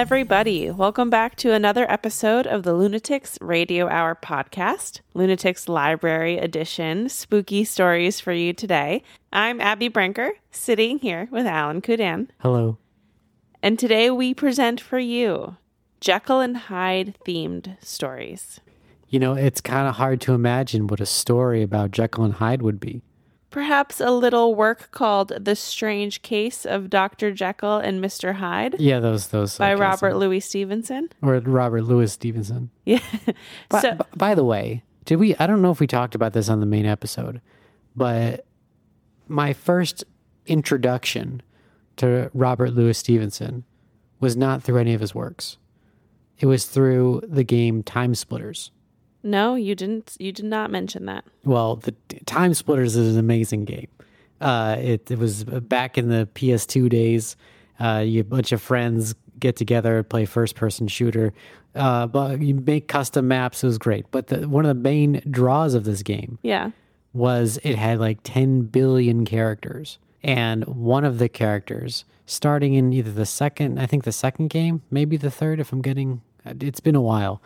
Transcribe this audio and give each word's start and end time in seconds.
Everybody. 0.00 0.70
Welcome 0.70 1.10
back 1.10 1.36
to 1.36 1.52
another 1.52 1.84
episode 1.92 2.46
of 2.46 2.62
the 2.62 2.72
Lunatics 2.72 3.36
Radio 3.42 3.86
Hour 3.86 4.14
podcast, 4.14 5.00
Lunatics 5.12 5.68
Library 5.68 6.38
Edition. 6.38 7.10
Spooky 7.10 7.64
stories 7.64 8.18
for 8.18 8.32
you 8.32 8.54
today. 8.54 9.02
I'm 9.30 9.60
Abby 9.60 9.88
Brinker, 9.88 10.32
sitting 10.50 11.00
here 11.00 11.28
with 11.30 11.44
Alan 11.44 11.82
Kudan. 11.82 12.28
Hello. 12.38 12.78
And 13.62 13.78
today 13.78 14.08
we 14.08 14.32
present 14.32 14.80
for 14.80 14.98
you 14.98 15.58
Jekyll 16.00 16.40
and 16.40 16.56
Hyde 16.56 17.14
themed 17.26 17.76
stories. 17.84 18.58
You 19.10 19.18
know, 19.18 19.34
it's 19.34 19.60
kind 19.60 19.86
of 19.86 19.96
hard 19.96 20.22
to 20.22 20.32
imagine 20.32 20.86
what 20.86 21.00
a 21.00 21.06
story 21.06 21.62
about 21.62 21.90
Jekyll 21.90 22.24
and 22.24 22.32
Hyde 22.32 22.62
would 22.62 22.80
be. 22.80 23.02
Perhaps 23.50 24.00
a 24.00 24.10
little 24.12 24.54
work 24.54 24.90
called 24.92 25.32
The 25.44 25.56
Strange 25.56 26.22
Case 26.22 26.64
of 26.64 26.88
Dr. 26.88 27.32
Jekyll 27.32 27.78
and 27.78 28.02
Mr. 28.02 28.34
Hyde 28.34 28.76
Yeah, 28.78 29.00
those 29.00 29.28
those 29.28 29.58
by 29.58 29.74
Robert 29.74 30.14
Louis 30.14 30.38
Stevenson. 30.40 31.08
or 31.20 31.38
Robert 31.40 31.82
Louis 31.82 32.12
Stevenson. 32.12 32.70
Yeah. 32.84 33.00
By, 33.68 33.80
so, 33.80 33.94
b- 33.94 34.04
by 34.16 34.34
the 34.34 34.44
way, 34.44 34.82
did 35.04 35.16
we? 35.16 35.34
I 35.36 35.46
don't 35.46 35.62
know 35.62 35.70
if 35.72 35.80
we 35.80 35.86
talked 35.86 36.14
about 36.14 36.32
this 36.32 36.48
on 36.48 36.60
the 36.60 36.66
main 36.66 36.86
episode, 36.86 37.40
but 37.96 38.46
my 39.28 39.52
first 39.52 40.04
introduction 40.46 41.42
to 41.96 42.30
Robert 42.34 42.72
Louis 42.72 42.96
Stevenson 42.98 43.64
was 44.20 44.36
not 44.36 44.62
through 44.62 44.78
any 44.78 44.94
of 44.94 45.00
his 45.00 45.14
works. 45.14 45.56
It 46.38 46.46
was 46.46 46.66
through 46.66 47.22
the 47.26 47.44
game 47.44 47.82
Time 47.82 48.14
Splitters. 48.14 48.70
No, 49.22 49.54
you 49.54 49.74
didn't 49.74 50.16
you 50.18 50.32
did 50.32 50.44
not 50.46 50.70
mention 50.70 51.06
that. 51.06 51.24
Well, 51.44 51.76
the 51.76 51.94
Time 52.26 52.54
Splitters 52.54 52.96
is 52.96 53.14
an 53.14 53.20
amazing 53.20 53.64
game. 53.64 53.88
Uh, 54.40 54.76
it, 54.78 55.10
it 55.10 55.18
was 55.18 55.44
back 55.44 55.98
in 55.98 56.08
the 56.08 56.28
PS2 56.34 56.88
days. 56.88 57.36
Uh, 57.78 58.02
you 58.06 58.20
a 58.20 58.24
bunch 58.24 58.52
of 58.52 58.62
friends 58.62 59.14
get 59.38 59.56
together, 59.56 60.02
play 60.02 60.24
first 60.24 60.54
person 60.54 60.88
shooter. 60.88 61.32
Uh, 61.74 62.06
but 62.06 62.40
you 62.40 62.54
make 62.54 62.88
custom 62.88 63.28
maps. 63.28 63.62
It 63.62 63.66
was 63.68 63.78
great. 63.78 64.04
But 64.10 64.26
the, 64.28 64.48
one 64.48 64.64
of 64.66 64.68
the 64.76 64.82
main 64.82 65.22
draws 65.30 65.74
of 65.74 65.84
this 65.84 66.02
game 66.02 66.38
Yeah. 66.42 66.70
was 67.12 67.58
it 67.62 67.76
had 67.76 68.00
like 68.00 68.18
10 68.24 68.62
billion 68.62 69.24
characters. 69.24 69.98
And 70.22 70.64
one 70.64 71.04
of 71.04 71.18
the 71.18 71.28
characters, 71.28 72.04
starting 72.26 72.74
in 72.74 72.92
either 72.92 73.10
the 73.12 73.24
second, 73.24 73.78
I 73.78 73.86
think 73.86 74.04
the 74.04 74.12
second 74.12 74.48
game, 74.48 74.82
maybe 74.90 75.16
the 75.16 75.30
third, 75.30 75.60
if 75.60 75.72
I'm 75.72 75.80
getting, 75.80 76.20
it's 76.44 76.80
been 76.80 76.96
a 76.96 77.00
while, 77.00 77.40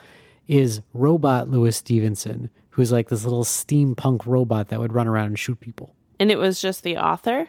is 0.49 0.81
Robot 0.93 1.49
Louis 1.51 1.77
Stevenson, 1.77 2.51
who's 2.71 2.93
like 2.93 3.09
this 3.09 3.25
little 3.25 3.45
steampunk 3.45 4.27
robot 4.27 4.69
that 4.69 4.81
would 4.81 4.93
run 4.93 5.07
around 5.09 5.27
and 5.27 5.39
shoot 5.39 5.61
people. 5.61 5.95
And 6.21 6.31
it 6.31 6.39
was 6.39 6.61
just 6.61 6.83
the 6.83 6.97
author? 6.97 7.47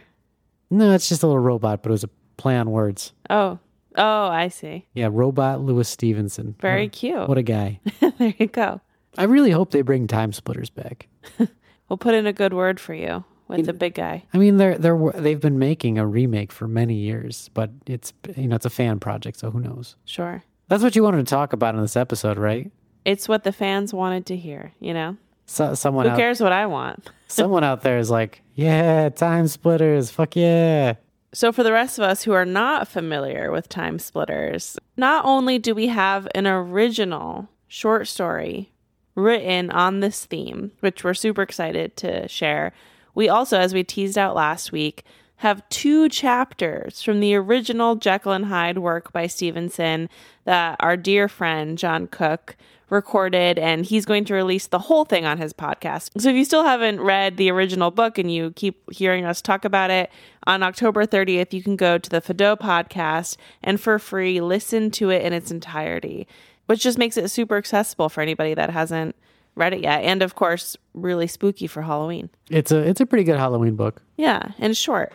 No, 0.69 0.91
it's 0.93 1.07
just 1.09 1.23
a 1.23 1.27
little 1.27 1.41
robot, 1.41 1.83
but 1.83 1.89
it 1.89 1.93
was 1.93 2.03
a 2.03 2.09
play 2.37 2.57
on 2.57 2.71
words. 2.71 3.13
Oh. 3.29 3.59
Oh, 3.97 4.27
I 4.27 4.49
see. 4.49 4.85
Yeah, 4.93 5.07
Robot 5.11 5.61
Louis 5.61 5.87
Stevenson. 5.87 6.55
Very 6.59 6.85
What- 6.85 6.91
cute. 6.91 7.29
What 7.29 7.37
a 7.37 7.43
guy. 7.43 7.79
there 8.17 8.33
you 8.37 8.47
go. 8.47 8.81
I 9.17 9.23
really 9.23 9.51
hope 9.51 9.71
they 9.71 9.81
bring 9.83 10.07
Time 10.07 10.33
Splitters 10.33 10.69
back. 10.69 11.07
We'll 11.87 11.97
put 11.97 12.15
in 12.15 12.25
a 12.25 12.33
good 12.33 12.51
word 12.51 12.79
for 12.79 12.95
you 12.95 13.23
with 13.47 13.67
the 13.67 13.71
big 13.71 13.93
guy. 13.93 14.23
I 14.33 14.39
mean, 14.39 14.57
they're 14.57 14.75
they're 14.75 14.97
they've 15.17 15.39
been 15.39 15.59
making 15.59 15.99
a 15.99 16.07
remake 16.07 16.51
for 16.51 16.67
many 16.67 16.95
years, 16.95 17.51
but 17.53 17.69
it's 17.85 18.11
you 18.35 18.47
know 18.47 18.55
it's 18.55 18.65
a 18.65 18.71
fan 18.71 18.99
project, 18.99 19.37
so 19.37 19.51
who 19.51 19.59
knows? 19.59 19.95
Sure. 20.03 20.43
That's 20.67 20.81
what 20.81 20.95
you 20.95 21.03
wanted 21.03 21.17
to 21.17 21.29
talk 21.29 21.53
about 21.53 21.75
in 21.75 21.81
this 21.81 21.95
episode, 21.95 22.39
right? 22.39 22.71
It's 23.05 23.29
what 23.29 23.43
the 23.43 23.51
fans 23.51 23.93
wanted 23.93 24.25
to 24.27 24.35
hear, 24.35 24.73
you 24.79 24.93
know? 24.93 25.17
So, 25.45 25.75
someone 25.75 26.05
Who 26.05 26.11
out, 26.11 26.17
cares 26.17 26.41
what 26.41 26.51
I 26.51 26.65
want? 26.65 27.09
someone 27.27 27.63
out 27.63 27.83
there 27.83 27.99
is 27.99 28.09
like, 28.09 28.41
yeah, 28.55 29.09
Time 29.09 29.47
Splitters, 29.47 30.09
fuck 30.09 30.35
yeah. 30.35 30.95
So, 31.33 31.51
for 31.51 31.63
the 31.63 31.71
rest 31.71 31.99
of 31.99 32.03
us 32.03 32.23
who 32.23 32.31
are 32.31 32.45
not 32.45 32.87
familiar 32.87 33.51
with 33.51 33.69
Time 33.69 33.99
Splitters, 33.99 34.77
not 34.97 35.23
only 35.23 35.59
do 35.59 35.75
we 35.75 35.87
have 35.87 36.27
an 36.33 36.47
original 36.47 37.47
short 37.67 38.07
story 38.07 38.71
written 39.13 39.69
on 39.69 39.99
this 39.99 40.25
theme, 40.25 40.71
which 40.79 41.03
we're 41.03 41.13
super 41.13 41.43
excited 41.43 41.95
to 41.97 42.27
share, 42.27 42.73
we 43.13 43.29
also, 43.29 43.59
as 43.59 43.73
we 43.73 43.83
teased 43.83 44.17
out 44.17 44.35
last 44.35 44.71
week, 44.71 45.03
have 45.37 45.67
two 45.69 46.07
chapters 46.09 47.01
from 47.01 47.19
the 47.19 47.35
original 47.35 47.95
Jekyll 47.95 48.31
and 48.31 48.45
Hyde 48.45 48.77
work 48.77 49.11
by 49.11 49.27
Stevenson 49.27 50.09
that 50.45 50.77
our 50.79 50.95
dear 50.95 51.27
friend 51.27 51.77
John 51.77 52.07
Cook 52.07 52.55
recorded, 52.89 53.57
and 53.57 53.85
he's 53.85 54.05
going 54.05 54.25
to 54.25 54.33
release 54.33 54.67
the 54.67 54.79
whole 54.79 55.05
thing 55.05 55.25
on 55.25 55.37
his 55.37 55.53
podcast. 55.53 56.09
So 56.19 56.29
if 56.29 56.35
you 56.35 56.45
still 56.45 56.63
haven't 56.63 57.01
read 57.01 57.37
the 57.37 57.49
original 57.51 57.91
book 57.91 58.17
and 58.17 58.31
you 58.31 58.51
keep 58.51 58.91
hearing 58.91 59.25
us 59.25 59.41
talk 59.41 59.65
about 59.65 59.89
it, 59.89 60.09
on 60.47 60.61
October 60.63 61.05
30th, 61.05 61.53
you 61.53 61.63
can 61.63 61.75
go 61.75 61.97
to 61.97 62.09
the 62.09 62.21
Fado 62.21 62.57
podcast 62.57 63.37
and 63.63 63.81
for 63.81 63.97
free 63.97 64.41
listen 64.41 64.91
to 64.91 65.09
it 65.09 65.23
in 65.23 65.33
its 65.33 65.51
entirety, 65.51 66.27
which 66.67 66.83
just 66.83 66.97
makes 66.97 67.17
it 67.17 67.29
super 67.31 67.57
accessible 67.57 68.09
for 68.09 68.21
anybody 68.21 68.53
that 68.53 68.69
hasn't 68.69 69.15
read 69.55 69.73
it 69.73 69.81
yet. 69.81 70.03
And 70.03 70.21
of 70.21 70.35
course, 70.35 70.77
really 70.93 71.27
spooky 71.27 71.67
for 71.67 71.81
Halloween. 71.81 72.29
It's 72.49 72.71
a 72.71 72.77
it's 72.77 73.01
a 73.01 73.05
pretty 73.05 73.23
good 73.23 73.37
Halloween 73.37 73.75
book. 73.75 74.01
Yeah, 74.17 74.51
and 74.59 74.77
short. 74.77 75.13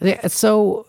Yeah, 0.00 0.26
So 0.28 0.86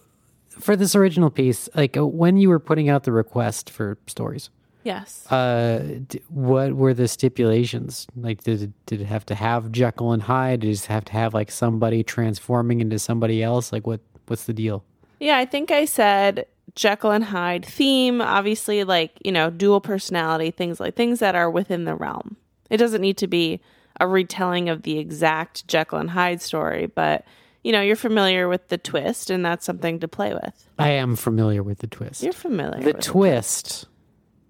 for 0.50 0.76
this 0.76 0.96
original 0.96 1.30
piece, 1.30 1.70
like 1.76 1.98
uh, 1.98 2.06
when 2.06 2.38
you 2.38 2.50
were 2.50 2.60
putting 2.60 2.90
out 2.90 3.04
the 3.04 3.12
request 3.12 3.70
for 3.70 3.98
stories, 4.08 4.50
Yes. 4.84 5.32
uh, 5.32 6.00
d- 6.08 6.22
what 6.30 6.74
were 6.74 6.94
the 6.94 7.08
stipulations? 7.08 8.08
Like, 8.16 8.44
did 8.44 8.62
it, 8.64 8.86
did 8.86 9.02
it 9.02 9.06
have 9.06 9.26
to 9.28 9.36
have 9.36 9.72
Jekyll 9.72 10.12
and 10.12 10.24
Hyde? 10.24 10.62
Did 10.62 10.72
it 10.72 10.86
have 10.86 11.06
to 11.06 11.14
have 11.14 11.34
like 11.34 11.52
somebody 11.52 12.04
transforming 12.04 12.82
into 12.82 12.98
somebody 13.00 13.44
else? 13.44 13.72
Like, 13.72 13.86
what 13.86 14.02
what's 14.28 14.46
the 14.46 14.54
deal? 14.54 14.84
Yeah, 15.20 15.38
I 15.38 15.46
think 15.46 15.70
I 15.70 15.86
said 15.86 16.48
Jekyll 16.76 17.12
and 17.12 17.24
Hyde 17.24 17.66
theme, 17.66 18.22
obviously 18.22 18.84
like, 18.84 19.12
you 19.24 19.32
know, 19.32 19.50
dual 19.50 19.82
personality, 19.82 20.52
things 20.52 20.80
like 20.80 20.96
things 20.96 21.20
that 21.20 21.36
are 21.36 21.50
within 21.50 21.86
the 21.86 21.96
realm. 21.96 22.38
It 22.70 22.78
doesn't 22.78 23.02
need 23.02 23.18
to 23.18 23.28
be 23.28 23.62
a 24.00 24.08
retelling 24.08 24.70
of 24.70 24.84
the 24.84 24.98
exact 24.98 25.68
Jekyll 25.68 26.00
and 26.00 26.10
Hyde 26.10 26.42
story, 26.42 26.88
but 26.88 27.26
you 27.64 27.72
know, 27.72 27.82
you're 27.82 27.96
familiar 27.96 28.48
with 28.48 28.70
the 28.70 28.78
twist 28.80 29.30
and 29.30 29.46
that's 29.46 29.66
something 29.66 30.00
to 30.00 30.08
play 30.08 30.34
with. 30.34 30.68
I 30.80 30.90
am 30.92 31.16
familiar 31.16 31.62
with 31.62 31.80
the 31.80 31.88
twist. 31.88 32.24
You're 32.24 32.34
familiar 32.34 32.84
with 32.84 32.96
the 32.96 33.02
twist 33.02 33.86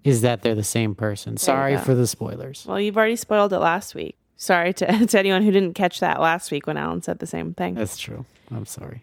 is 0.04 0.20
that 0.22 0.42
they're 0.42 0.54
the 0.54 0.64
same 0.64 0.94
person. 0.94 1.36
Sorry 1.36 1.76
for 1.76 1.94
the 1.94 2.06
spoilers. 2.06 2.64
Well, 2.66 2.80
you've 2.80 2.96
already 2.96 3.16
spoiled 3.16 3.52
it 3.52 3.58
last 3.58 3.94
week. 3.94 4.16
Sorry 4.36 4.72
to, 4.74 5.06
to 5.06 5.18
anyone 5.18 5.42
who 5.42 5.50
didn't 5.50 5.74
catch 5.74 6.00
that 6.00 6.20
last 6.20 6.50
week 6.50 6.66
when 6.66 6.76
Alan 6.76 7.02
said 7.02 7.18
the 7.20 7.26
same 7.26 7.54
thing. 7.54 7.74
That's 7.74 7.96
true. 7.96 8.24
I'm 8.50 8.66
sorry. 8.66 9.02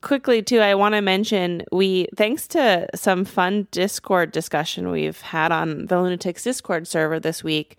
quickly 0.00 0.42
too 0.42 0.60
i 0.60 0.74
want 0.76 0.94
to 0.94 1.00
mention 1.00 1.62
we 1.72 2.06
thanks 2.16 2.46
to 2.46 2.86
some 2.94 3.24
fun 3.24 3.66
discord 3.72 4.30
discussion 4.30 4.90
we've 4.92 5.20
had 5.22 5.50
on 5.50 5.86
the 5.86 6.00
lunatics 6.00 6.44
discord 6.44 6.86
server 6.86 7.18
this 7.18 7.42
week 7.42 7.76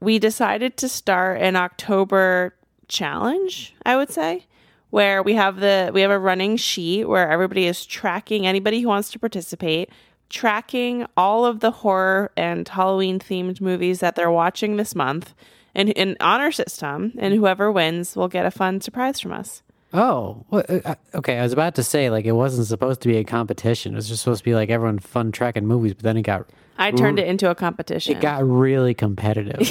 we 0.00 0.18
decided 0.18 0.76
to 0.76 0.86
start 0.88 1.40
an 1.40 1.56
october 1.56 2.54
challenge 2.88 3.74
i 3.86 3.96
would 3.96 4.10
say 4.10 4.44
where 4.90 5.22
we 5.22 5.32
have 5.34 5.56
the 5.60 5.90
we 5.94 6.02
have 6.02 6.10
a 6.10 6.18
running 6.18 6.54
sheet 6.56 7.04
where 7.06 7.30
everybody 7.30 7.64
is 7.66 7.86
tracking 7.86 8.46
anybody 8.46 8.82
who 8.82 8.88
wants 8.88 9.10
to 9.10 9.18
participate 9.18 9.88
tracking 10.32 11.06
all 11.16 11.44
of 11.46 11.60
the 11.60 11.70
horror 11.70 12.32
and 12.36 12.66
halloween 12.68 13.18
themed 13.18 13.60
movies 13.60 14.00
that 14.00 14.16
they're 14.16 14.30
watching 14.30 14.76
this 14.76 14.94
month 14.94 15.34
in 15.74 15.90
an 15.90 16.16
honor 16.20 16.50
system 16.50 17.12
and 17.18 17.34
whoever 17.34 17.70
wins 17.70 18.16
will 18.16 18.28
get 18.28 18.44
a 18.46 18.50
fun 18.50 18.80
surprise 18.80 19.20
from 19.20 19.32
us 19.32 19.62
Oh, 19.94 20.46
well, 20.48 20.64
uh, 20.86 20.94
okay. 21.16 21.38
I 21.38 21.42
was 21.42 21.52
about 21.52 21.74
to 21.74 21.82
say 21.82 22.08
like 22.08 22.24
it 22.24 22.32
wasn't 22.32 22.66
supposed 22.66 23.02
to 23.02 23.08
be 23.08 23.18
a 23.18 23.24
competition. 23.24 23.92
It 23.92 23.96
was 23.96 24.08
just 24.08 24.22
supposed 24.22 24.38
to 24.38 24.44
be 24.44 24.54
like 24.54 24.70
everyone 24.70 24.98
fun 24.98 25.32
tracking 25.32 25.66
movies, 25.66 25.92
but 25.92 26.02
then 26.02 26.16
it 26.16 26.22
got 26.22 26.46
I 26.78 26.92
turned 26.92 27.18
it 27.18 27.28
into 27.28 27.50
a 27.50 27.54
competition. 27.54 28.16
it 28.16 28.22
got 28.22 28.42
really 28.48 28.94
competitive. 28.94 29.68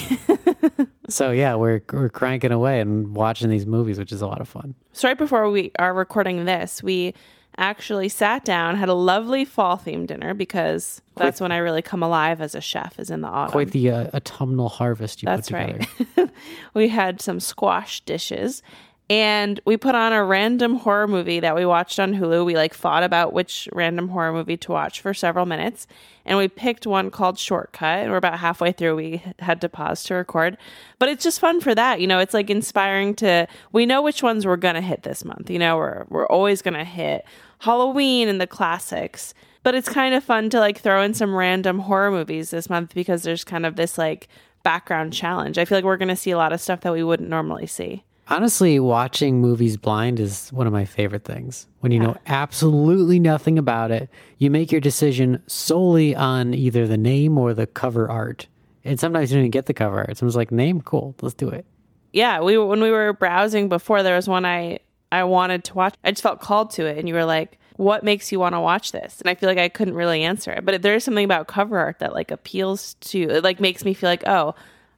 so 1.09 1.31
yeah, 1.31 1.55
we're 1.55 1.81
we're 1.91 2.09
cranking 2.09 2.51
away 2.51 2.79
and 2.79 3.15
watching 3.15 3.49
these 3.49 3.65
movies, 3.65 3.97
which 3.97 4.11
is 4.11 4.21
a 4.21 4.27
lot 4.27 4.41
of 4.41 4.47
fun. 4.47 4.75
so 4.93 5.07
right 5.07 5.17
before 5.17 5.49
we 5.49 5.71
are 5.79 5.91
recording 5.91 6.45
this, 6.45 6.83
we 6.83 7.15
actually 7.61 8.09
sat 8.09 8.43
down, 8.43 8.75
had 8.75 8.89
a 8.89 8.93
lovely 8.93 9.45
fall 9.45 9.77
themed 9.77 10.07
dinner 10.07 10.33
because 10.33 11.01
that's 11.15 11.39
when 11.39 11.51
I 11.51 11.57
really 11.57 11.83
come 11.83 12.01
alive 12.01 12.41
as 12.41 12.55
a 12.55 12.61
chef 12.61 12.99
is 12.99 13.11
in 13.11 13.21
the 13.21 13.27
autumn. 13.27 13.51
Quite 13.51 13.71
the 13.71 13.91
uh, 13.91 14.07
autumnal 14.13 14.67
harvest 14.67 15.21
you 15.21 15.27
that's 15.27 15.49
put 15.49 15.59
together. 15.59 15.85
right. 16.17 16.29
we 16.73 16.89
had 16.89 17.21
some 17.21 17.39
squash 17.39 18.01
dishes 18.01 18.63
and 19.11 19.59
we 19.65 19.75
put 19.75 19.93
on 19.93 20.13
a 20.13 20.23
random 20.23 20.77
horror 20.77 21.05
movie 21.05 21.41
that 21.41 21.53
we 21.53 21.65
watched 21.65 21.99
on 21.99 22.13
Hulu. 22.13 22.45
We 22.45 22.55
like 22.55 22.73
thought 22.73 23.03
about 23.03 23.33
which 23.33 23.67
random 23.73 24.07
horror 24.07 24.31
movie 24.31 24.55
to 24.55 24.71
watch 24.71 25.01
for 25.01 25.13
several 25.13 25.45
minutes 25.45 25.85
and 26.23 26.37
we 26.37 26.47
picked 26.47 26.87
one 26.87 27.11
called 27.11 27.37
Shortcut 27.37 28.03
and 28.03 28.11
we're 28.11 28.15
about 28.15 28.39
halfway 28.39 28.71
through 28.71 28.95
we 28.95 29.21
had 29.39 29.59
to 29.59 29.67
pause 29.67 30.05
to 30.05 30.13
record. 30.13 30.57
But 30.97 31.09
it's 31.09 31.25
just 31.25 31.41
fun 31.41 31.59
for 31.59 31.75
that. 31.75 31.99
You 31.99 32.07
know, 32.07 32.19
it's 32.19 32.33
like 32.33 32.49
inspiring 32.49 33.13
to 33.15 33.47
we 33.73 33.85
know 33.85 34.01
which 34.01 34.23
ones 34.23 34.45
we're 34.45 34.55
to 34.75 34.81
hit 34.81 35.03
this 35.03 35.25
month. 35.25 35.49
You 35.49 35.59
know, 35.59 35.75
we're 35.75 36.05
we're 36.07 36.27
always 36.27 36.61
to 36.75 36.85
hit 36.85 37.25
Halloween 37.59 38.29
and 38.29 38.39
the 38.39 38.47
classics. 38.47 39.33
But 39.61 39.75
it's 39.75 39.89
kind 39.89 40.15
of 40.15 40.23
fun 40.23 40.49
to 40.51 40.59
like 40.59 40.79
throw 40.79 41.01
in 41.01 41.13
some 41.15 41.35
random 41.35 41.79
horror 41.79 42.11
movies 42.11 42.51
this 42.51 42.69
month 42.69 42.95
because 42.95 43.23
there's 43.23 43.43
kind 43.43 43.65
of 43.65 43.75
this 43.75 43.97
like 43.97 44.29
background 44.63 45.11
challenge. 45.11 45.57
I 45.57 45.65
feel 45.65 45.77
like 45.77 45.83
we're 45.83 45.97
going 45.97 46.07
to 46.07 46.15
see 46.15 46.31
a 46.31 46.37
lot 46.37 46.53
of 46.53 46.61
stuff 46.61 46.79
that 46.79 46.93
we 46.93 47.03
wouldn't 47.03 47.29
normally 47.29 47.67
see. 47.67 48.05
Honestly, 48.31 48.79
watching 48.79 49.41
movies 49.41 49.75
blind 49.75 50.17
is 50.17 50.53
one 50.53 50.65
of 50.65 50.71
my 50.71 50.85
favorite 50.85 51.25
things. 51.25 51.67
When 51.81 51.91
you 51.91 51.99
know 51.99 52.15
absolutely 52.27 53.19
nothing 53.19 53.59
about 53.59 53.91
it, 53.91 54.09
you 54.37 54.49
make 54.49 54.71
your 54.71 54.79
decision 54.79 55.43
solely 55.47 56.15
on 56.15 56.53
either 56.53 56.87
the 56.87 56.97
name 56.97 57.37
or 57.37 57.53
the 57.53 57.67
cover 57.67 58.09
art. 58.09 58.47
And 58.85 58.97
sometimes 58.97 59.31
you 59.31 59.35
don't 59.35 59.41
even 59.41 59.51
get 59.51 59.65
the 59.65 59.73
cover 59.73 59.97
art. 59.97 60.15
Someone's 60.15 60.37
like, 60.37 60.49
name? 60.49 60.79
Cool, 60.79 61.13
let's 61.21 61.35
do 61.35 61.49
it. 61.49 61.65
Yeah, 62.13 62.39
we 62.39 62.57
when 62.57 62.79
we 62.79 62.89
were 62.89 63.11
browsing 63.11 63.67
before, 63.67 64.01
there 64.01 64.15
was 64.15 64.29
one 64.29 64.45
I 64.45 64.79
I 65.11 65.25
wanted 65.25 65.65
to 65.65 65.73
watch. 65.73 65.95
I 66.05 66.11
just 66.11 66.23
felt 66.23 66.39
called 66.39 66.71
to 66.71 66.85
it, 66.85 66.97
and 66.97 67.09
you 67.09 67.15
were 67.15 67.25
like, 67.25 67.59
"What 67.75 68.01
makes 68.01 68.31
you 68.31 68.39
want 68.39 68.55
to 68.55 68.61
watch 68.61 68.93
this?" 68.93 69.19
And 69.19 69.29
I 69.29 69.35
feel 69.35 69.49
like 69.49 69.57
I 69.57 69.67
couldn't 69.67 69.95
really 69.95 70.23
answer 70.23 70.51
it, 70.51 70.63
but 70.63 70.81
there 70.81 70.95
is 70.95 71.03
something 71.03 71.25
about 71.25 71.47
cover 71.47 71.77
art 71.77 71.99
that 71.99 72.13
like 72.13 72.31
appeals 72.31 72.93
to, 73.01 73.23
it 73.23 73.43
like 73.43 73.59
makes 73.59 73.83
me 73.83 73.93
feel 73.93 74.09
like, 74.09 74.25
oh, 74.25 74.55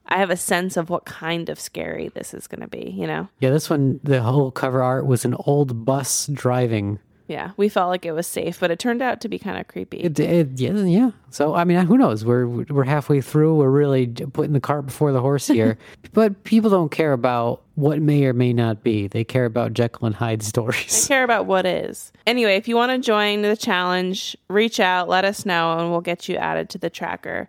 I 0.08 0.18
have 0.18 0.30
a 0.30 0.38
sense 0.38 0.78
of 0.78 0.90
what 0.90 1.06
kind 1.06 1.50
of 1.50 1.60
scary 1.60 2.10
this 2.10 2.34
is 2.34 2.48
going 2.48 2.62
to 2.62 2.68
be. 2.68 2.94
You 2.96 3.08
know? 3.08 3.30
Yeah, 3.40 3.50
this 3.50 3.70
one, 3.70 4.00
the 4.04 4.22
whole 4.22 4.52
cover 4.52 4.82
art 4.82 5.06
was 5.06 5.26
an 5.26 5.36
old 5.46 5.86
bus 5.86 6.28
driving. 6.28 7.00
Yeah, 7.28 7.52
we 7.56 7.70
felt 7.70 7.90
like 7.90 8.06
it 8.06 8.12
was 8.12 8.28
safe, 8.28 8.60
but 8.60 8.70
it 8.70 8.80
turned 8.80 9.02
out 9.02 9.22
to 9.22 9.30
be 9.30 9.40
kind 9.40 9.58
of 9.58 9.68
creepy. 9.68 9.98
It, 9.98 10.20
it, 10.20 10.50
yeah, 10.60 10.74
yeah. 10.74 11.12
So 11.30 11.56
I 11.56 11.64
mean, 11.64 11.80
who 11.86 11.98
knows? 11.98 12.26
We're 12.26 12.46
we're 12.48 12.84
halfway 12.84 13.22
through. 13.22 13.56
We're 13.56 13.70
really 13.70 14.08
putting 14.08 14.52
the 14.52 14.60
cart 14.60 14.86
before 14.86 15.14
the 15.14 15.22
horse 15.22 15.48
here. 15.48 15.78
but 16.14 16.44
people 16.44 16.70
don't 16.70 16.92
care 16.92 17.14
about 17.14 17.64
what 17.76 18.02
may 18.02 18.26
or 18.26 18.34
may 18.34 18.52
not 18.52 18.84
be. 18.84 19.08
They 19.08 19.24
care 19.24 19.46
about 19.46 19.74
Jekyll 19.74 20.06
and 20.06 20.16
Hyde 20.16 20.44
stories. 20.44 21.06
I 21.06 21.08
care 21.08 21.24
about 21.24 21.46
what 21.46 21.66
is. 21.66 22.12
Anyway, 22.28 22.56
if 22.56 22.68
you 22.68 22.76
want 22.76 22.92
to 22.92 23.00
join 23.00 23.42
the 23.42 23.56
challenge, 23.56 24.36
reach 24.50 24.80
out, 24.80 25.08
let 25.08 25.24
us 25.24 25.46
know, 25.46 25.80
and 25.80 25.92
we'll 25.92 26.02
get 26.02 26.28
you 26.28 26.36
added 26.36 26.70
to 26.72 26.78
the 26.78 26.90
tracker. 26.90 27.48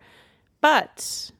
But 0.60 1.32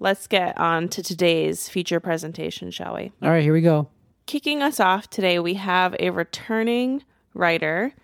let's 0.00 0.26
get 0.26 0.58
on 0.58 0.88
to 0.88 1.02
today's 1.02 1.68
feature 1.68 2.00
presentation, 2.00 2.70
shall 2.70 2.94
we? 2.94 3.12
All 3.22 3.30
right, 3.30 3.42
here 3.42 3.52
we 3.52 3.60
go. 3.60 3.88
Kicking 4.26 4.62
us 4.62 4.78
off 4.78 5.08
today, 5.08 5.38
we 5.38 5.54
have 5.54 5.96
a 5.98 6.10
returning 6.10 7.02
writer, 7.34 7.94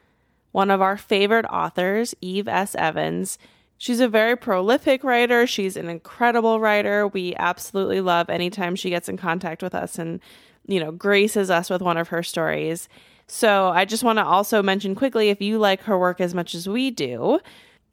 one 0.53 0.71
of 0.71 0.81
our 0.81 0.97
favorite 0.97 1.45
authors, 1.47 2.15
Eve 2.21 2.49
S. 2.49 2.75
Evans. 2.75 3.39
She's 3.77 4.01
a 4.01 4.09
very 4.09 4.37
prolific 4.37 5.05
writer. 5.05 5.47
She's 5.47 5.77
an 5.77 5.89
incredible 5.89 6.61
writer. 6.61 7.09
We 7.09 7.35
absolutely 7.37 8.01
love 8.01 8.31
anytime 8.31 8.77
she 8.77 8.91
gets 8.91 9.09
in 9.09 9.17
contact 9.17 9.63
with 9.63 9.75
us 9.75 9.99
and, 9.99 10.21
you 10.67 10.81
know, 10.81 10.93
graces 10.93 11.51
us 11.51 11.69
with 11.69 11.83
one 11.83 11.97
of 11.97 12.09
her 12.09 12.23
stories. 12.23 12.89
So 13.27 13.69
I 13.69 13.85
just 13.85 14.05
want 14.05 14.19
to 14.19 14.25
also 14.25 14.63
mention 14.63 14.95
quickly 14.95 15.29
if 15.29 15.41
you 15.43 15.59
like 15.59 15.83
her 15.83 15.99
work 15.99 16.21
as 16.21 16.35
much 16.35 16.55
as 16.55 16.69
we 16.69 16.91
do, 16.91 17.41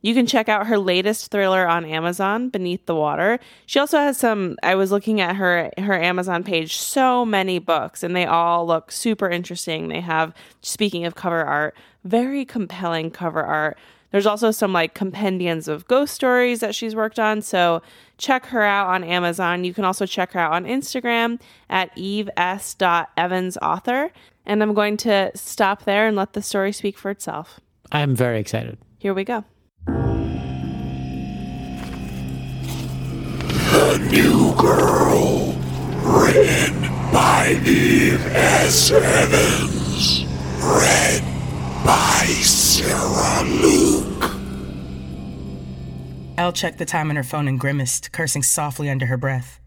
you 0.02 0.14
can 0.14 0.26
check 0.26 0.50
out 0.50 0.68
her 0.68 0.78
latest 0.78 1.32
thriller 1.32 1.68
on 1.68 1.86
Amazon, 1.86 2.50
Beneath 2.50 2.86
the 2.86 2.96
Water. 2.96 3.40
She 3.66 3.80
also 3.80 3.98
has 3.98 4.18
some 4.18 4.58
I 4.64 4.76
was 4.76 4.92
looking 4.92 5.22
at 5.22 5.36
her 5.36 5.72
her 5.78 6.00
Amazon 6.00 6.44
page, 6.44 6.78
so 6.78 7.26
many 7.26 7.60
books 7.60 8.04
and 8.04 8.16
they 8.16 8.26
all 8.26 8.66
look 8.66 8.92
super 8.92 9.30
interesting. 9.30 9.90
They 9.90 10.02
have 10.02 10.34
speaking 10.62 11.06
of 11.06 11.16
cover 11.16 11.44
art, 11.44 11.76
very 12.04 12.46
compelling 12.46 13.12
cover 13.12 13.44
art. 13.44 13.78
There's 14.12 14.26
also 14.26 14.52
some 14.52 14.74
like 14.74 14.94
compendiums 14.94 15.70
of 15.70 15.88
ghost 15.88 16.14
stories 16.14 16.60
that 16.60 16.76
she's 16.76 16.96
worked 16.96 17.18
on, 17.18 17.42
so 17.42 17.82
check 18.18 18.46
her 18.48 18.62
out 18.62 18.88
on 18.88 19.06
Amazon. 19.06 19.64
You 19.64 19.74
can 19.74 19.86
also 19.86 20.06
check 20.06 20.34
her 20.34 20.40
out 20.40 20.52
on 20.52 20.66
Instagram 20.66 21.40
at 21.70 21.98
eves.evansauthor. 21.98 24.12
And 24.46 24.62
I'm 24.64 24.74
going 24.74 24.98
to 24.98 25.32
stop 25.36 25.86
there 25.86 26.08
and 26.08 26.18
let 26.18 26.34
the 26.34 26.42
story 26.42 26.74
speak 26.74 26.98
for 26.98 27.12
itself. 27.12 27.60
I'm 27.92 28.16
very 28.16 28.40
excited. 28.40 28.80
Here 28.98 29.14
we 29.14 29.24
go. 29.24 29.46
New 34.10 34.56
Girl, 34.56 35.54
written 36.04 36.82
by 37.14 37.60
Eve 37.66 38.26
S. 38.36 38.92
Evans, 38.92 40.26
read 40.60 41.22
by 41.86 42.26
Sarah 42.42 43.44
Luke. 43.44 44.32
Elle 46.38 46.52
checked 46.52 46.80
the 46.80 46.86
time 46.86 47.10
on 47.10 47.16
her 47.16 47.24
phone 47.24 47.48
and 47.48 47.60
grimaced, 47.60 48.12
cursing 48.12 48.42
softly 48.42 48.90
under 48.90 49.06
her 49.06 49.18
breath. 49.18 49.60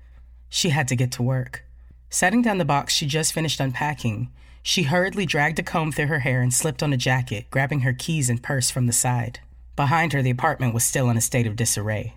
She 0.49 0.71
had 0.71 0.89
to 0.89 0.97
get 0.97 1.13
to 1.13 1.23
work. 1.23 1.65
Setting 2.11 2.43
down 2.43 2.59
the 2.59 2.65
box 2.65 2.93
she 2.93 3.07
just 3.07 3.33
finished 3.33 3.61
unpacking, 3.61 4.31
she 4.63 4.83
hurriedly 4.85 5.27
dragged 5.27 5.59
a 5.59 5.63
comb 5.63 5.93
through 5.93 6.07
her 6.07 6.21
hair 6.21 6.43
and 6.43 6.53
slipped 6.53 6.83
on 6.83 6.93
a 6.93 6.97
jacket, 6.97 7.47
grabbing 7.51 7.81
her 7.81 7.93
keys 7.93 8.29
and 8.29 8.43
purse 8.43 8.71
from 8.71 8.87
the 8.87 8.93
side. 8.93 9.41
Behind 9.77 10.13
her, 10.13 10.23
the 10.23 10.31
apartment 10.31 10.75
was 10.75 10.85
still 10.85 11.09
in 11.09 11.17
a 11.17 11.21
state 11.21 11.47
of 11.47 11.57
disarray 11.57 12.15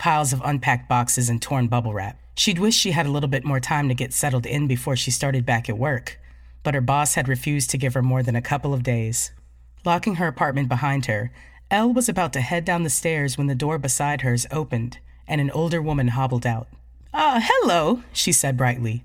piles 0.00 0.32
of 0.32 0.40
unpacked 0.44 0.88
boxes 0.88 1.28
and 1.28 1.40
torn 1.40 1.68
bubble 1.68 1.92
wrap. 1.92 2.18
She'd 2.34 2.58
wished 2.58 2.80
she 2.80 2.92
had 2.92 3.04
a 3.04 3.10
little 3.10 3.28
bit 3.28 3.44
more 3.44 3.60
time 3.60 3.88
to 3.88 3.94
get 3.94 4.14
settled 4.14 4.46
in 4.46 4.66
before 4.66 4.96
she 4.96 5.10
started 5.10 5.44
back 5.44 5.68
at 5.68 5.76
work, 5.76 6.18
but 6.62 6.74
her 6.74 6.80
boss 6.80 7.14
had 7.14 7.28
refused 7.28 7.68
to 7.70 7.78
give 7.78 7.92
her 7.92 8.02
more 8.02 8.22
than 8.22 8.34
a 8.34 8.40
couple 8.40 8.72
of 8.72 8.82
days. 8.82 9.30
Locking 9.84 10.14
her 10.14 10.26
apartment 10.26 10.68
behind 10.70 11.04
her, 11.04 11.30
Elle 11.70 11.92
was 11.92 12.08
about 12.08 12.32
to 12.32 12.40
head 12.40 12.64
down 12.64 12.82
the 12.82 12.90
stairs 12.90 13.36
when 13.36 13.46
the 13.46 13.54
door 13.54 13.78
beside 13.78 14.22
hers 14.22 14.46
opened 14.50 14.98
and 15.28 15.38
an 15.38 15.50
older 15.50 15.82
woman 15.82 16.08
hobbled 16.08 16.46
out. 16.46 16.66
Ah, 17.12 17.38
hello, 17.42 18.02
she 18.12 18.32
said 18.32 18.56
brightly. 18.56 19.04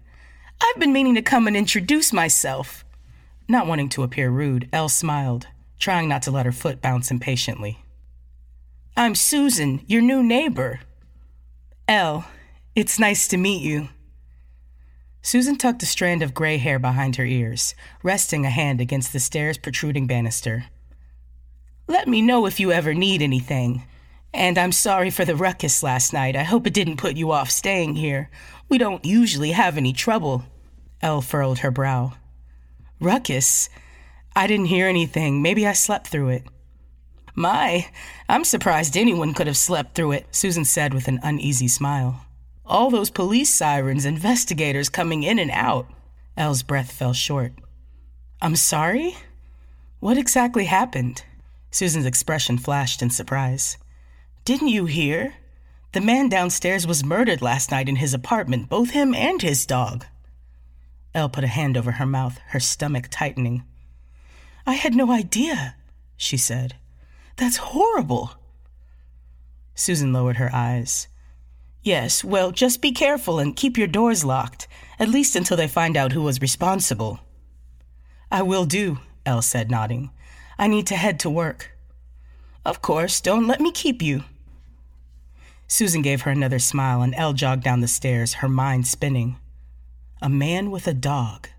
I've 0.64 0.80
been 0.80 0.94
meaning 0.94 1.16
to 1.16 1.22
come 1.22 1.46
and 1.46 1.58
introduce 1.58 2.14
myself. 2.14 2.86
Not 3.50 3.68
wanting 3.68 3.90
to 3.90 4.04
appear 4.04 4.30
rude, 4.30 4.70
Elle 4.72 4.90
smiled, 4.90 5.48
trying 5.78 6.08
not 6.08 6.22
to 6.24 6.32
let 6.32 6.46
her 6.46 6.54
foot 6.54 6.82
bounce 6.82 7.12
impatiently. 7.12 7.80
I'm 8.98 9.14
Susan, 9.14 9.84
your 9.88 10.02
new 10.02 10.24
neighbor. 10.24 10.80
Elle, 11.88 12.26
it's 12.76 12.98
nice 12.98 13.28
to 13.28 13.38
meet 13.38 13.62
you. 13.62 13.90
Susan 15.22 15.56
tucked 15.56 15.84
a 15.84 15.86
strand 15.86 16.24
of 16.24 16.34
gray 16.34 16.58
hair 16.58 16.80
behind 16.80 17.16
her 17.16 17.26
ears, 17.26 17.76
resting 18.02 18.46
a 18.46 18.50
hand 18.50 18.82
against 18.82 19.14
the 19.14 19.20
stairs' 19.20 19.58
protruding 19.58 20.08
banister. 20.08 20.66
Let 21.88 22.08
me 22.08 22.24
know 22.24 22.48
if 22.48 22.60
you 22.60 22.72
ever 22.72 22.96
need 22.96 23.22
anything. 23.22 23.84
And 24.34 24.58
I'm 24.58 24.72
sorry 24.72 25.12
for 25.12 25.26
the 25.26 25.36
ruckus 25.36 25.84
last 25.84 26.12
night. 26.12 26.36
I 26.36 26.44
hope 26.44 26.66
it 26.66 26.74
didn't 26.74 26.98
put 26.98 27.18
you 27.18 27.32
off 27.32 27.52
staying 27.52 27.96
here. 27.96 28.30
We 28.68 28.80
don't 28.80 29.06
usually 29.06 29.52
have 29.52 29.78
any 29.78 29.94
trouble. 29.94 30.44
Elle 31.02 31.22
furrowed 31.22 31.60
her 31.60 31.72
brow. 31.72 32.14
Ruckus? 33.00 33.70
I 34.36 34.48
didn't 34.48 34.66
hear 34.66 34.88
anything. 34.88 35.42
Maybe 35.42 35.68
I 35.68 35.74
slept 35.74 36.08
through 36.08 36.30
it. 36.30 36.44
My, 37.36 37.90
I'm 38.30 38.46
surprised 38.46 38.96
anyone 38.96 39.34
could 39.34 39.48
have 39.48 39.58
slept 39.58 39.94
through 39.94 40.14
it, 40.14 40.28
Susan 40.32 40.64
said 40.64 40.94
with 40.94 41.10
an 41.10 41.20
uneasy 41.22 41.68
smile. 41.68 42.26
All 42.66 42.90
those 42.90 43.10
police 43.10 43.54
sirens, 43.54 44.06
investigators 44.06 44.88
coming 44.88 45.24
in 45.24 45.38
and 45.38 45.52
out. 45.52 45.88
Elle's 46.38 46.64
breath 46.64 46.92
fell 46.92 47.12
short. 47.12 47.52
I'm 48.42 48.56
sorry? 48.56 49.18
What 50.00 50.18
exactly 50.18 50.66
happened? 50.66 51.24
Susan's 51.72 52.06
expression 52.06 52.58
flashed 52.58 53.02
in 53.02 53.10
surprise. 53.10 53.78
Didn't 54.46 54.70
you 54.70 54.86
hear? 54.86 55.34
The 55.92 56.02
man 56.02 56.30
downstairs 56.30 56.88
was 56.88 57.04
murdered 57.04 57.42
last 57.42 57.70
night 57.70 57.90
in 57.90 57.98
his 57.98 58.14
apartment, 58.14 58.70
both 58.70 58.92
him 58.92 59.14
and 59.14 59.42
his 59.42 59.66
dog. 59.66 60.06
Elle 61.14 61.30
put 61.30 61.44
a 61.44 61.48
hand 61.48 61.76
over 61.76 61.92
her 61.94 62.06
mouth, 62.06 62.40
her 62.48 62.60
stomach 62.60 63.08
tightening. 63.10 63.64
I 64.66 64.74
had 64.74 64.96
no 64.96 65.12
idea, 65.12 65.76
she 66.16 66.38
said. 66.38 66.76
That's 67.38 67.58
horrible. 67.58 68.32
Susan 69.74 70.14
lowered 70.14 70.38
her 70.38 70.50
eyes. 70.54 71.08
Yes, 71.84 72.24
well, 72.24 72.52
just 72.52 72.82
be 72.82 72.92
careful 72.92 73.40
and 73.40 73.56
keep 73.56 73.78
your 73.78 73.88
doors 73.88 74.26
locked, 74.26 74.68
at 74.98 75.10
least 75.10 75.36
until 75.36 75.58
they 75.58 75.68
find 75.68 75.96
out 75.96 76.14
who 76.14 76.24
was 76.24 76.42
responsible. 76.42 77.20
I 78.32 78.42
will 78.42 78.66
do, 78.66 79.00
Elle 79.26 79.42
said, 79.42 79.70
nodding. 79.70 80.10
I 80.58 80.68
need 80.68 80.88
to 80.88 80.96
head 80.96 81.20
to 81.20 81.30
work. 81.30 81.78
Of 82.66 82.82
course, 82.82 83.22
don't 83.22 83.48
let 83.48 83.62
me 83.62 83.72
keep 83.72 84.02
you. 84.02 84.24
Susan 85.68 86.02
gave 86.02 86.22
her 86.22 86.32
another 86.32 86.60
smile, 86.60 87.02
and 87.02 87.14
Elle 87.16 87.34
jogged 87.34 87.64
down 87.64 87.82
the 87.82 87.88
stairs, 87.88 88.36
her 88.36 88.50
mind 88.50 88.88
spinning. 88.88 89.38
A 90.22 90.30
man 90.30 90.72
with 90.72 90.88
a 90.88 90.94
dog. 90.94 91.50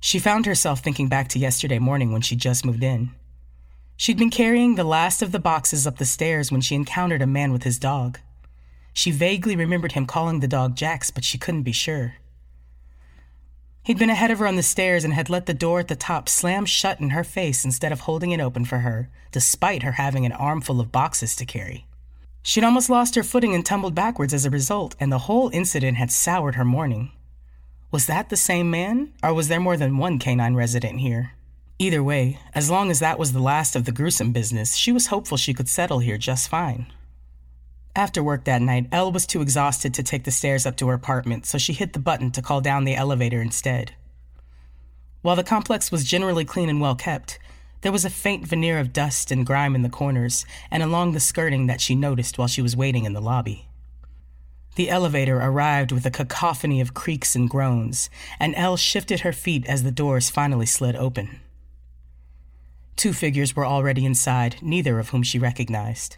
She 0.00 0.18
found 0.18 0.46
herself 0.46 0.80
thinking 0.80 1.08
back 1.08 1.28
to 1.28 1.38
yesterday 1.38 1.78
morning 1.78 2.12
when 2.12 2.22
she 2.22 2.34
just 2.34 2.64
moved 2.64 2.82
in. 2.82 3.12
She'd 4.02 4.18
been 4.18 4.30
carrying 4.30 4.74
the 4.74 4.82
last 4.82 5.22
of 5.22 5.30
the 5.30 5.38
boxes 5.38 5.86
up 5.86 5.98
the 5.98 6.04
stairs 6.04 6.50
when 6.50 6.60
she 6.60 6.74
encountered 6.74 7.22
a 7.22 7.26
man 7.38 7.52
with 7.52 7.62
his 7.62 7.78
dog. 7.78 8.18
She 8.92 9.12
vaguely 9.12 9.54
remembered 9.54 9.92
him 9.92 10.06
calling 10.06 10.40
the 10.40 10.48
dog 10.48 10.74
Jax, 10.74 11.12
but 11.12 11.22
she 11.22 11.38
couldn't 11.38 11.62
be 11.62 11.70
sure. 11.70 12.16
He'd 13.84 14.00
been 14.00 14.10
ahead 14.10 14.32
of 14.32 14.40
her 14.40 14.48
on 14.48 14.56
the 14.56 14.62
stairs 14.64 15.04
and 15.04 15.14
had 15.14 15.30
let 15.30 15.46
the 15.46 15.54
door 15.54 15.78
at 15.78 15.86
the 15.86 15.94
top 15.94 16.28
slam 16.28 16.66
shut 16.66 16.98
in 16.98 17.10
her 17.10 17.22
face 17.22 17.64
instead 17.64 17.92
of 17.92 18.00
holding 18.00 18.32
it 18.32 18.40
open 18.40 18.64
for 18.64 18.78
her, 18.78 19.08
despite 19.30 19.84
her 19.84 19.92
having 19.92 20.26
an 20.26 20.32
armful 20.32 20.80
of 20.80 20.90
boxes 20.90 21.36
to 21.36 21.46
carry. 21.46 21.86
She'd 22.42 22.64
almost 22.64 22.90
lost 22.90 23.14
her 23.14 23.22
footing 23.22 23.54
and 23.54 23.64
tumbled 23.64 23.94
backwards 23.94 24.34
as 24.34 24.44
a 24.44 24.50
result, 24.50 24.96
and 24.98 25.12
the 25.12 25.30
whole 25.30 25.48
incident 25.50 25.96
had 25.96 26.10
soured 26.10 26.56
her 26.56 26.64
morning. 26.64 27.12
Was 27.92 28.06
that 28.06 28.30
the 28.30 28.36
same 28.36 28.68
man, 28.68 29.12
or 29.22 29.32
was 29.32 29.46
there 29.46 29.60
more 29.60 29.76
than 29.76 29.96
one 29.96 30.18
canine 30.18 30.56
resident 30.56 30.98
here? 30.98 31.34
Either 31.82 32.00
way, 32.00 32.38
as 32.54 32.70
long 32.70 32.92
as 32.92 33.00
that 33.00 33.18
was 33.18 33.32
the 33.32 33.42
last 33.42 33.74
of 33.74 33.86
the 33.86 33.90
gruesome 33.90 34.30
business, 34.30 34.76
she 34.76 34.92
was 34.92 35.08
hopeful 35.08 35.36
she 35.36 35.52
could 35.52 35.68
settle 35.68 35.98
here 35.98 36.16
just 36.16 36.48
fine. 36.48 36.86
After 37.96 38.22
work 38.22 38.44
that 38.44 38.62
night, 38.62 38.86
Elle 38.92 39.10
was 39.10 39.26
too 39.26 39.42
exhausted 39.42 39.92
to 39.94 40.04
take 40.04 40.22
the 40.22 40.30
stairs 40.30 40.64
up 40.64 40.76
to 40.76 40.86
her 40.86 40.94
apartment, 40.94 41.44
so 41.44 41.58
she 41.58 41.72
hit 41.72 41.92
the 41.92 41.98
button 41.98 42.30
to 42.30 42.40
call 42.40 42.60
down 42.60 42.84
the 42.84 42.94
elevator 42.94 43.42
instead. 43.42 43.96
While 45.22 45.34
the 45.34 45.42
complex 45.42 45.90
was 45.90 46.04
generally 46.04 46.44
clean 46.44 46.68
and 46.68 46.80
well 46.80 46.94
kept, 46.94 47.40
there 47.80 47.90
was 47.90 48.04
a 48.04 48.10
faint 48.10 48.46
veneer 48.46 48.78
of 48.78 48.92
dust 48.92 49.32
and 49.32 49.44
grime 49.44 49.74
in 49.74 49.82
the 49.82 49.88
corners 49.88 50.46
and 50.70 50.84
along 50.84 51.14
the 51.14 51.18
skirting 51.18 51.66
that 51.66 51.80
she 51.80 51.96
noticed 51.96 52.38
while 52.38 52.46
she 52.46 52.62
was 52.62 52.76
waiting 52.76 53.06
in 53.06 53.12
the 53.12 53.20
lobby. 53.20 53.66
The 54.76 54.88
elevator 54.88 55.38
arrived 55.38 55.90
with 55.90 56.06
a 56.06 56.12
cacophony 56.12 56.80
of 56.80 56.94
creaks 56.94 57.34
and 57.34 57.50
groans, 57.50 58.08
and 58.38 58.54
Elle 58.54 58.76
shifted 58.76 59.22
her 59.22 59.32
feet 59.32 59.66
as 59.66 59.82
the 59.82 59.90
doors 59.90 60.30
finally 60.30 60.66
slid 60.66 60.94
open. 60.94 61.40
Two 62.96 63.12
figures 63.12 63.56
were 63.56 63.66
already 63.66 64.04
inside, 64.04 64.56
neither 64.62 64.98
of 64.98 65.10
whom 65.10 65.22
she 65.22 65.38
recognized. 65.38 66.16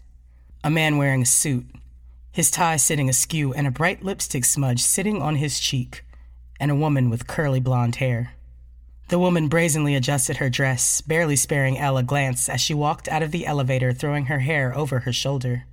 A 0.62 0.70
man 0.70 0.96
wearing 0.96 1.22
a 1.22 1.26
suit, 1.26 1.66
his 2.32 2.50
tie 2.50 2.76
sitting 2.76 3.08
askew, 3.08 3.54
and 3.54 3.66
a 3.66 3.70
bright 3.70 4.02
lipstick 4.02 4.44
smudge 4.44 4.82
sitting 4.82 5.22
on 5.22 5.36
his 5.36 5.60
cheek, 5.60 6.04
and 6.58 6.70
a 6.70 6.74
woman 6.74 7.08
with 7.08 7.28
curly 7.28 7.60
blonde 7.60 7.96
hair. 7.96 8.32
The 9.08 9.18
woman 9.18 9.48
brazenly 9.48 9.94
adjusted 9.94 10.38
her 10.38 10.50
dress, 10.50 11.00
barely 11.00 11.36
sparing 11.36 11.78
Elle 11.78 11.98
a 11.98 12.02
glance 12.02 12.48
as 12.48 12.60
she 12.60 12.74
walked 12.74 13.06
out 13.08 13.22
of 13.22 13.30
the 13.30 13.46
elevator, 13.46 13.92
throwing 13.92 14.26
her 14.26 14.40
hair 14.40 14.76
over 14.76 15.00
her 15.00 15.12
shoulder. 15.12 15.64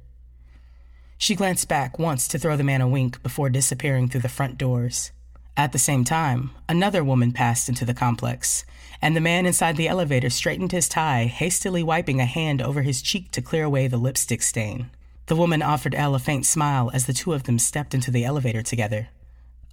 She 1.17 1.35
glanced 1.35 1.67
back 1.67 1.97
once 1.97 2.27
to 2.27 2.37
throw 2.37 2.57
the 2.57 2.63
man 2.63 2.81
a 2.81 2.87
wink 2.87 3.23
before 3.23 3.49
disappearing 3.49 4.09
through 4.09 4.21
the 4.21 4.29
front 4.29 4.57
doors. 4.57 5.11
At 5.55 5.71
the 5.71 5.79
same 5.79 6.03
time, 6.03 6.51
another 6.69 7.03
woman 7.03 7.31
passed 7.31 7.69
into 7.69 7.85
the 7.85 7.93
complex, 7.93 8.65
and 9.01 9.15
the 9.15 9.21
man 9.21 9.45
inside 9.45 9.77
the 9.77 9.87
elevator 9.87 10.29
straightened 10.29 10.71
his 10.71 10.87
tie, 10.87 11.25
hastily 11.25 11.81
wiping 11.81 12.19
a 12.19 12.25
hand 12.25 12.61
over 12.61 12.81
his 12.83 13.01
cheek 13.01 13.31
to 13.31 13.41
clear 13.41 13.63
away 13.63 13.87
the 13.87 13.97
lipstick 13.97 14.41
stain. 14.41 14.89
The 15.25 15.35
woman 15.35 15.61
offered 15.61 15.95
Elle 15.95 16.15
a 16.15 16.19
faint 16.19 16.45
smile 16.45 16.91
as 16.93 17.05
the 17.05 17.13
two 17.13 17.33
of 17.33 17.43
them 17.43 17.57
stepped 17.57 17.93
into 17.93 18.11
the 18.11 18.25
elevator 18.25 18.61
together. 18.61 19.09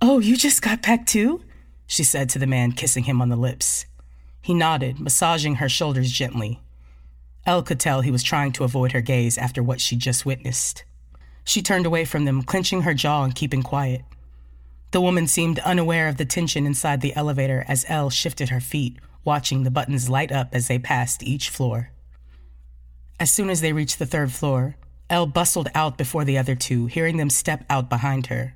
Oh, 0.00 0.18
you 0.18 0.36
just 0.36 0.62
got 0.62 0.82
back 0.82 1.06
too? 1.06 1.42
she 1.86 2.04
said 2.04 2.28
to 2.30 2.38
the 2.38 2.46
man, 2.46 2.72
kissing 2.72 3.04
him 3.04 3.20
on 3.20 3.28
the 3.28 3.36
lips. 3.36 3.86
He 4.40 4.54
nodded, 4.54 5.00
massaging 5.00 5.56
her 5.56 5.68
shoulders 5.68 6.12
gently. 6.12 6.60
Elle 7.44 7.62
could 7.62 7.80
tell 7.80 8.02
he 8.02 8.10
was 8.10 8.22
trying 8.22 8.52
to 8.52 8.64
avoid 8.64 8.92
her 8.92 9.00
gaze 9.00 9.38
after 9.38 9.62
what 9.62 9.80
she'd 9.80 10.00
just 10.00 10.26
witnessed. 10.26 10.84
She 11.44 11.62
turned 11.62 11.86
away 11.86 12.04
from 12.04 12.24
them, 12.24 12.42
clenching 12.42 12.82
her 12.82 12.94
jaw 12.94 13.24
and 13.24 13.34
keeping 13.34 13.62
quiet. 13.62 14.02
The 14.90 15.00
woman 15.00 15.26
seemed 15.26 15.58
unaware 15.60 16.08
of 16.08 16.18
the 16.18 16.24
tension 16.24 16.66
inside 16.66 17.00
the 17.00 17.16
elevator 17.16 17.64
as 17.66 17.84
Elle 17.88 18.10
shifted 18.10 18.50
her 18.50 18.60
feet, 18.60 18.98
watching 19.24 19.62
the 19.62 19.70
buttons 19.70 20.08
light 20.08 20.32
up 20.32 20.48
as 20.52 20.68
they 20.68 20.78
passed 20.78 21.22
each 21.22 21.50
floor. 21.50 21.90
As 23.20 23.30
soon 23.30 23.50
as 23.50 23.60
they 23.60 23.72
reached 23.72 23.98
the 23.98 24.06
third 24.06 24.32
floor, 24.32 24.76
Elle 25.10 25.26
bustled 25.26 25.68
out 25.74 25.98
before 25.98 26.24
the 26.24 26.38
other 26.38 26.54
two, 26.54 26.86
hearing 26.86 27.16
them 27.16 27.30
step 27.30 27.64
out 27.68 27.88
behind 27.88 28.26
her. 28.26 28.54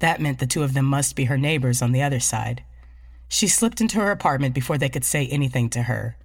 That 0.00 0.20
meant 0.20 0.38
the 0.38 0.46
two 0.46 0.62
of 0.62 0.74
them 0.74 0.84
must 0.84 1.16
be 1.16 1.24
her 1.24 1.38
neighbors 1.38 1.80
on 1.80 1.92
the 1.92 2.02
other 2.02 2.20
side. 2.20 2.62
She 3.28 3.48
slipped 3.48 3.80
into 3.80 3.98
her 3.98 4.10
apartment 4.10 4.54
before 4.54 4.78
they 4.78 4.88
could 4.88 5.04
say 5.04 5.26
anything 5.26 5.70
to 5.70 5.84
her. 5.84 6.16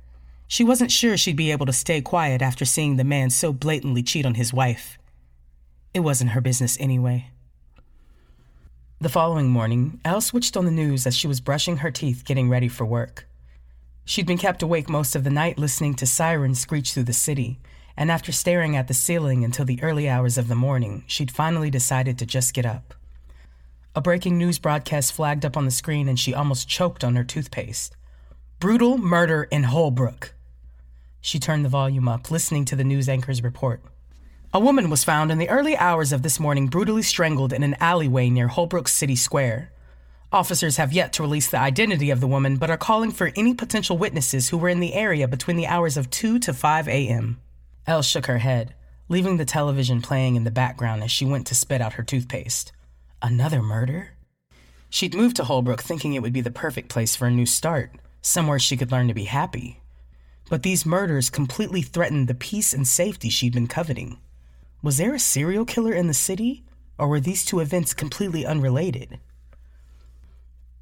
She 0.48 0.64
wasn't 0.64 0.92
sure 0.92 1.16
she'd 1.16 1.38
be 1.38 1.52
able 1.52 1.66
to 1.66 1.74
stay 1.74 2.02
quiet 2.02 2.42
after 2.42 2.66
seeing 2.66 2.98
the 2.98 3.04
man 3.04 3.30
so 3.30 3.54
blatantly 3.54 4.04
cheat 4.04 4.26
on 4.26 4.36
his 4.36 4.54
wife. 4.54 4.98
It 5.94 6.02
wasn't 6.02 6.32
her 6.32 6.42
business 6.42 6.78
anyway. 6.80 7.28
The 9.00 9.10
following 9.10 9.50
morning, 9.50 10.00
Elle 10.04 10.22
switched 10.22 10.58
on 10.58 10.66
the 10.66 10.72
news 10.72 11.08
as 11.08 11.16
she 11.16 11.28
was 11.28 11.40
brushing 11.40 11.78
her 11.78 11.90
teeth 11.90 12.24
getting 12.26 12.50
ready 12.50 12.68
for 12.68 12.86
work. 12.86 13.28
She'd 14.06 14.26
been 14.28 14.38
kept 14.38 14.64
awake 14.64 14.90
most 14.90 15.16
of 15.16 15.24
the 15.24 15.30
night 15.30 15.58
listening 15.58 15.94
to 15.96 16.06
sirens 16.06 16.60
screech 16.60 16.94
through 16.94 17.04
the 17.04 17.14
city, 17.14 17.60
and 17.96 18.12
after 18.12 18.32
staring 18.32 18.76
at 18.76 18.88
the 18.88 18.94
ceiling 18.94 19.44
until 19.44 19.66
the 19.66 19.82
early 19.84 20.10
hours 20.10 20.38
of 20.38 20.48
the 20.48 20.56
morning, 20.56 21.04
she'd 21.08 21.32
finally 21.32 21.70
decided 21.70 22.18
to 22.18 22.26
just 22.26 22.54
get 22.54 22.66
up. 22.66 22.94
A 23.94 24.02
breaking 24.02 24.38
news 24.38 24.58
broadcast 24.58 25.12
flagged 25.12 25.46
up 25.46 25.58
on 25.58 25.66
the 25.66 25.72
screen 25.72 26.08
and 26.08 26.18
she 26.18 26.34
almost 26.34 26.70
choked 26.70 27.04
on 27.04 27.16
her 27.16 27.24
toothpaste. 27.24 27.96
Brutal 28.60 28.98
murder 28.98 29.48
in 29.52 29.64
Holbrook. 29.64 30.34
She 31.20 31.40
turned 31.40 31.66
the 31.66 31.70
volume 31.70 32.08
up, 32.08 32.32
listening 32.32 32.66
to 32.66 32.76
the 32.76 32.84
news 32.84 33.10
anchor's 33.10 33.44
report. 33.44 33.82
A 34.54 34.60
woman 34.60 34.90
was 34.90 35.04
found 35.04 35.32
in 35.32 35.38
the 35.38 35.50
early 35.50 35.78
hours 35.78 36.12
of 36.12 36.24
this 36.24 36.40
morning 36.40 36.68
brutally 36.68 37.04
strangled 37.04 37.54
in 37.54 37.64
an 37.64 37.76
alleyway 37.80 38.30
near 38.30 38.48
Holbrook 38.48 38.88
City 38.88 39.16
Square. 39.16 39.72
Officers 40.34 40.78
have 40.78 40.94
yet 40.94 41.12
to 41.14 41.24
release 41.24 41.50
the 41.50 41.60
identity 41.60 42.10
of 42.10 42.22
the 42.22 42.28
woman, 42.28 42.56
but 42.56 42.70
are 42.70 42.78
calling 42.78 43.12
for 43.12 43.34
any 43.36 43.54
potential 43.54 43.98
witnesses 43.98 44.48
who 44.48 44.58
were 44.58 44.70
in 44.70 44.80
the 44.80 44.94
area 44.94 45.28
between 45.28 45.58
the 45.58 45.68
hours 45.68 45.98
of 45.98 46.10
2 46.10 46.40
to 46.40 46.54
5 46.54 46.88
a.m. 46.88 47.42
Elle 47.86 48.02
shook 48.02 48.28
her 48.28 48.38
head, 48.38 48.74
leaving 49.10 49.36
the 49.36 49.44
television 49.44 50.02
playing 50.02 50.38
in 50.38 50.46
the 50.46 50.52
background 50.52 51.04
as 51.04 51.12
she 51.12 51.26
went 51.26 51.46
to 51.48 51.56
spit 51.56 51.82
out 51.82 51.94
her 51.94 52.04
toothpaste. 52.04 52.72
Another 53.22 53.62
murder? 53.62 54.12
She'd 54.90 55.16
moved 55.16 55.36
to 55.36 55.44
Holbrook 55.44 55.82
thinking 55.82 56.14
it 56.14 56.22
would 56.22 56.32
be 56.32 56.40
the 56.40 56.50
perfect 56.50 56.88
place 56.88 57.14
for 57.14 57.28
a 57.28 57.32
new 57.32 57.46
start, 57.46 57.92
somewhere 58.22 58.60
she 58.60 58.78
could 58.78 58.92
learn 58.92 59.10
to 59.10 59.14
be 59.14 59.26
happy. 59.26 59.82
But 60.50 60.64
these 60.64 60.86
murders 60.86 61.30
completely 61.30 61.82
threatened 61.82 62.30
the 62.30 62.36
peace 62.36 62.74
and 62.74 62.88
safety 62.88 63.28
she'd 63.30 63.54
been 63.54 63.68
coveting. 63.68 64.18
Was 64.82 64.98
there 64.98 65.14
a 65.14 65.20
serial 65.20 65.66
killer 65.66 65.92
in 65.92 66.08
the 66.08 66.14
city, 66.14 66.64
or 66.98 67.10
were 67.10 67.20
these 67.20 67.44
two 67.44 67.60
events 67.60 67.94
completely 67.94 68.46
unrelated? 68.46 69.20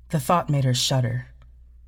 The 0.09 0.19
thought 0.19 0.49
made 0.49 0.63
her 0.63 0.73
shudder. 0.73 1.27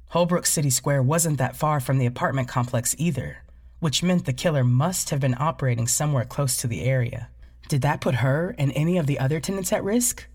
Holbrook 0.10 0.46
City 0.46 0.70
Square 0.70 1.04
wasn't 1.04 1.40
that 1.40 1.56
far 1.56 1.80
from 1.80 1.98
the 1.98 2.06
apartment 2.06 2.48
complex 2.48 2.94
either, 3.00 3.38
which 3.80 4.04
meant 4.04 4.26
the 4.26 4.34
killer 4.34 4.64
must 4.64 5.10
have 5.10 5.20
been 5.20 5.36
operating 5.40 5.88
somewhere 5.88 6.26
close 6.26 6.56
to 6.58 6.68
the 6.68 6.84
area. 6.84 7.30
Did 7.68 7.82
that 7.82 8.02
put 8.02 8.16
her 8.16 8.54
and 8.60 8.72
any 8.76 9.00
of 9.00 9.08
the 9.08 9.18
other 9.18 9.40
tenants 9.40 9.74
at 9.74 9.84
risk? 9.84 10.28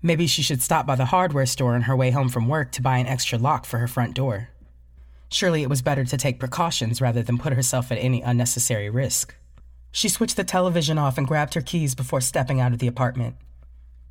Maybe 0.00 0.26
she 0.26 0.40
should 0.42 0.62
stop 0.62 0.86
by 0.86 0.94
the 0.94 1.06
hardware 1.06 1.44
store 1.44 1.74
on 1.74 1.82
her 1.82 1.96
way 1.96 2.12
home 2.12 2.30
from 2.30 2.48
work 2.48 2.72
to 2.72 2.82
buy 2.82 2.96
an 2.96 3.06
extra 3.06 3.36
lock 3.36 3.66
for 3.66 3.78
her 3.78 3.88
front 3.88 4.14
door. 4.14 4.48
Surely 5.28 5.62
it 5.62 5.68
was 5.68 5.82
better 5.82 6.04
to 6.04 6.16
take 6.16 6.38
precautions 6.38 7.00
rather 7.00 7.22
than 7.22 7.36
put 7.36 7.52
herself 7.52 7.92
at 7.92 7.98
any 7.98 8.22
unnecessary 8.22 8.88
risk. 8.88 9.34
She 9.90 10.08
switched 10.08 10.36
the 10.36 10.44
television 10.44 10.96
off 10.96 11.18
and 11.18 11.26
grabbed 11.26 11.54
her 11.54 11.60
keys 11.60 11.94
before 11.94 12.20
stepping 12.20 12.60
out 12.60 12.72
of 12.72 12.78
the 12.78 12.86
apartment. 12.86 13.36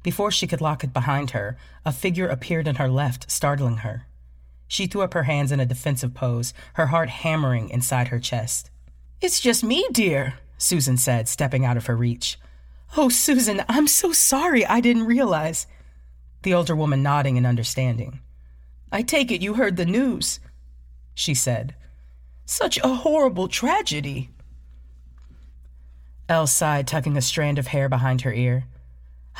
Before 0.06 0.30
she 0.30 0.46
could 0.46 0.62
lock 0.62 0.84
it 0.84 0.94
behind 0.94 1.32
her, 1.32 1.58
a 1.84 1.92
figure 1.92 2.28
appeared 2.28 2.68
in 2.68 2.76
her 2.76 2.88
left, 2.88 3.32
startling 3.32 3.78
her. 3.78 4.06
She 4.68 4.86
threw 4.86 5.02
up 5.02 5.16
her 5.16 5.24
hands 5.24 5.52
in 5.52 5.60
a 5.60 5.66
defensive 5.66 6.14
pose, 6.14 6.54
her 6.74 6.86
heart 6.86 7.10
hammering 7.10 7.72
inside 7.72 8.10
her 8.10 8.20
chest. 8.20 8.70
It's 9.20 9.40
just 9.40 9.64
me, 9.64 9.84
dear, 9.92 10.36
Susan 10.60 10.98
said, 10.98 11.28
stepping 11.28 11.66
out 11.66 11.76
of 11.76 11.88
her 11.88 11.96
reach. 11.96 12.38
Oh, 12.96 13.10
Susan, 13.10 13.64
I'm 13.68 13.88
so 13.88 14.12
sorry. 14.12 14.64
I 14.64 14.80
didn't 14.80 15.08
realize 15.08 15.66
the 16.44 16.54
older 16.54 16.76
woman 16.76 17.02
nodding 17.02 17.38
in 17.38 17.46
understanding. 17.48 18.20
I 18.92 19.02
take 19.02 19.32
it 19.32 19.42
you 19.42 19.56
heard 19.56 19.76
the 19.76 19.88
news, 19.88 20.40
she 21.16 21.34
said. 21.34 21.74
Such 22.46 22.78
a 22.84 22.90
horrible 22.90 23.48
tragedy. 23.48 24.30
Elle 26.30 26.46
sighed, 26.46 26.86
tucking 26.86 27.18
a 27.18 27.24
strand 27.24 27.58
of 27.58 27.66
hair 27.66 27.90
behind 27.90 28.22
her 28.22 28.32
ear. 28.32 28.66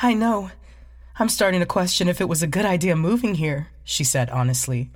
I 0.02 0.14
know. 0.14 0.50
I'm 1.18 1.28
starting 1.28 1.60
to 1.60 1.66
question 1.66 2.08
if 2.08 2.20
it 2.20 2.28
was 2.28 2.42
a 2.42 2.46
good 2.46 2.66
idea 2.66 2.94
moving 2.96 3.36
here, 3.36 3.68
she 3.84 4.04
said 4.04 4.28
honestly. 4.30 4.90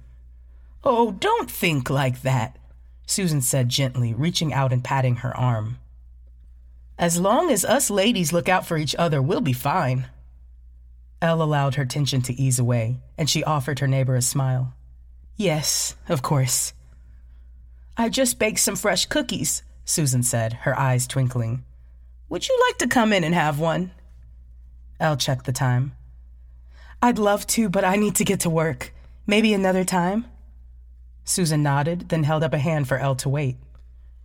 Oh, 0.85 1.13
don't 1.13 1.51
think 1.51 1.89
like 1.89 2.23
that, 2.23 2.59
Susan 3.07 3.41
said 3.41 3.69
gently, 3.69 4.13
reaching 4.13 4.53
out 4.53 4.73
and 4.73 4.85
patting 4.85 5.17
her 5.17 5.37
arm. 5.37 5.79
As 6.99 7.19
long 7.19 7.51
as 7.51 7.65
us 7.65 7.91
ladies 7.91 8.33
look 8.33 8.49
out 8.49 8.67
for 8.67 8.77
each 8.77 8.95
other, 8.97 9.23
we'll 9.23 9.41
be 9.41 9.55
fine. 9.55 10.09
Elle 11.23 11.43
allowed 11.43 11.77
her 11.77 11.87
tension 11.87 12.21
to 12.23 12.35
ease 12.35 12.59
away, 12.59 13.01
and 13.17 13.29
she 13.29 13.45
offered 13.45 13.79
her 13.79 13.89
neighbor 13.89 14.17
a 14.17 14.23
smile. 14.23 14.75
Yes, 15.37 15.97
of 16.09 16.21
course. 16.21 16.75
I 17.97 18.11
just 18.11 18.39
baked 18.39 18.61
some 18.61 18.77
fresh 18.77 19.07
cookies, 19.07 19.63
Susan 19.85 20.23
said, 20.23 20.53
her 20.53 20.79
eyes 20.79 21.07
twinkling. 21.07 21.65
Would 22.29 22.47
you 22.49 22.59
like 22.69 22.79
to 22.79 22.87
come 22.87 23.13
in 23.13 23.25
and 23.25 23.35
have 23.35 23.59
one? 23.59 23.93
Elle 25.01 25.17
checked 25.17 25.47
the 25.47 25.53
time. 25.53 25.93
I'd 27.03 27.19
love 27.19 27.47
to, 27.49 27.69
but 27.69 27.85
I 27.85 27.97
need 27.97 28.15
to 28.17 28.25
get 28.25 28.41
to 28.41 28.51
work. 28.51 28.93
Maybe 29.27 29.55
another 29.55 29.85
time? 29.85 30.27
Susan 31.25 31.63
nodded, 31.63 32.11
then 32.11 32.25
held 32.25 32.45
up 32.45 32.53
a 32.53 32.59
hand 32.59 32.87
for 32.87 32.99
Elle 32.99 33.17
to 33.17 33.29
wait. 33.29 33.57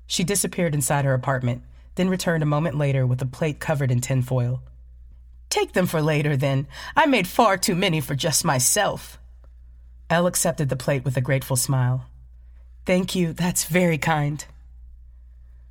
She 0.06 0.24
disappeared 0.24 0.76
inside 0.76 1.06
her 1.06 1.14
apartment, 1.14 1.64
then 1.96 2.10
returned 2.10 2.44
a 2.44 2.48
moment 2.48 2.78
later 2.78 3.08
with 3.08 3.22
a 3.22 3.26
plate 3.26 3.60
covered 3.60 3.92
in 3.92 4.02
tinfoil. 4.02 4.62
Take 5.50 5.74
them 5.74 5.88
for 5.88 6.02
later, 6.02 6.36
then. 6.36 6.68
I 6.96 7.06
made 7.06 7.28
far 7.28 7.58
too 7.58 7.76
many 7.76 8.02
for 8.02 8.16
just 8.16 8.44
myself. 8.44 9.18
Elle 10.10 10.28
accepted 10.28 10.70
the 10.70 10.76
plate 10.76 11.06
with 11.06 11.18
a 11.18 11.22
grateful 11.22 11.56
smile. 11.56 12.06
Thank 12.86 13.16
you, 13.16 13.34
that's 13.34 13.66
very 13.66 13.98
kind. 13.98 14.46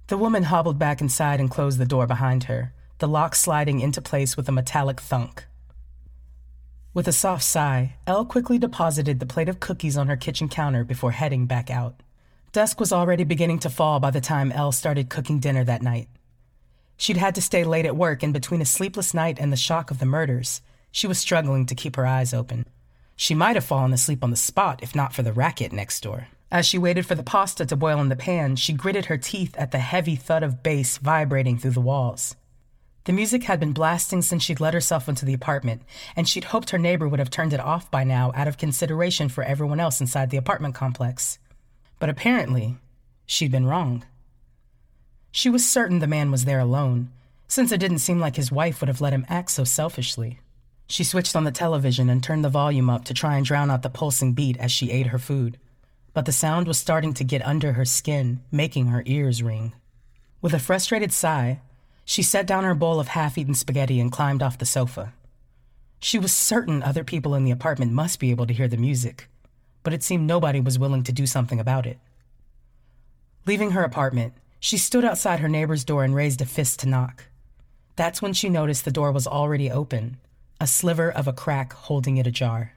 The 0.08 0.18
woman 0.18 0.44
hobbled 0.44 0.78
back 0.78 1.00
inside 1.00 1.40
and 1.40 1.50
closed 1.50 1.78
the 1.78 1.86
door 1.86 2.06
behind 2.06 2.44
her, 2.44 2.73
the 2.98 3.08
lock 3.08 3.34
sliding 3.34 3.80
into 3.80 4.00
place 4.00 4.36
with 4.36 4.48
a 4.48 4.52
metallic 4.52 5.00
thunk. 5.00 5.46
With 6.92 7.08
a 7.08 7.12
soft 7.12 7.42
sigh, 7.42 7.96
Elle 8.06 8.24
quickly 8.24 8.56
deposited 8.56 9.18
the 9.18 9.26
plate 9.26 9.48
of 9.48 9.58
cookies 9.58 9.96
on 9.96 10.06
her 10.06 10.16
kitchen 10.16 10.48
counter 10.48 10.84
before 10.84 11.10
heading 11.10 11.46
back 11.46 11.70
out. 11.70 12.00
Dusk 12.52 12.78
was 12.78 12.92
already 12.92 13.24
beginning 13.24 13.58
to 13.60 13.70
fall 13.70 13.98
by 13.98 14.12
the 14.12 14.20
time 14.20 14.52
Elle 14.52 14.70
started 14.70 15.10
cooking 15.10 15.40
dinner 15.40 15.64
that 15.64 15.82
night. 15.82 16.08
She'd 16.96 17.16
had 17.16 17.34
to 17.34 17.42
stay 17.42 17.64
late 17.64 17.84
at 17.84 17.96
work, 17.96 18.22
and 18.22 18.32
between 18.32 18.62
a 18.62 18.64
sleepless 18.64 19.12
night 19.12 19.38
and 19.40 19.52
the 19.52 19.56
shock 19.56 19.90
of 19.90 19.98
the 19.98 20.06
murders, 20.06 20.62
she 20.92 21.08
was 21.08 21.18
struggling 21.18 21.66
to 21.66 21.74
keep 21.74 21.96
her 21.96 22.06
eyes 22.06 22.32
open. 22.32 22.64
She 23.16 23.34
might 23.34 23.56
have 23.56 23.64
fallen 23.64 23.92
asleep 23.92 24.22
on 24.22 24.30
the 24.30 24.36
spot 24.36 24.80
if 24.80 24.94
not 24.94 25.12
for 25.12 25.22
the 25.22 25.32
racket 25.32 25.72
next 25.72 26.00
door. 26.00 26.28
As 26.52 26.64
she 26.64 26.78
waited 26.78 27.06
for 27.06 27.16
the 27.16 27.24
pasta 27.24 27.66
to 27.66 27.74
boil 27.74 28.00
in 28.00 28.08
the 28.08 28.14
pan, 28.14 28.54
she 28.54 28.72
gritted 28.72 29.06
her 29.06 29.18
teeth 29.18 29.56
at 29.58 29.72
the 29.72 29.80
heavy 29.80 30.14
thud 30.14 30.44
of 30.44 30.62
bass 30.62 30.98
vibrating 30.98 31.58
through 31.58 31.72
the 31.72 31.80
walls. 31.80 32.36
The 33.04 33.12
music 33.12 33.44
had 33.44 33.60
been 33.60 33.72
blasting 33.72 34.22
since 34.22 34.42
she'd 34.42 34.60
let 34.60 34.74
herself 34.74 35.08
into 35.08 35.24
the 35.24 35.34
apartment, 35.34 35.82
and 36.16 36.28
she'd 36.28 36.44
hoped 36.44 36.70
her 36.70 36.78
neighbor 36.78 37.06
would 37.06 37.18
have 37.18 37.30
turned 37.30 37.52
it 37.52 37.60
off 37.60 37.90
by 37.90 38.04
now 38.04 38.32
out 38.34 38.48
of 38.48 38.58
consideration 38.58 39.28
for 39.28 39.44
everyone 39.44 39.80
else 39.80 40.00
inside 40.00 40.30
the 40.30 40.36
apartment 40.36 40.74
complex. 40.74 41.38
But 41.98 42.08
apparently, 42.08 42.76
she'd 43.26 43.52
been 43.52 43.66
wrong. 43.66 44.04
She 45.30 45.50
was 45.50 45.68
certain 45.68 45.98
the 45.98 46.06
man 46.06 46.30
was 46.30 46.44
there 46.44 46.60
alone, 46.60 47.10
since 47.46 47.72
it 47.72 47.78
didn't 47.78 47.98
seem 47.98 48.20
like 48.20 48.36
his 48.36 48.52
wife 48.52 48.80
would 48.80 48.88
have 48.88 49.00
let 49.00 49.12
him 49.12 49.26
act 49.28 49.50
so 49.50 49.64
selfishly. 49.64 50.40
She 50.86 51.04
switched 51.04 51.36
on 51.36 51.44
the 51.44 51.50
television 51.50 52.08
and 52.08 52.22
turned 52.22 52.44
the 52.44 52.48
volume 52.48 52.88
up 52.88 53.04
to 53.06 53.14
try 53.14 53.36
and 53.36 53.44
drown 53.44 53.70
out 53.70 53.82
the 53.82 53.90
pulsing 53.90 54.32
beat 54.32 54.56
as 54.58 54.72
she 54.72 54.90
ate 54.90 55.08
her 55.08 55.18
food 55.18 55.58
but 56.14 56.24
the 56.24 56.32
sound 56.32 56.68
was 56.68 56.78
starting 56.78 57.12
to 57.12 57.24
get 57.24 57.44
under 57.44 57.72
her 57.72 57.84
skin, 57.84 58.40
making 58.50 58.86
her 58.86 59.02
ears 59.04 59.42
ring. 59.42 59.74
With 60.40 60.54
a 60.54 60.60
frustrated 60.60 61.12
sigh, 61.12 61.60
she 62.04 62.22
set 62.22 62.46
down 62.46 62.64
her 62.64 62.74
bowl 62.74 63.00
of 63.00 63.08
half 63.08 63.38
eaten 63.38 63.54
spaghetti 63.54 64.00
and 64.00 64.12
climbed 64.12 64.42
off 64.42 64.58
the 64.58 64.66
sofa. 64.66 65.12
She 66.00 66.18
was 66.18 66.32
certain 66.32 66.82
other 66.82 67.04
people 67.04 67.34
in 67.34 67.44
the 67.44 67.50
apartment 67.50 67.92
must 67.92 68.18
be 68.18 68.30
able 68.30 68.46
to 68.46 68.52
hear 68.52 68.68
the 68.68 68.76
music, 68.76 69.28
but 69.82 69.94
it 69.94 70.02
seemed 70.02 70.26
nobody 70.26 70.60
was 70.60 70.78
willing 70.78 71.02
to 71.04 71.12
do 71.12 71.26
something 71.26 71.58
about 71.58 71.86
it. 71.86 71.98
Leaving 73.46 73.70
her 73.70 73.82
apartment, 73.82 74.34
she 74.60 74.76
stood 74.78 75.04
outside 75.04 75.40
her 75.40 75.48
neighbor's 75.48 75.84
door 75.84 76.04
and 76.04 76.14
raised 76.14 76.40
a 76.40 76.46
fist 76.46 76.80
to 76.80 76.88
knock. 76.88 77.24
That's 77.96 78.20
when 78.20 78.32
she 78.32 78.48
noticed 78.48 78.84
the 78.84 78.90
door 78.90 79.12
was 79.12 79.26
already 79.26 79.70
open, 79.70 80.18
a 80.60 80.66
sliver 80.66 81.10
of 81.10 81.28
a 81.28 81.32
crack 81.32 81.72
holding 81.72 82.16
it 82.16 82.26
ajar. 82.26 82.72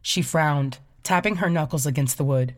She 0.00 0.22
frowned 0.22 0.78
tapping 1.02 1.36
her 1.36 1.50
knuckles 1.50 1.86
against 1.86 2.18
the 2.18 2.24
wood. 2.24 2.54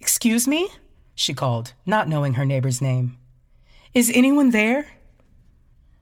Excuse 0.00 0.46
me? 0.46 0.68
she 1.14 1.34
called, 1.34 1.72
not 1.84 2.08
knowing 2.08 2.34
her 2.34 2.44
neighbor's 2.44 2.80
name. 2.80 3.16
Is 3.94 4.12
anyone 4.14 4.50
there? 4.50 4.86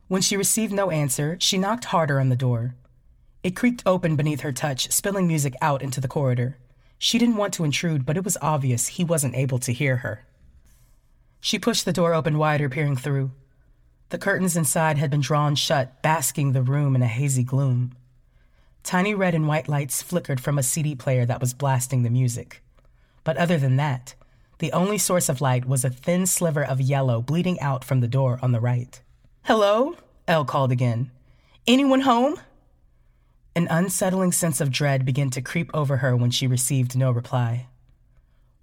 When 0.09 0.21
she 0.21 0.37
received 0.37 0.73
no 0.73 0.91
answer, 0.91 1.37
she 1.41 1.57
knocked 1.57 1.87
harder 1.87 2.19
on 2.19 2.29
the 2.29 2.37
door. 2.37 2.75
It 3.45 3.55
creaked 3.55 3.85
open 3.87 4.17
beneath 4.17 4.41
her 4.41 4.53
touch, 4.53 4.91
spilling 4.91 5.29
music 5.29 5.55
out 5.63 5.83
into 5.83 6.01
the 6.01 6.09
corridor. 6.09 6.59
She 6.99 7.19
didn't 7.19 7.37
want 7.37 7.55
to 7.55 7.65
intrude, 7.65 8.05
but 8.05 8.17
it 8.17 8.25
was 8.25 8.37
obvious 8.43 8.89
he 8.89 9.05
wasn't 9.05 9.37
able 9.37 9.59
to 9.61 9.73
hear 9.73 9.99
her. 9.99 10.25
She 11.41 11.61
pushed 11.61 11.85
the 11.85 11.93
door 11.93 12.13
open 12.13 12.39
wider, 12.39 12.69
peering 12.69 12.97
through. 12.97 13.31
The 14.09 14.19
curtains 14.19 14.57
inside 14.57 14.99
had 14.99 15.11
been 15.11 15.21
drawn 15.21 15.55
shut, 15.55 16.03
basking 16.03 16.53
the 16.53 16.63
room 16.63 16.97
in 16.97 17.03
a 17.03 17.07
hazy 17.07 17.45
gloom. 17.45 17.93
Tiny 18.83 19.15
red 19.15 19.35
and 19.35 19.47
white 19.47 19.69
lights 19.69 20.03
flickered 20.03 20.41
from 20.41 20.59
a 20.59 20.63
CD 20.63 20.97
player 20.97 21.25
that 21.25 21.41
was 21.41 21.55
blasting 21.55 22.03
the 22.03 22.11
music. 22.11 22.63
But 23.23 23.37
other 23.37 23.59
than 23.59 23.77
that, 23.77 24.15
the 24.59 24.73
only 24.73 24.99
source 24.99 25.29
of 25.29 25.41
light 25.41 25.67
was 25.67 25.85
a 25.85 25.91
thin 25.91 26.27
sliver 26.27 26.65
of 26.65 26.81
yellow 26.81 27.21
bleeding 27.21 27.61
out 27.61 27.85
from 27.85 28.01
the 28.01 28.09
door 28.09 28.39
on 28.43 28.53
the 28.53 28.61
right. 28.61 29.01
Hello? 29.45 29.97
Elle 30.27 30.45
called 30.45 30.73
again. 30.73 31.11
Anyone 31.67 32.01
home? 32.01 32.41
An 33.55 33.69
unsettling 33.71 34.33
sense 34.33 34.61
of 34.61 34.71
dread 34.71 35.05
began 35.05 35.31
to 35.31 35.43
creep 35.43 35.71
over 35.75 35.99
her 35.99 36.17
when 36.17 36.31
she 36.31 36.47
received 36.47 36.97
no 36.97 37.11
reply. 37.11 37.69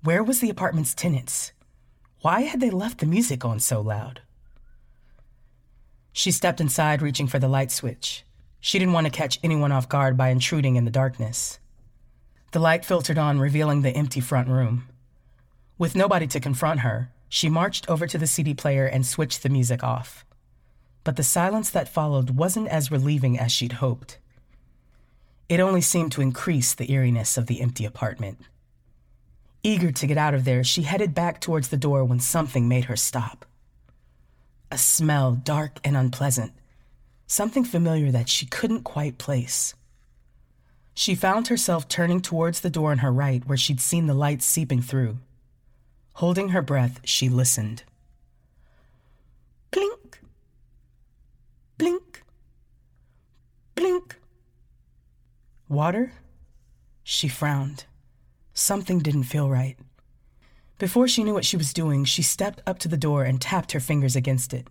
Where 0.02 0.24
was 0.24 0.40
the 0.40 0.50
apartment's 0.50 0.94
tenants? 0.94 1.52
Why 2.22 2.42
had 2.42 2.60
they 2.60 2.70
left 2.70 3.00
the 3.00 3.06
music 3.06 3.46
on 3.46 3.60
so 3.60 3.82
loud? 3.82 4.22
She 6.12 6.32
stepped 6.32 6.62
inside, 6.62 7.02
reaching 7.02 7.28
for 7.28 7.40
the 7.40 7.48
light 7.48 7.72
switch. 7.72 8.24
She 8.60 8.80
didn't 8.80 8.94
want 8.94 9.06
to 9.08 9.12
catch 9.12 9.40
anyone 9.44 9.72
off 9.72 9.90
guard 9.90 10.16
by 10.16 10.30
intruding 10.30 10.76
in 10.76 10.86
the 10.86 10.92
darkness. 10.92 11.60
The 12.52 12.60
light 12.60 12.86
filtered 12.86 13.18
on, 13.18 13.40
revealing 13.40 13.82
the 13.82 13.92
empty 13.92 14.20
front 14.20 14.48
room. 14.48 14.88
With 15.78 15.96
nobody 15.96 16.28
to 16.28 16.40
confront 16.40 16.82
her, 16.82 17.12
she 17.30 17.50
marched 17.50 17.90
over 17.90 18.06
to 18.08 18.18
the 18.18 18.28
CD 18.28 18.54
player 18.54 18.86
and 18.86 19.06
switched 19.06 19.44
the 19.44 19.50
music 19.50 19.84
off. 19.84 20.26
But 21.04 21.16
the 21.16 21.24
silence 21.24 21.70
that 21.72 21.90
followed 21.90 22.32
wasn't 22.32 22.68
as 22.70 22.92
relieving 22.92 23.40
as 23.40 23.52
she'd 23.52 23.74
hoped. 23.74 24.20
It 25.50 25.60
only 25.60 25.82
seemed 25.82 26.12
to 26.14 26.22
increase 26.22 26.74
the 26.74 26.92
eeriness 26.92 27.38
of 27.38 27.48
the 27.48 27.62
empty 27.62 27.86
apartment. 27.86 28.40
Eager 29.64 29.92
to 29.92 30.08
get 30.08 30.18
out 30.18 30.34
of 30.34 30.46
there, 30.46 30.64
she 30.64 30.84
headed 30.84 31.14
back 31.14 31.42
towards 31.42 31.70
the 31.70 31.78
door 31.78 32.04
when 32.04 32.20
something 32.20 32.68
made 32.68 32.86
her 32.86 32.96
stop. 32.96 33.46
A 34.72 34.78
smell 34.78 35.34
dark 35.34 35.80
and 35.84 35.98
unpleasant 35.98 36.54
something 37.34 37.64
familiar 37.64 38.12
that 38.12 38.30
she 38.30 38.46
couldn't 38.46 38.84
quite 38.84 39.18
place. 39.18 39.74
She 40.94 41.16
found 41.16 41.48
herself 41.48 41.88
turning 41.88 42.22
towards 42.22 42.62
the 42.62 42.70
door 42.70 42.92
on 42.92 43.00
her 43.00 43.12
right 43.12 43.44
where 43.48 43.58
she'd 43.58 43.82
seen 43.82 44.06
the 44.06 44.14
light 44.14 44.44
seeping 44.44 44.82
through. 44.82 45.18
Holding 46.14 46.50
her 46.50 46.62
breath, 46.62 47.00
she 47.04 47.28
listened. 47.28 47.84
Blink, 49.72 50.22
blink, 51.78 52.24
blink. 53.76 54.20
Water? 55.68 56.14
She 57.04 57.28
frowned. 57.28 57.86
Something 58.54 59.00
didn't 59.00 59.24
feel 59.24 59.50
right. 59.50 59.76
Before 60.78 61.08
she 61.08 61.24
knew 61.24 61.34
what 61.34 61.46
she 61.46 61.58
was 61.58 61.74
doing, 61.74 62.06
she 62.06 62.22
stepped 62.22 62.62
up 62.68 62.78
to 62.80 62.88
the 62.88 62.98
door 62.98 63.24
and 63.24 63.42
tapped 63.42 63.72
her 63.72 63.80
fingers 63.80 64.16
against 64.16 64.54
it. 64.54 64.68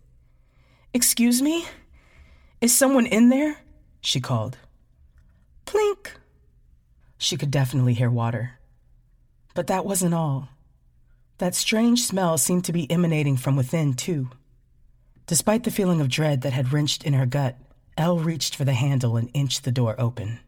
Excuse 0.94 1.42
me? 1.42 1.66
Is 2.60 2.76
someone 2.76 3.06
in 3.06 3.28
there? 3.28 3.56
She 4.00 4.20
called. 4.20 4.58
Plink. 5.66 6.12
She 7.18 7.36
could 7.36 7.50
definitely 7.50 7.94
hear 7.94 8.10
water. 8.10 8.58
But 9.54 9.66
that 9.66 9.84
wasn't 9.84 10.14
all. 10.14 10.48
That 11.42 11.56
strange 11.56 12.04
smell 12.04 12.38
seemed 12.38 12.64
to 12.66 12.72
be 12.72 12.88
emanating 12.88 13.36
from 13.36 13.56
within, 13.56 13.94
too. 13.94 14.30
Despite 15.26 15.64
the 15.64 15.72
feeling 15.72 16.00
of 16.00 16.08
dread 16.08 16.42
that 16.42 16.52
had 16.52 16.72
wrenched 16.72 17.02
in 17.02 17.14
her 17.14 17.26
gut, 17.26 17.58
Elle 17.98 18.20
reached 18.20 18.54
for 18.54 18.64
the 18.64 18.74
handle 18.74 19.16
and 19.16 19.28
inched 19.34 19.64
the 19.64 19.72
door 19.72 19.96
open. 19.98 20.38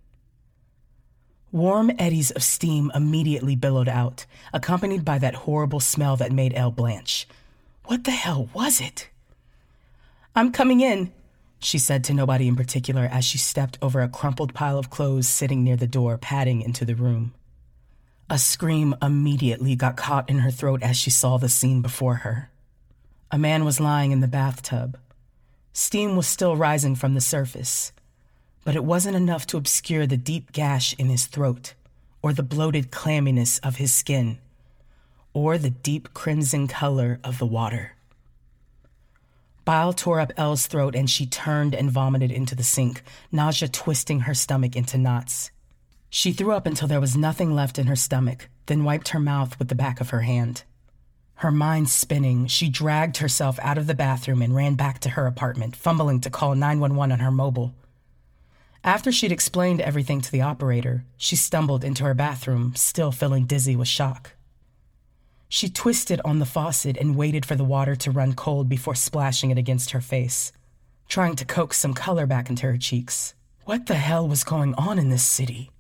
Warm 1.51 1.91
eddies 1.99 2.31
of 2.31 2.45
steam 2.45 2.93
immediately 2.95 3.57
billowed 3.57 3.89
out, 3.89 4.25
accompanied 4.53 5.05
by 5.05 5.19
that 5.19 5.35
horrible 5.35 5.81
smell 5.81 6.17
that 6.19 6.31
made 6.31 6.55
Elle 6.55 6.71
blanch. 6.71 7.27
What 7.87 8.05
the 8.05 8.13
hell 8.13 8.49
was 8.55 8.81
it? 8.81 9.09
I'm 10.37 10.53
coming 10.53 10.81
in, 10.81 11.13
she 11.59 11.81
said 11.81 12.05
to 12.05 12.15
nobody 12.15 12.47
in 12.47 12.55
particular 12.55 13.09
as 13.11 13.25
she 13.25 13.39
stepped 13.39 13.79
over 13.83 14.01
a 14.01 14.09
crumpled 14.09 14.55
pile 14.55 14.79
of 14.79 14.91
clothes 14.91 15.27
sitting 15.27 15.65
near 15.65 15.75
the 15.75 15.89
door, 15.89 16.19
padding 16.19 16.63
into 16.63 16.85
the 16.85 16.95
room. 16.95 17.35
A 18.31 18.39
scream 18.39 18.95
immediately 19.03 19.77
got 19.77 19.97
caught 19.97 20.31
in 20.31 20.39
her 20.39 20.51
throat 20.51 20.83
as 20.83 20.97
she 20.97 21.11
saw 21.11 21.37
the 21.37 21.49
scene 21.49 21.83
before 21.83 22.17
her. 22.17 22.51
A 23.31 23.39
man 23.39 23.65
was 23.65 23.81
lying 23.81 24.13
in 24.13 24.21
the 24.21 24.29
bathtub. 24.29 24.99
Steam 25.75 26.17
was 26.17 26.27
still 26.27 26.57
rising 26.57 26.95
from 26.95 27.15
the 27.15 27.21
surface, 27.21 27.93
but 28.65 28.75
it 28.75 28.85
wasn't 28.85 29.17
enough 29.17 29.47
to 29.49 29.59
obscure 29.59 30.07
the 30.07 30.17
deep 30.17 30.53
gash 30.53 30.95
in 30.99 31.11
his 31.11 31.27
throat, 31.27 31.75
or 32.23 32.33
the 32.33 32.43
bloated 32.43 32.91
clamminess 32.91 33.59
of 33.59 33.77
his 33.77 33.93
skin, 33.93 34.39
or 35.35 35.59
the 35.59 35.71
deep 35.71 36.15
crimson 36.15 36.67
color 36.67 37.21
of 37.23 37.39
the 37.39 37.47
water. 37.47 37.93
Bile 39.67 39.93
tore 39.93 40.21
up 40.21 40.33
Elle's 40.37 40.67
throat 40.67 40.95
and 40.95 41.11
she 41.11 41.27
turned 41.27 41.75
and 41.75 41.91
vomited 41.91 42.31
into 42.31 42.55
the 42.55 42.63
sink, 42.63 43.03
nausea 43.31 43.69
twisting 43.69 44.21
her 44.21 44.35
stomach 44.35 44.77
into 44.77 44.97
knots. 44.97 45.51
She 46.17 46.31
threw 46.31 46.53
up 46.53 46.65
until 46.65 46.87
there 46.87 47.01
was 47.01 47.17
nothing 47.17 47.57
left 47.57 47.77
in 47.77 47.89
her 47.89 47.97
stomach, 47.97 48.49
then 48.67 48.85
wiped 48.85 49.09
her 49.09 49.19
mouth 49.19 49.59
with 49.59 49.67
the 49.67 49.75
back 49.75 50.01
of 50.01 50.11
her 50.11 50.21
hand. 50.21 50.63
Her 51.39 51.51
mind 51.51 51.91
spinning, 51.91 52.47
she 52.47 52.69
dragged 52.69 53.17
herself 53.17 53.59
out 53.61 53.79
of 53.79 53.89
the 53.89 53.97
bathroom 53.97 54.41
and 54.41 54.55
ran 54.55 54.77
back 54.77 55.01
to 55.01 55.09
her 55.11 55.27
apartment, 55.27 55.75
fumbling 55.75 56.21
to 56.21 56.31
call 56.31 56.55
911 56.55 57.11
on 57.11 57.19
her 57.19 57.33
mobile. 57.33 57.75
After 58.85 59.11
she'd 59.11 59.33
explained 59.33 59.81
everything 59.81 60.21
to 60.21 60.31
the 60.31 60.41
operator, 60.41 61.05
she 61.17 61.35
stumbled 61.35 61.83
into 61.83 62.05
her 62.05 62.15
bathroom, 62.15 62.77
still 62.77 63.11
feeling 63.11 63.45
dizzy 63.45 63.75
with 63.75 63.89
shock. 63.89 64.35
She 65.49 65.69
twisted 65.69 66.21
on 66.25 66.39
the 66.39 66.47
faucet 66.47 66.97
and 66.97 67.17
waited 67.17 67.45
for 67.45 67.57
the 67.57 67.65
water 67.65 67.97
to 67.97 68.13
run 68.13 68.35
cold 68.35 68.69
before 68.69 68.95
splashing 68.95 69.51
it 69.51 69.59
against 69.59 69.91
her 69.91 70.01
face, 70.01 70.53
trying 71.09 71.35
to 71.35 71.45
coax 71.45 71.77
some 71.77 71.93
color 71.93 72.25
back 72.25 72.49
into 72.49 72.67
her 72.67 72.79
cheeks. 72.79 73.35
What 73.65 73.87
the 73.87 73.97
hell 73.97 74.29
was 74.29 74.45
going 74.45 74.75
on 74.75 75.01
in 75.01 75.09
this 75.09 75.25
city? 75.25 75.71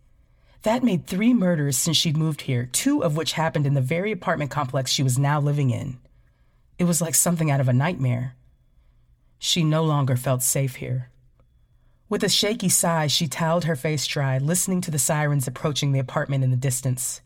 That 0.64 0.82
made 0.82 1.06
three 1.06 1.34
murders 1.34 1.76
since 1.76 1.98
she'd 1.98 2.16
moved 2.16 2.40
here, 2.40 2.70
two 2.72 3.04
of 3.04 3.18
which 3.18 3.34
happened 3.34 3.66
in 3.66 3.74
the 3.74 3.82
very 3.82 4.12
apartment 4.12 4.50
complex 4.50 4.90
she 4.90 5.02
was 5.02 5.18
now 5.18 5.38
living 5.38 5.68
in. 5.68 5.98
It 6.78 6.84
was 6.84 7.02
like 7.02 7.14
something 7.14 7.50
out 7.50 7.60
of 7.60 7.68
a 7.68 7.74
nightmare. 7.74 8.34
She 9.38 9.62
no 9.62 9.84
longer 9.84 10.16
felt 10.16 10.42
safe 10.42 10.76
here. 10.76 11.10
With 12.08 12.24
a 12.24 12.30
shaky 12.30 12.70
sigh, 12.70 13.08
she 13.08 13.28
toweled 13.28 13.64
her 13.64 13.76
face 13.76 14.06
dry, 14.06 14.38
listening 14.38 14.80
to 14.82 14.90
the 14.90 14.98
sirens 14.98 15.46
approaching 15.46 15.92
the 15.92 15.98
apartment 15.98 16.42
in 16.44 16.50
the 16.50 16.56
distance. 16.56 17.20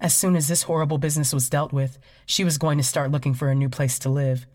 As 0.00 0.16
soon 0.16 0.34
as 0.34 0.48
this 0.48 0.64
horrible 0.64 0.98
business 0.98 1.32
was 1.32 1.48
dealt 1.48 1.72
with, 1.72 1.96
she 2.26 2.42
was 2.42 2.58
going 2.58 2.78
to 2.78 2.84
start 2.84 3.12
looking 3.12 3.34
for 3.34 3.50
a 3.50 3.54
new 3.54 3.68
place 3.68 4.00
to 4.00 4.08
live. 4.08 4.46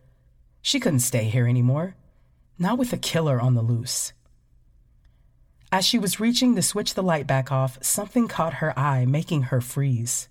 She 0.62 0.78
couldn't 0.78 1.00
stay 1.00 1.24
here 1.24 1.48
anymore, 1.48 1.96
not 2.60 2.78
with 2.78 2.92
a 2.92 2.98
killer 2.98 3.40
on 3.40 3.54
the 3.54 3.62
loose. 3.62 4.12
As 5.74 5.88
she 5.88 5.98
was 5.98 6.20
reaching 6.20 6.56
to 6.56 6.62
switch 6.62 6.94
the 6.94 7.02
light 7.02 7.26
back 7.26 7.52
off, 7.52 7.80
something 7.82 8.28
caught 8.28 8.62
her 8.62 8.78
eye, 8.78 9.06
making 9.06 9.50
her 9.50 9.60
freeze. 9.60 10.30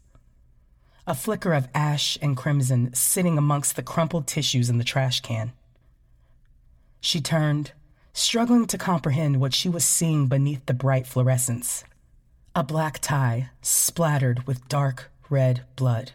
A 1.04 1.16
flicker 1.16 1.52
of 1.52 1.66
ash 1.74 2.16
and 2.22 2.36
crimson 2.36 2.94
sitting 2.94 3.36
amongst 3.36 3.74
the 3.74 3.82
crumpled 3.82 4.28
tissues 4.28 4.70
in 4.70 4.78
the 4.78 4.84
trash 4.84 5.20
can. 5.20 5.52
She 7.00 7.20
turned, 7.20 7.72
struggling 8.12 8.66
to 8.68 8.78
comprehend 8.78 9.40
what 9.40 9.52
she 9.52 9.68
was 9.68 9.84
seeing 9.84 10.28
beneath 10.28 10.64
the 10.66 10.74
bright 10.74 11.08
fluorescence. 11.08 11.82
A 12.54 12.62
black 12.62 13.00
tie 13.00 13.50
splattered 13.62 14.46
with 14.46 14.68
dark 14.68 15.10
red 15.28 15.62
blood. 15.74 16.12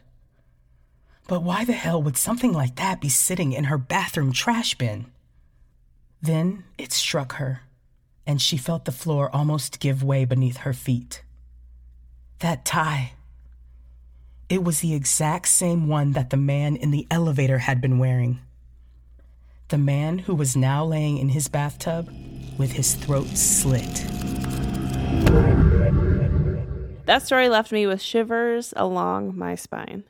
But 1.28 1.44
why 1.44 1.66
the 1.66 1.74
hell 1.74 2.02
would 2.02 2.16
something 2.16 2.54
like 2.54 2.78
that 2.78 3.02
be 3.02 3.10
sitting 3.10 3.52
in 3.52 3.66
her 3.66 3.78
bathroom 3.78 4.32
trash 4.32 4.76
bin? 4.76 5.08
Then 6.22 6.64
it 6.78 6.94
struck 6.94 7.34
her, 7.34 7.64
and 8.28 8.42
she 8.42 8.58
felt 8.58 8.84
the 8.84 8.92
floor 8.92 9.34
almost 9.34 9.80
give 9.80 10.04
way 10.04 10.26
beneath 10.26 10.58
her 10.58 10.74
feet. 10.74 11.24
That 12.40 12.66
tie. 12.66 13.14
It 14.50 14.64
was 14.64 14.82
the 14.82 14.94
exact 14.94 15.48
same 15.48 15.88
one 15.88 16.12
that 16.12 16.30
the 16.30 16.38
man 16.38 16.76
in 16.76 16.92
the 16.92 17.08
elevator 17.10 17.60
had 17.60 17.80
been 17.80 17.98
wearing. 17.98 18.40
The 19.70 19.78
man 19.78 20.20
who 20.20 20.36
was 20.36 20.56
now 20.56 20.86
laying 20.86 21.18
in 21.18 21.30
his 21.30 21.48
bathtub 21.48 22.10
with 22.58 22.74
his 22.74 22.96
throat 22.96 23.28
slit. 23.30 24.06
That 27.06 27.24
story 27.26 27.48
left 27.48 27.72
me 27.72 27.88
with 27.88 28.02
shivers 28.02 28.74
along 28.76 29.38
my 29.38 29.56
spine. 29.56 30.04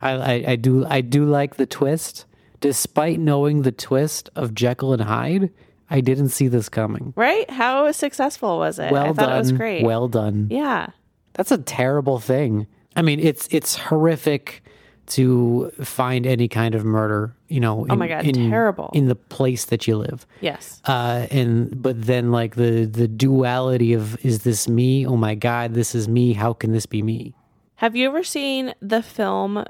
I, 0.00 0.12
I, 0.12 0.44
I 0.48 0.56
do 0.56 0.86
I 0.86 1.00
do 1.00 1.24
like 1.24 1.56
the 1.56 1.66
twist. 1.66 2.26
Despite 2.60 3.18
knowing 3.18 3.62
the 3.62 3.72
twist 3.72 4.30
of 4.34 4.54
Jekyll 4.54 4.92
and 4.92 5.02
Hyde, 5.02 5.50
I 5.94 6.00
didn't 6.00 6.30
see 6.30 6.48
this 6.48 6.68
coming. 6.68 7.12
Right? 7.14 7.48
How 7.48 7.92
successful 7.92 8.58
was 8.58 8.80
it? 8.80 8.90
Well 8.90 9.04
I 9.04 9.06
thought 9.12 9.26
done. 9.26 9.36
it 9.36 9.38
was 9.38 9.52
great. 9.52 9.84
Well 9.84 10.08
done. 10.08 10.48
yeah. 10.50 10.88
That's 11.34 11.52
a 11.52 11.58
terrible 11.58 12.18
thing. 12.18 12.66
I 12.96 13.02
mean, 13.02 13.20
it's 13.20 13.46
it's 13.52 13.76
horrific 13.76 14.62
to 15.06 15.70
find 15.82 16.26
any 16.26 16.48
kind 16.48 16.74
of 16.74 16.84
murder, 16.84 17.36
you 17.48 17.60
know. 17.60 17.86
Oh 17.88 17.94
my 17.94 18.08
God, 18.08 18.24
terrible. 18.24 18.90
in 18.92 19.06
the 19.06 19.14
place 19.14 19.66
that 19.66 19.86
you 19.86 19.96
live. 19.96 20.26
Yes. 20.40 20.80
Uh, 20.84 21.26
and 21.30 21.80
but 21.80 22.00
then 22.06 22.32
like 22.32 22.56
the 22.56 22.86
the 22.86 23.06
duality 23.06 23.92
of 23.92 24.16
is 24.24 24.42
this 24.42 24.68
me? 24.68 25.06
Oh 25.06 25.16
my 25.16 25.36
God, 25.36 25.74
this 25.74 25.94
is 25.94 26.08
me. 26.08 26.32
How 26.32 26.52
can 26.52 26.72
this 26.72 26.86
be 26.86 27.02
me? 27.02 27.34
Have 27.76 27.94
you 27.94 28.08
ever 28.08 28.24
seen 28.24 28.74
the 28.80 29.02
film 29.02 29.64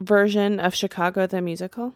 version 0.00 0.60
of 0.60 0.74
Chicago 0.74 1.26
the 1.26 1.40
musical? 1.40 1.94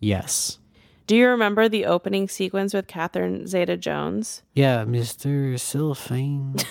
Yes. 0.00 0.58
Do 1.06 1.16
you 1.16 1.28
remember 1.28 1.68
the 1.68 1.86
opening 1.86 2.28
sequence 2.28 2.74
with 2.74 2.86
Catherine 2.86 3.46
Zeta 3.46 3.76
Jones? 3.76 4.42
Yeah, 4.54 4.84
Mister 4.84 5.58
Cellophane. 5.58 6.56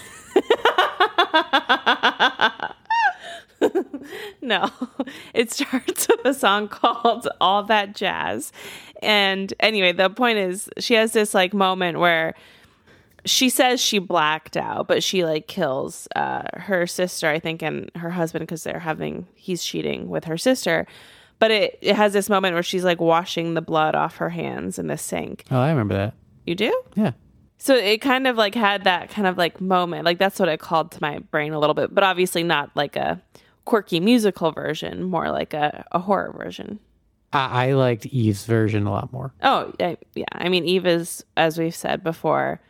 No, 4.41 4.71
it 5.33 5.51
starts 5.51 6.07
with 6.07 6.25
a 6.25 6.33
song 6.33 6.67
called 6.67 7.27
All 7.39 7.63
That 7.63 7.95
Jazz. 7.95 8.51
And 9.01 9.53
anyway, 9.59 9.91
the 9.91 10.09
point 10.09 10.39
is, 10.39 10.69
she 10.79 10.95
has 10.95 11.13
this 11.13 11.33
like 11.33 11.53
moment 11.53 11.99
where 11.99 12.33
she 13.23 13.49
says 13.49 13.79
she 13.79 13.99
blacked 13.99 14.57
out, 14.57 14.87
but 14.87 15.03
she 15.03 15.23
like 15.23 15.47
kills 15.47 16.07
uh, 16.15 16.43
her 16.53 16.87
sister, 16.87 17.27
I 17.27 17.39
think, 17.39 17.61
and 17.61 17.91
her 17.95 18.09
husband 18.09 18.43
because 18.47 18.63
they're 18.63 18.79
having, 18.79 19.27
he's 19.35 19.63
cheating 19.63 20.09
with 20.09 20.25
her 20.25 20.37
sister. 20.37 20.87
But 21.41 21.49
it, 21.49 21.79
it 21.81 21.95
has 21.95 22.13
this 22.13 22.29
moment 22.29 22.53
where 22.53 22.61
she's 22.61 22.83
like 22.83 23.01
washing 23.01 23.55
the 23.55 23.63
blood 23.63 23.95
off 23.95 24.17
her 24.17 24.29
hands 24.29 24.77
in 24.77 24.85
the 24.85 24.95
sink. 24.95 25.43
oh, 25.49 25.57
I 25.57 25.71
remember 25.71 25.95
that. 25.95 26.13
You 26.45 26.53
do? 26.53 26.83
Yeah. 26.93 27.13
So 27.57 27.73
it 27.75 27.99
kind 27.99 28.27
of 28.27 28.37
like 28.37 28.53
had 28.53 28.83
that 28.83 29.09
kind 29.09 29.25
of 29.25 29.39
like 29.39 29.59
moment. 29.59 30.05
Like 30.05 30.19
that's 30.19 30.39
what 30.39 30.49
it 30.49 30.59
called 30.59 30.91
to 30.91 30.99
my 31.01 31.17
brain 31.17 31.51
a 31.51 31.57
little 31.57 31.73
bit, 31.73 31.95
but 31.95 32.03
obviously 32.03 32.43
not 32.43 32.69
like 32.75 32.95
a 32.95 33.19
quirky 33.65 33.99
musical 33.99 34.51
version, 34.51 35.01
more 35.01 35.31
like 35.31 35.55
a, 35.55 35.83
a 35.91 35.97
horror 35.97 36.31
version. 36.37 36.77
I, 37.33 37.69
I 37.69 37.73
liked 37.73 38.05
Eve's 38.05 38.45
version 38.45 38.85
a 38.85 38.91
lot 38.91 39.11
more. 39.11 39.33
Oh, 39.41 39.73
I, 39.79 39.97
yeah. 40.13 40.25
I 40.33 40.47
mean, 40.47 40.65
Eve 40.65 40.85
is, 40.85 41.25
as 41.35 41.57
we've 41.57 41.73
said 41.73 42.03
before, 42.03 42.61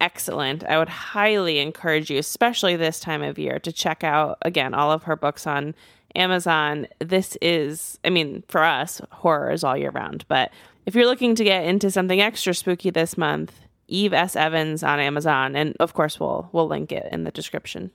excellent. 0.00 0.64
I 0.64 0.78
would 0.78 0.88
highly 0.88 1.60
encourage 1.60 2.10
you, 2.10 2.18
especially 2.18 2.74
this 2.74 2.98
time 2.98 3.22
of 3.22 3.38
year, 3.38 3.60
to 3.60 3.70
check 3.70 4.02
out 4.02 4.38
again 4.42 4.74
all 4.74 4.90
of 4.90 5.04
her 5.04 5.14
books 5.14 5.46
on 5.46 5.76
Amazon. 6.14 6.86
This 6.98 7.36
is, 7.40 7.98
I 8.04 8.10
mean, 8.10 8.42
for 8.48 8.62
us, 8.62 9.00
horror 9.10 9.50
is 9.50 9.64
all 9.64 9.76
year 9.76 9.90
round. 9.90 10.24
But 10.28 10.50
if 10.86 10.94
you're 10.94 11.06
looking 11.06 11.34
to 11.34 11.44
get 11.44 11.64
into 11.64 11.90
something 11.90 12.20
extra 12.20 12.54
spooky 12.54 12.90
this 12.90 13.18
month, 13.18 13.52
Eve 13.88 14.12
S. 14.12 14.36
Evans 14.36 14.82
on 14.82 15.00
Amazon, 15.00 15.56
and 15.56 15.74
of 15.80 15.94
course 15.94 16.20
we'll 16.20 16.48
we'll 16.52 16.68
link 16.68 16.92
it 16.92 17.08
in 17.10 17.24
the 17.24 17.30
description. 17.30 17.90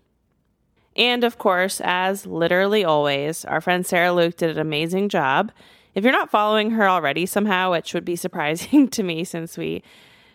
And 0.96 1.24
of 1.24 1.38
course, 1.38 1.82
as 1.84 2.26
literally 2.26 2.84
always, 2.84 3.46
our 3.46 3.62
friend 3.62 3.86
Sarah 3.86 4.12
Luke 4.12 4.38
did 4.38 4.52
an 4.52 4.60
amazing 4.60 5.10
job. 5.10 5.52
If 5.96 6.04
you're 6.04 6.14
not 6.14 6.32
following 6.32 6.72
her 6.72 6.90
already 6.90 7.26
somehow, 7.26 7.72
which 7.72 7.94
would 7.94 8.06
be 8.06 8.16
surprising 8.26 8.88
to 8.90 9.04
me 9.04 9.24
since 9.24 9.58
we 9.58 9.84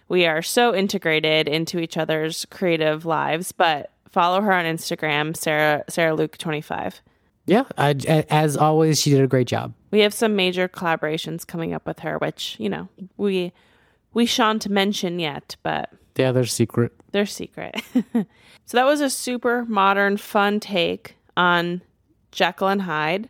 we 0.09 0.25
are 0.25 0.41
so 0.41 0.75
integrated 0.75 1.49
into 1.49 1.79
each 1.79 1.99
other's 1.99 2.47
creative 2.47 3.05
lives, 3.05 3.53
but 3.53 3.93
follow 4.11 4.41
her 4.41 4.53
on 4.53 4.64
Instagram, 4.64 5.37
Sarah 5.37 5.85
Sarah 5.88 6.14
Luke 6.14 6.38
25. 6.38 7.03
Yeah, 7.49 7.65
I, 7.77 7.93
as 8.31 8.57
always, 8.57 9.01
she 9.01 9.11
did 9.11 9.21
a 9.23 9.27
great 9.27 9.47
job. 9.49 9.73
We 9.91 10.01
have 10.01 10.13
some 10.15 10.37
major 10.37 10.69
collaborations 10.69 11.47
coming 11.47 11.73
up 11.75 11.87
with 11.87 12.01
her, 12.01 12.19
which, 12.19 12.57
you 12.59 12.69
know, 12.69 12.89
we 13.17 13.53
we 14.13 14.27
shan't 14.27 14.69
mention 14.69 15.19
yet, 15.19 15.57
but 15.63 15.91
The 16.15 16.25
other 16.25 16.45
secret. 16.45 16.93
they're 17.13 17.27
secret. 17.27 17.83
so 18.15 18.77
that 18.77 18.85
was 18.87 19.01
a 19.01 19.11
super 19.11 19.65
modern, 19.67 20.17
fun 20.19 20.61
take 20.61 21.17
on 21.37 21.81
Jekyll 22.33 22.69
and 22.69 22.83
Hyde. 22.83 23.29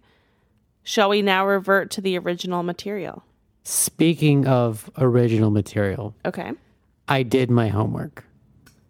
Shall 0.83 1.11
we 1.11 1.23
now 1.23 1.47
revert 1.47 1.91
to 1.93 2.01
the 2.01 2.19
original 2.19 2.63
material? 2.63 3.23
Speaking 3.63 4.47
of 4.47 4.91
original 4.99 5.51
material, 5.51 6.15
Okay. 6.25 6.53
I 7.09 7.23
did 7.23 7.51
my 7.51 7.69
homework. 7.69 8.25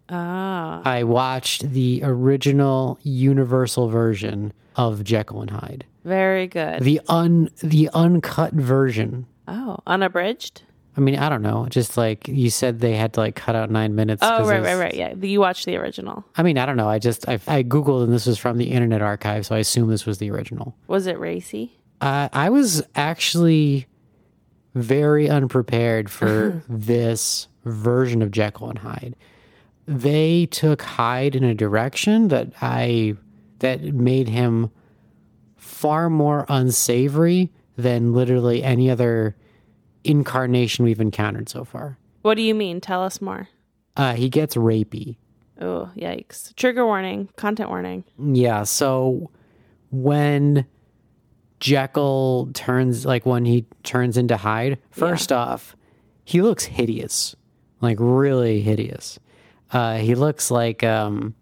Ah, 0.09 0.81
I 0.83 1.03
watched 1.03 1.69
the 1.71 2.01
original 2.03 2.99
Universal 3.03 3.89
version 3.89 4.53
of 4.75 5.03
Jekyll 5.03 5.41
and 5.41 5.49
Hyde. 5.51 5.85
very 6.03 6.47
good. 6.47 6.81
The 6.81 7.01
un 7.07 7.49
the 7.61 7.89
uncut 7.93 8.53
version. 8.53 9.25
Oh, 9.47 9.77
unabridged? 9.87 10.63
I 10.97 11.01
mean, 11.01 11.17
I 11.17 11.29
don't 11.29 11.41
know. 11.41 11.65
Just 11.69 11.95
like 11.97 12.27
you 12.27 12.49
said, 12.49 12.79
they 12.79 12.95
had 12.95 13.13
to 13.13 13.19
like 13.21 13.35
cut 13.35 13.55
out 13.55 13.69
nine 13.71 13.95
minutes. 13.95 14.21
Oh, 14.23 14.45
right, 14.47 14.59
was- 14.59 14.67
right, 14.67 14.75
right. 14.79 14.93
Yeah, 14.93 15.13
you 15.15 15.39
watched 15.39 15.65
the 15.65 15.75
original. 15.77 16.25
I 16.35 16.43
mean, 16.43 16.57
I 16.57 16.65
don't 16.65 16.77
know. 16.77 16.89
I 16.89 16.99
just 16.99 17.27
I, 17.29 17.33
I 17.47 17.63
googled 17.63 18.03
and 18.03 18.11
this 18.13 18.25
was 18.25 18.37
from 18.37 18.57
the 18.57 18.71
Internet 18.71 19.01
Archive, 19.01 19.45
so 19.45 19.55
I 19.55 19.59
assume 19.59 19.89
this 19.89 20.05
was 20.05 20.17
the 20.17 20.29
original. 20.31 20.75
Was 20.87 21.07
it 21.07 21.19
racy? 21.19 21.79
Uh, 22.01 22.29
I 22.33 22.49
was 22.49 22.81
actually 22.95 23.87
very 24.75 25.29
unprepared 25.29 26.09
for 26.09 26.63
this 26.69 27.47
version 27.65 28.21
of 28.21 28.31
Jekyll 28.31 28.69
and 28.69 28.79
Hyde. 28.79 29.15
They 29.89 30.45
took 30.45 30.83
Hyde 30.83 31.35
in 31.35 31.43
a 31.43 31.55
direction 31.55 32.27
that 32.27 32.53
I 32.61 33.15
that 33.57 33.81
made 33.81 34.27
him 34.27 34.69
far 35.57 36.11
more 36.11 36.45
unsavory 36.47 37.51
than 37.75 38.13
literally 38.13 38.63
any 38.63 38.91
other 38.91 39.35
incarnation 40.03 40.85
we've 40.85 41.01
encountered 41.01 41.49
so 41.49 41.63
far. 41.63 41.97
What 42.21 42.35
do 42.35 42.43
you 42.43 42.53
mean? 42.53 42.81
Tell 42.81 43.01
us 43.01 43.19
more. 43.19 43.49
Uh, 43.97 44.13
he 44.13 44.29
gets 44.29 44.53
rapey. 44.55 45.17
Oh, 45.59 45.89
yikes. 45.97 46.55
Trigger 46.55 46.85
warning, 46.85 47.29
content 47.35 47.69
warning. 47.69 48.03
Yeah, 48.19 48.65
so 48.65 49.31
when 49.89 50.67
Jekyll 51.59 52.51
turns 52.53 53.07
like 53.07 53.25
when 53.25 53.43
he 53.43 53.65
turns 53.81 54.17
into 54.17 54.37
Hyde, 54.37 54.77
first 54.91 55.31
off, 55.31 55.75
he 56.25 56.43
looks 56.43 56.65
hideous. 56.65 57.35
Like 57.81 57.97
really 57.99 58.61
hideous. 58.61 59.17
Uh 59.71 59.97
he 59.97 60.15
looks 60.15 60.51
like 60.51 60.83
um 60.83 61.35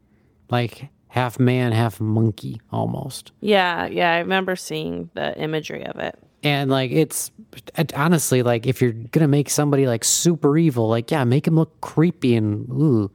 like 0.49 0.89
half 1.07 1.39
man, 1.39 1.71
half 1.71 1.99
monkey 1.99 2.61
almost. 2.71 3.31
Yeah, 3.39 3.87
yeah, 3.87 4.13
I 4.13 4.19
remember 4.19 4.55
seeing 4.55 5.09
the 5.13 5.37
imagery 5.37 5.85
of 5.85 5.97
it. 5.97 6.17
And 6.43 6.69
like 6.69 6.91
it's 6.91 7.31
it, 7.77 7.93
honestly 7.95 8.43
like 8.43 8.67
if 8.67 8.81
you're 8.81 8.91
gonna 8.91 9.27
make 9.27 9.49
somebody 9.49 9.87
like 9.87 10.03
super 10.03 10.57
evil, 10.57 10.87
like 10.87 11.09
yeah, 11.11 11.23
make 11.23 11.47
him 11.47 11.55
look 11.55 11.81
creepy 11.81 12.35
and 12.35 12.69
ooh. 12.69 13.11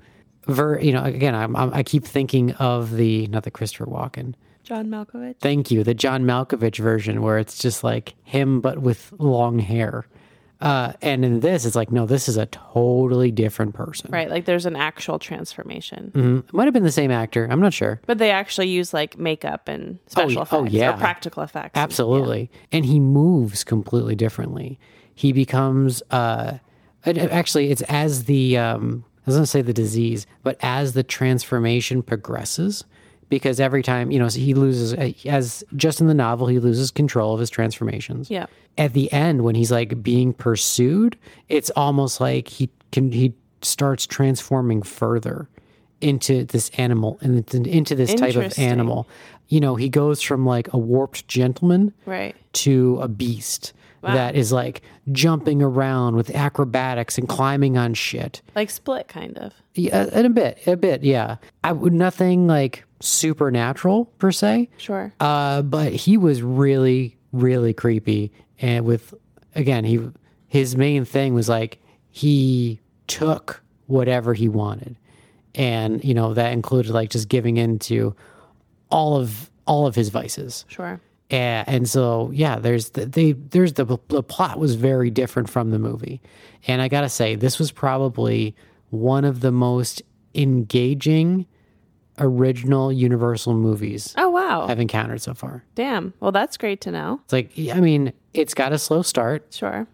Ver, 0.49 0.81
you 0.81 0.93
know, 0.93 1.05
again, 1.05 1.37
I'm, 1.37 1.55
I'm, 1.55 1.73
I 1.73 1.85
keep 1.85 2.05
thinking 2.05 2.51
of 2.55 2.97
the 2.97 3.29
not 3.29 3.45
the 3.45 3.51
Christopher 3.53 3.87
Walken, 3.87 4.35
John 4.65 4.89
Malkovich. 4.89 5.37
Thank 5.39 5.71
you. 5.71 5.85
The 5.85 5.95
John 5.95 6.25
Malkovich 6.25 6.79
version 6.79 7.23
where 7.23 7.39
it's 7.39 7.59
just 7.59 7.85
like 7.85 8.15
him 8.25 8.61
but 8.61 8.79
with 8.79 9.13
long 9.19 9.61
hair. 9.61 10.05
Uh, 10.63 10.93
and 11.03 11.25
in 11.25 11.41
this, 11.41 11.65
it's 11.67 11.75
like, 11.77 11.91
no, 11.91 12.07
this 12.07 12.29
is 12.29 12.37
a 12.37 12.47
totally 12.47 13.31
different 13.31 13.75
person. 13.75 14.11
Right, 14.13 14.31
like 14.31 14.45
there's 14.45 14.67
an 14.67 14.77
actual 14.77 15.19
transformation. 15.19 16.13
Mhm. 16.15 16.39
It 16.49 16.53
might 16.55 16.65
have 16.65 16.75
been 16.75 16.85
the 16.85 16.93
same 16.93 17.11
actor. 17.11 17.47
I'm 17.51 17.61
not 17.61 17.73
sure. 17.73 18.01
But 18.07 18.19
they 18.19 18.31
actually 18.31 18.69
use 18.69 18.95
like 18.95 19.19
makeup 19.19 19.69
and 19.69 19.99
special 20.07 20.37
y- 20.37 20.43
effects 20.43 20.53
oh, 20.53 20.65
yeah. 20.67 20.95
or 20.95 20.99
practical 20.99 21.43
effects. 21.43 21.73
Absolutely. 21.77 22.51
And 22.71 22.85
he 22.87 23.01
moves 23.01 23.65
completely 23.65 24.15
differently. 24.15 24.79
he 25.15 25.33
becomes 25.33 26.03
uh 26.11 26.59
and 27.05 27.19
actually 27.19 27.71
it's 27.71 27.83
as 27.83 28.25
the 28.25 28.57
um 28.57 29.05
I 29.19 29.23
was 29.27 29.37
gonna 29.37 29.47
say 29.47 29.63
the 29.63 29.73
disease, 29.73 30.27
but 30.43 30.57
as 30.63 30.95
the 30.95 31.03
transformation 31.03 32.03
progresses, 32.03 32.85
because 33.33 33.59
every 33.61 33.83
time 33.83 34.11
you 34.11 34.19
know 34.19 34.29
he 34.29 34.53
loses 34.53 34.93
uh, 34.93 35.11
as 35.25 35.65
just 35.75 36.03
in 36.03 36.07
the 36.07 36.13
novel 36.13 36.49
he 36.49 36.59
loses 36.59 36.91
control 36.91 37.33
of 37.33 37.41
his 37.41 37.49
transformations. 37.49 38.31
Yeah. 38.31 38.45
At 38.77 38.93
the 38.93 39.11
end, 39.11 39.43
when 39.43 39.55
he's 39.55 39.73
like 39.73 40.03
being 40.03 40.35
pursued, 40.35 41.17
it's 41.49 41.71
almost 41.71 42.21
like 42.21 42.47
he 42.47 42.69
can 42.93 43.11
he 43.11 43.33
starts 43.63 44.07
transforming 44.07 44.83
further 44.83 45.49
into 46.03 46.45
this 46.45 46.71
animal 46.77 47.17
and 47.23 47.49
into 47.67 47.95
this 47.95 48.13
type 48.13 48.37
of 48.37 48.59
animal. 48.59 49.09
You 49.49 49.61
know, 49.61 49.77
he 49.77 49.89
goes 49.89 50.21
from 50.21 50.45
like 50.45 50.71
a 50.75 50.79
warped 50.79 51.27
gentleman 51.27 51.95
Right. 52.05 52.37
to 52.55 52.99
a 53.01 53.09
beast 53.09 53.73
that 54.03 54.35
is 54.35 54.53
like 54.53 54.83
jumping 55.13 55.63
around 55.63 56.17
with 56.17 56.35
acrobatics 56.35 57.17
and 57.19 57.29
climbing 57.29 57.79
on 57.79 57.95
shit. 57.95 58.43
Like 58.55 58.69
split 58.69 59.09
kind 59.09 59.39
of. 59.39 59.55
Yeah, 59.75 60.09
and 60.13 60.27
a 60.27 60.31
bit, 60.31 60.59
a 60.67 60.77
bit, 60.77 61.03
yeah. 61.03 61.37
I 61.65 61.73
would 61.73 61.93
nothing 61.95 62.47
like 62.47 62.85
supernatural 63.03 64.07
per 64.19 64.33
se. 64.33 64.69
Sure. 64.77 65.13
Uh, 65.21 65.63
but 65.63 65.93
he 65.93 66.17
was 66.17 66.43
really, 66.43 67.17
really 67.33 67.73
creepy, 67.73 68.33
and 68.59 68.85
with 68.85 69.15
again, 69.55 69.85
he 69.85 70.01
his 70.49 70.77
main 70.77 71.05
thing 71.05 71.35
was 71.35 71.49
like 71.49 71.79
he 72.11 72.81
took 73.07 73.63
whatever 73.87 74.35
he 74.35 74.49
wanted, 74.49 74.97
and 75.55 76.03
you 76.05 76.15
know 76.15 76.35
that 76.35 76.53
included 76.53 76.93
like 76.93 77.11
just 77.11 77.29
giving 77.29 77.57
in 77.57 77.79
to 77.81 78.15
all 78.91 79.17
of 79.17 79.51
all 79.67 79.87
of 79.87 79.95
his 79.95 80.09
vices. 80.09 80.65
Sure. 80.69 81.01
And, 81.31 81.69
and 81.69 81.89
so, 81.89 82.31
yeah, 82.35 82.59
there's 82.59 82.91
the, 82.91 83.07
they 83.07 83.33
there's 83.33 83.73
the 83.75 83.87
the 84.09 84.23
plot 84.23 84.59
was 84.59 84.75
very 84.75 85.11
different 85.11 85.49
from 85.49 85.71
the 85.71 85.79
movie, 85.79 86.21
and 86.67 86.83
I 86.83 86.89
gotta 86.89 87.09
say, 87.09 87.35
this 87.35 87.59
was 87.59 87.73
probably 87.73 88.55
one 88.91 89.25
of 89.25 89.41
the 89.41 89.51
most 89.51 90.03
engaging 90.35 91.47
original 92.25 92.93
Universal 92.93 93.55
movies 93.55 94.15
Oh 94.17 94.31
wow. 94.31 94.67
I've 94.69 94.81
encountered 94.81 95.21
so 95.21 95.35
far. 95.35 95.65
Damn. 95.75 96.15
Well, 96.21 96.33
that's 96.33 96.57
great 96.57 96.81
to 96.83 96.91
know. 96.91 97.21
It's 97.25 97.33
like, 97.33 97.53
I 97.75 97.81
mean, 97.81 98.13
it's 98.33 98.55
got 98.55 98.73
a 98.73 98.79
slow 98.79 99.03
start. 99.03 99.47
Sure. 99.51 99.87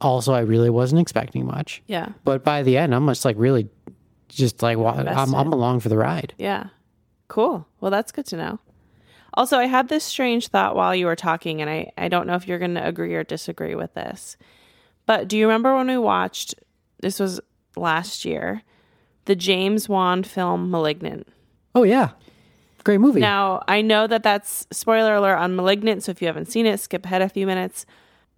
Also, 0.00 0.32
I 0.32 0.40
really 0.40 0.70
wasn't 0.70 1.00
expecting 1.00 1.46
much, 1.46 1.82
Yeah. 1.86 2.10
but 2.24 2.44
by 2.44 2.62
the 2.62 2.76
end, 2.76 2.94
I'm 2.94 3.06
just 3.08 3.24
like 3.24 3.36
really, 3.38 3.68
just 4.28 4.62
like 4.62 4.76
I'm, 4.78 5.34
I'm 5.34 5.52
along 5.52 5.80
for 5.80 5.88
the 5.88 5.96
ride. 5.96 6.34
Yeah. 6.38 6.68
Cool. 7.28 7.66
Well, 7.80 7.90
that's 7.90 8.12
good 8.12 8.26
to 8.26 8.36
know. 8.36 8.58
Also, 9.34 9.58
I 9.58 9.66
had 9.66 9.88
this 9.88 10.04
strange 10.04 10.48
thought 10.48 10.76
while 10.76 10.94
you 10.94 11.06
were 11.06 11.16
talking, 11.16 11.60
and 11.60 11.68
I, 11.68 11.90
I 11.98 12.08
don't 12.08 12.26
know 12.26 12.34
if 12.36 12.46
you're 12.46 12.58
going 12.58 12.74
to 12.74 12.86
agree 12.86 13.14
or 13.14 13.24
disagree 13.24 13.74
with 13.74 13.92
this. 13.94 14.36
But 15.06 15.28
do 15.28 15.36
you 15.36 15.46
remember 15.46 15.74
when 15.76 15.88
we 15.88 15.98
watched, 15.98 16.54
this 17.00 17.18
was 17.20 17.40
last 17.76 18.24
year, 18.24 18.62
the 19.26 19.34
James 19.36 19.88
Wan 19.88 20.22
film 20.24 20.70
Malignant? 20.70 21.28
Oh 21.76 21.82
yeah, 21.82 22.12
great 22.84 23.00
movie. 23.00 23.20
Now, 23.20 23.62
I 23.68 23.82
know 23.82 24.06
that 24.06 24.22
that's 24.22 24.66
spoiler 24.72 25.14
alert 25.14 25.36
on 25.36 25.54
Malignant, 25.54 26.02
so 26.02 26.10
if 26.10 26.22
you 26.22 26.26
haven't 26.26 26.50
seen 26.50 26.64
it, 26.64 26.80
skip 26.80 27.04
ahead 27.04 27.20
a 27.20 27.28
few 27.28 27.46
minutes. 27.46 27.84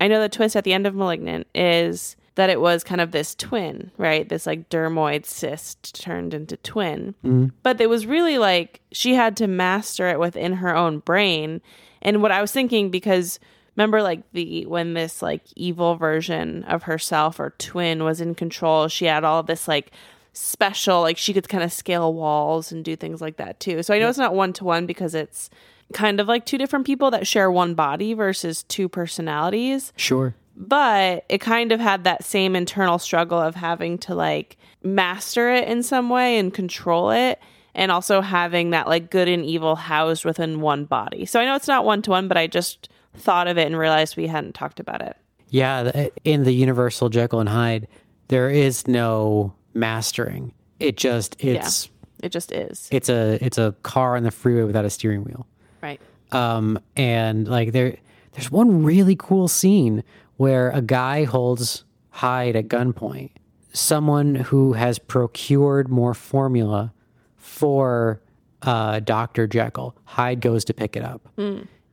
I 0.01 0.09
know 0.09 0.20
the 0.20 0.29
twist 0.29 0.57
at 0.57 0.64
the 0.64 0.72
end 0.72 0.88
of 0.88 0.94
Malignant 0.96 1.46
is 1.55 2.16
that 2.35 2.51
it 2.51 2.61
was 2.61 2.83
kind 2.83 3.01
of 3.01 3.12
this 3.12 3.37
twin, 3.37 3.92
right? 3.96 4.29
This 4.29 4.44
like 4.44 4.68
dermoid 4.70 5.24
cyst 5.24 6.03
turned 6.03 6.35
into 6.35 6.57
twin. 6.57 7.14
Mm-hmm. 7.24 7.46
But 7.62 7.81
it 7.81 7.88
was 7.88 8.07
really 8.07 8.38
like 8.38 8.81
she 8.90 9.14
had 9.14 9.37
to 9.37 9.46
master 9.46 10.09
it 10.09 10.18
within 10.18 10.55
her 10.55 10.74
own 10.74 10.98
brain. 10.98 11.61
And 12.03 12.22
what 12.22 12.33
I 12.33 12.40
was 12.40 12.51
thinking, 12.51 12.90
because 12.90 13.38
remember, 13.77 14.03
like 14.03 14.22
the 14.33 14.66
when 14.66 14.94
this 14.94 15.22
like 15.22 15.42
evil 15.55 15.94
version 15.94 16.64
of 16.64 16.85
herself 16.85 17.38
or 17.38 17.55
twin 17.59 18.03
was 18.03 18.20
in 18.20 18.35
control, 18.35 18.88
she 18.88 19.05
had 19.05 19.22
all 19.22 19.44
this 19.44 19.68
like 19.68 19.92
special, 20.33 21.01
like 21.01 21.19
she 21.19 21.33
could 21.33 21.49
kind 21.49 21.64
of 21.64 21.73
scale 21.73 22.12
walls 22.14 22.71
and 22.73 22.85
do 22.85 22.97
things 22.97 23.21
like 23.21 23.37
that 23.38 23.61
too. 23.61 23.83
So 23.83 23.95
I 23.95 23.99
know 23.99 24.09
it's 24.09 24.19
not 24.19 24.35
one 24.35 24.53
to 24.55 24.64
one 24.64 24.87
because 24.87 25.14
it's 25.14 25.51
kind 25.93 26.21
of 26.21 26.29
like 26.29 26.45
two 26.45 26.59
different 26.59 26.87
people 26.87 27.11
that 27.11 27.27
share 27.27 27.51
one 27.51 27.75
body 27.75 28.12
versus 28.12 28.62
two 28.64 28.88
personalities 28.88 29.91
sure. 29.97 30.35
but 30.55 31.25
it 31.31 31.41
kind 31.41 31.73
of 31.73 31.81
had 31.81 32.05
that 32.05 32.23
same 32.23 32.55
internal 32.55 32.99
struggle 32.99 33.38
of 33.38 33.55
having 33.55 33.97
to 33.97 34.14
like 34.14 34.59
master 34.83 35.51
it 35.51 35.67
in 35.67 35.83
some 35.83 36.11
way 36.11 36.38
and 36.38 36.53
control 36.53 37.11
it 37.11 37.41
and 37.75 37.91
also 37.91 38.21
having 38.21 38.69
that 38.69 38.87
like 38.87 39.11
good 39.11 39.29
and 39.29 39.47
evil 39.47 39.77
housed 39.77 40.27
within 40.27 40.61
one 40.61 40.85
body 40.85 41.25
so 41.25 41.41
i 41.41 41.45
know 41.47 41.55
it's 41.55 41.69
not 41.69 41.87
one 41.87 42.03
to 42.03 42.11
one 42.11 42.29
but 42.29 42.37
i 42.37 42.47
just 42.47 42.91
thought 43.14 43.49
of 43.49 43.57
it 43.57 43.67
and 43.67 43.79
realized 43.79 44.14
we 44.14 44.27
hadn't 44.27 44.55
talked 44.55 44.81
about 44.81 45.01
it 45.01 45.17
Yeah, 45.49 46.09
in 46.23 46.45
the 46.45 46.53
Universal 46.53 47.09
Jekyll 47.09 47.41
and 47.41 47.49
Hyde, 47.49 47.88
there 48.29 48.51
is 48.51 48.87
no 48.87 49.55
mastering. 49.79 50.53
It 50.81 50.97
just 50.97 51.37
it's 51.38 51.87
yeah 51.87 51.95
it 52.21 52.31
just 52.31 52.51
is 52.51 52.88
it's 52.91 53.09
a 53.09 53.38
it's 53.45 53.59
a 53.59 53.75
car 53.83 54.17
on 54.17 54.25
the 54.25 54.31
freeway 54.31 54.64
without 54.64 54.85
a 54.85 54.91
steering 54.91 55.23
wheel. 55.25 55.47
right 55.81 56.01
Um, 56.33 56.79
and 56.97 57.47
like 57.47 57.73
there 57.73 57.97
there's 58.33 58.51
one 58.51 58.83
really 58.85 59.17
cool 59.17 59.49
scene 59.49 60.03
where 60.37 60.71
a 60.71 60.83
guy 60.83 61.25
holds 61.25 61.85
Hyde 62.11 62.57
at 62.57 62.67
gunpoint. 62.69 63.31
Someone 63.73 64.35
who 64.35 64.73
has 64.73 64.99
procured 64.99 65.88
more 65.88 66.14
formula 66.14 66.93
for 67.37 68.21
uh, 68.62 68.99
Dr. 69.01 69.47
Jekyll. 69.47 69.95
Hyde 70.05 70.41
goes 70.41 70.64
to 70.64 70.75
pick 70.75 70.97
it 70.97 71.05
up. 71.05 71.29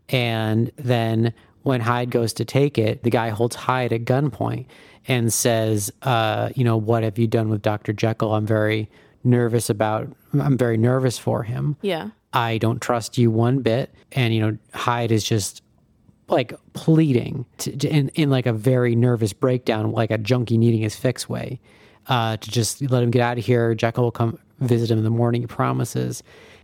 And 0.10 0.72
then 0.78 1.34
when 1.66 1.82
Hyde 1.82 2.12
goes 2.12 2.32
to 2.34 2.46
take 2.46 2.78
it, 2.78 3.02
the 3.02 3.10
guy 3.10 3.30
holds 3.30 3.56
Hyde 3.56 3.92
at 3.92 4.06
gunpoint 4.06 4.68
and 5.08 5.34
says, 5.34 5.92
uh, 6.04 6.50
you 6.56 6.64
know, 6.64 6.78
what 6.78 7.02
have 7.02 7.18
you 7.18 7.26
done 7.26 7.50
with 7.50 7.64
Dr. 7.64 7.92
Jekyll? 7.92 8.36
I'm 8.36 8.46
very 8.46 8.88
nervous 9.24 9.68
about, 9.70 10.08
I'm 10.40 10.58
very 10.58 10.78
nervous 10.78 11.18
for 11.18 11.42
him. 11.44 11.76
yeah 11.82 12.12
I 12.34 12.58
don't 12.60 12.82
trust 12.82 13.18
you 13.18 13.32
one 13.32 13.60
bit. 13.62 13.96
And, 14.12 14.34
you 14.36 14.42
know, 14.42 14.58
Hyde 14.74 15.12
is 15.12 15.24
just 15.24 15.64
like 16.28 16.54
pleading 16.74 17.46
to, 17.60 17.76
to- 17.78 17.88
in, 17.90 18.10
in 18.10 18.30
like 18.30 18.46
a 18.46 18.54
very 18.54 18.96
nervous 18.96 19.34
breakdown, 19.34 19.92
like 19.92 20.12
a 20.12 20.18
junkie 20.20 20.58
needing 20.60 20.82
his 20.82 20.96
fix 20.96 21.28
way, 21.30 21.60
uh, 22.08 22.38
to 22.38 22.52
just 22.52 22.82
let 22.92 23.02
him 23.02 23.10
get 23.10 23.22
out 23.22 23.38
of 23.40 23.46
here. 23.46 23.74
Jekyll 23.74 24.04
will 24.04 24.12
come 24.12 24.38
visit 24.60 24.92
him 24.92 25.00
in 25.00 25.04
the 25.04 25.10
morning, 25.10 25.42
he 25.42 25.48
promises. 25.48 26.22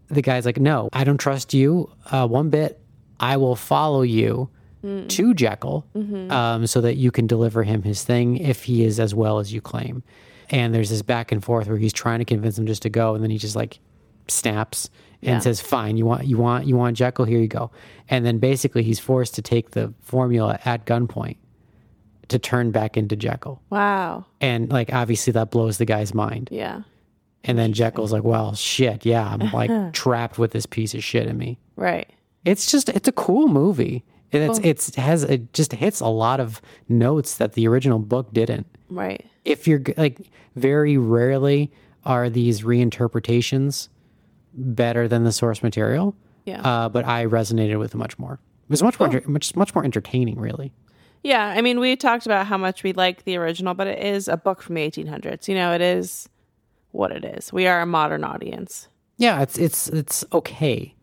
The 0.10 0.22
guy's 0.22 0.46
like, 0.46 0.60
no, 0.60 0.90
I 0.94 1.06
don't 1.06 1.18
trust 1.18 1.54
you 1.56 1.90
uh, 2.12 2.28
one 2.28 2.50
bit. 2.50 2.80
I 3.20 3.38
will 3.38 3.56
follow 3.56 4.02
you 4.04 4.50
to 5.08 5.34
Jekyll 5.34 5.86
um, 6.30 6.66
so 6.68 6.82
that 6.82 6.96
you 6.96 7.12
can 7.12 7.28
deliver 7.28 7.64
him 7.64 7.84
his 7.84 8.04
thing 8.04 8.38
if 8.38 8.64
he 8.64 8.84
is 8.84 9.00
as 9.00 9.14
well 9.14 9.40
as 9.40 9.54
you 9.54 9.62
claim. 9.62 10.04
And 10.50 10.74
there's 10.74 10.90
this 10.90 11.02
back 11.02 11.32
and 11.32 11.44
forth 11.44 11.68
where 11.68 11.78
he's 11.78 11.94
trying 11.94 12.20
to 12.20 12.26
convince 12.26 12.58
him 12.58 12.66
just 12.66 12.82
to 12.82 12.90
go, 12.90 13.14
and 13.16 13.24
then 13.24 13.30
he 13.32 13.38
just 13.38 13.56
like 13.56 13.80
snaps 14.28 14.90
and 15.22 15.36
Yeah. 15.36 15.40
says, 15.40 15.62
"Fine, 15.62 15.98
you 15.98 16.06
want 16.06 16.26
you 16.26 16.38
want 16.38 16.66
you 16.68 16.76
want 16.76 16.98
Jekyll? 16.98 17.26
Here 17.26 17.40
you 17.40 17.48
go." 17.48 17.72
And 18.10 18.26
then 18.26 18.38
basically 18.40 18.84
he's 18.84 19.00
forced 19.00 19.36
to 19.36 19.42
take 19.42 19.72
the 19.72 19.94
formula 20.02 20.60
at 20.66 20.86
gunpoint 20.86 21.38
to 22.28 22.40
turn 22.40 22.72
back 22.72 22.96
into 22.98 23.16
Jekyll. 23.16 23.62
wow 23.70 24.26
And 24.40 24.70
like 24.72 24.94
obviously 24.94 25.32
that 25.34 25.52
blows 25.52 25.78
the 25.78 25.86
guy's 25.86 26.14
mind. 26.14 26.50
yeah 26.52 26.82
And 27.44 27.58
then 27.58 27.74
Jekyll's 27.74 28.12
like, 28.14 28.24
"Well, 28.24 28.54
shit, 28.56 29.06
yeah, 29.06 29.28
I'm 29.34 29.52
like 29.52 29.94
trapped 29.94 30.38
with 30.40 30.52
this 30.52 30.66
piece 30.66 30.94
of 30.94 31.04
shit 31.04 31.28
in 31.28 31.38
me." 31.38 31.60
right 31.76 32.10
It's 32.46 32.72
just 32.72 32.90
it's 32.90 33.08
a 33.08 33.12
cool 33.14 33.48
movie. 33.48 34.04
And 34.34 34.44
it's 34.44 34.60
it's 34.60 34.96
has 34.96 35.24
it 35.24 35.52
just 35.54 35.74
hits 35.74 36.00
a 36.00 36.08
lot 36.08 36.40
of 36.40 36.62
notes 36.88 37.36
that 37.38 37.54
the 37.54 37.68
original 37.68 38.00
book 38.00 38.32
didn't. 38.34 38.66
right 38.90 39.26
If 39.46 39.68
you're 39.68 39.82
like 39.98 40.20
very 40.56 40.98
rarely 40.98 41.72
are 42.06 42.30
these 42.30 42.62
reinterpretations 42.62 43.90
better 44.54 45.08
than 45.08 45.24
the 45.24 45.32
source 45.32 45.62
material. 45.64 46.16
Yeah. 46.46 46.62
Uh, 46.62 46.90
but 46.90 47.06
I 47.06 47.26
resonated 47.26 47.78
with 47.78 47.94
it 47.94 47.98
much 47.98 48.18
more. 48.18 48.34
It 48.34 48.70
was 48.70 48.82
much 48.84 49.00
more 49.00 49.08
enter- 49.10 49.28
much 49.30 49.56
much 49.56 49.76
more 49.76 49.84
entertaining, 49.84 50.40
really. 50.40 50.74
Yeah, 51.24 51.46
I 51.46 51.62
mean, 51.62 51.80
we 51.80 51.96
talked 51.96 52.26
about 52.26 52.48
how 52.48 52.58
much 52.58 52.82
we 52.82 52.94
like 52.94 53.26
the 53.26 53.36
original, 53.38 53.76
but 53.76 53.86
it 53.86 54.04
is 54.04 54.28
a 54.28 54.38
book 54.38 54.64
from 54.64 54.74
the 54.74 54.82
1800s. 54.90 55.48
You 55.48 55.54
know, 55.54 55.72
it 55.72 55.82
is 55.82 56.28
what 56.92 57.12
it 57.12 57.24
is. 57.24 57.54
We 57.54 57.68
are 57.68 57.80
a 57.82 57.86
modern 57.86 58.24
audience, 58.24 58.88
Yeah, 59.18 59.42
it's 59.42 59.58
it's 59.60 59.88
it's 59.90 60.26
okay. 60.34 60.96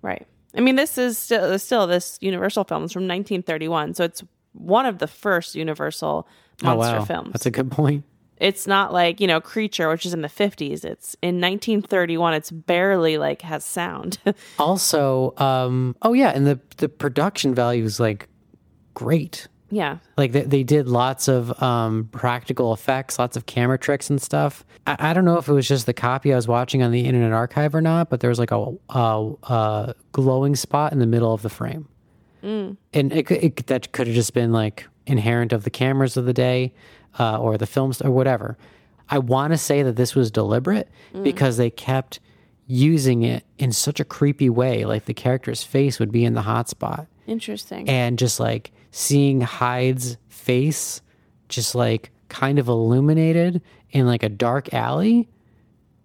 right? 0.00 0.26
I 0.56 0.60
mean, 0.60 0.76
this 0.76 0.98
is 0.98 1.18
still 1.18 1.58
still 1.58 1.86
this 1.86 2.18
Universal 2.20 2.64
film 2.64 2.84
is 2.84 2.92
from 2.92 3.02
1931, 3.02 3.94
so 3.94 4.04
it's 4.04 4.22
one 4.52 4.86
of 4.86 4.98
the 4.98 5.06
first 5.08 5.54
Universal 5.54 6.28
monster 6.62 6.96
oh 6.96 6.98
wow, 7.00 7.04
films. 7.04 7.32
that's 7.32 7.46
a 7.46 7.50
good 7.50 7.70
point. 7.70 8.04
it's 8.38 8.66
not 8.66 8.92
like 8.92 9.20
you 9.20 9.26
know 9.26 9.40
Creature, 9.40 9.88
which 9.88 10.06
is 10.06 10.14
in 10.14 10.22
the 10.22 10.28
50s. 10.28 10.84
It's 10.84 11.16
in 11.22 11.40
1931. 11.40 12.34
It's 12.34 12.50
barely 12.50 13.18
like 13.18 13.42
has 13.42 13.64
sound. 13.64 14.18
Also, 14.58 15.34
um, 15.38 15.96
oh 16.02 16.12
yeah, 16.12 16.30
and 16.30 16.46
the 16.46 16.60
the 16.76 16.88
production 16.88 17.54
value 17.54 17.84
is 17.84 17.98
like 17.98 18.28
great. 18.94 19.48
Yeah, 19.74 19.98
Like 20.16 20.32
they, 20.32 20.42
they 20.42 20.62
did 20.62 20.88
lots 20.88 21.26
of 21.26 21.60
um, 21.62 22.08
practical 22.12 22.72
effects, 22.72 23.18
lots 23.18 23.36
of 23.36 23.46
camera 23.46 23.78
tricks 23.78 24.08
and 24.08 24.22
stuff. 24.22 24.64
I, 24.86 25.10
I 25.10 25.12
don't 25.12 25.24
know 25.24 25.36
if 25.38 25.48
it 25.48 25.52
was 25.52 25.66
just 25.66 25.86
the 25.86 25.92
copy 25.92 26.32
I 26.32 26.36
was 26.36 26.46
watching 26.46 26.82
on 26.82 26.92
the 26.92 27.04
Internet 27.04 27.32
Archive 27.32 27.74
or 27.74 27.80
not, 27.80 28.08
but 28.10 28.20
there 28.20 28.30
was 28.30 28.38
like 28.38 28.52
a, 28.52 28.66
a, 28.90 29.32
a 29.42 29.94
glowing 30.12 30.54
spot 30.54 30.92
in 30.92 31.00
the 31.00 31.06
middle 31.06 31.32
of 31.32 31.42
the 31.42 31.50
frame. 31.50 31.88
and 32.92 33.12
it, 33.12 33.30
it, 33.30 33.66
that 33.66 33.92
could 33.92 34.06
have 34.06 34.14
just 34.14 34.34
been 34.34 34.52
like 34.52 34.86
inherent 35.06 35.52
of 35.52 35.64
the 35.64 35.70
cameras 35.70 36.16
of 36.16 36.26
the 36.26 36.32
day 36.34 36.72
uh, 37.18 37.38
or 37.38 37.58
the 37.58 37.66
films 37.66 38.00
or 38.02 38.10
whatever. 38.10 38.56
I 39.08 39.18
want 39.18 39.52
to 39.52 39.58
say 39.58 39.82
that 39.82 39.96
this 39.96 40.14
was 40.14 40.30
deliberate 40.30 40.88
because 41.22 41.56
they 41.56 41.70
kept 41.70 42.20
using 42.66 43.22
it 43.22 43.44
in 43.58 43.72
such 43.72 44.00
a 44.00 44.04
creepy 44.04 44.48
way. 44.48 44.84
Like 44.84 45.04
the 45.06 45.14
character's 45.14 45.62
face 45.62 45.98
would 45.98 46.12
be 46.12 46.24
in 46.24 46.34
the 46.34 46.42
hotspot 46.42 47.06
Interesting. 47.26 47.88
and 47.88 48.18
just 48.18 48.38
like 48.40 48.72
seeing 48.90 49.40
Hyde's 49.40 50.16
face 50.28 51.00
just 51.48 51.74
like 51.74 52.10
kind 52.28 52.58
of 52.58 52.68
illuminated 52.68 53.62
in 53.90 54.06
like 54.06 54.22
a 54.22 54.28
dark 54.28 54.72
alley 54.74 55.28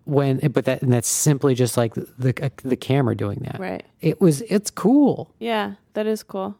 when 0.06 0.38
but 0.52 0.66
that 0.66 0.82
and 0.82 0.92
that's 0.92 1.08
simply 1.08 1.54
just 1.56 1.78
like 1.78 1.94
the 1.94 2.34
uh, 2.44 2.50
the 2.64 2.76
camera 2.76 3.16
doing 3.16 3.40
that. 3.44 3.60
right. 3.60 3.86
It 4.02 4.20
was 4.20 4.42
it's 4.44 4.72
cool. 4.72 5.34
Yeah, 5.40 5.74
that 5.94 6.08
is 6.08 6.24
cool. 6.24 6.58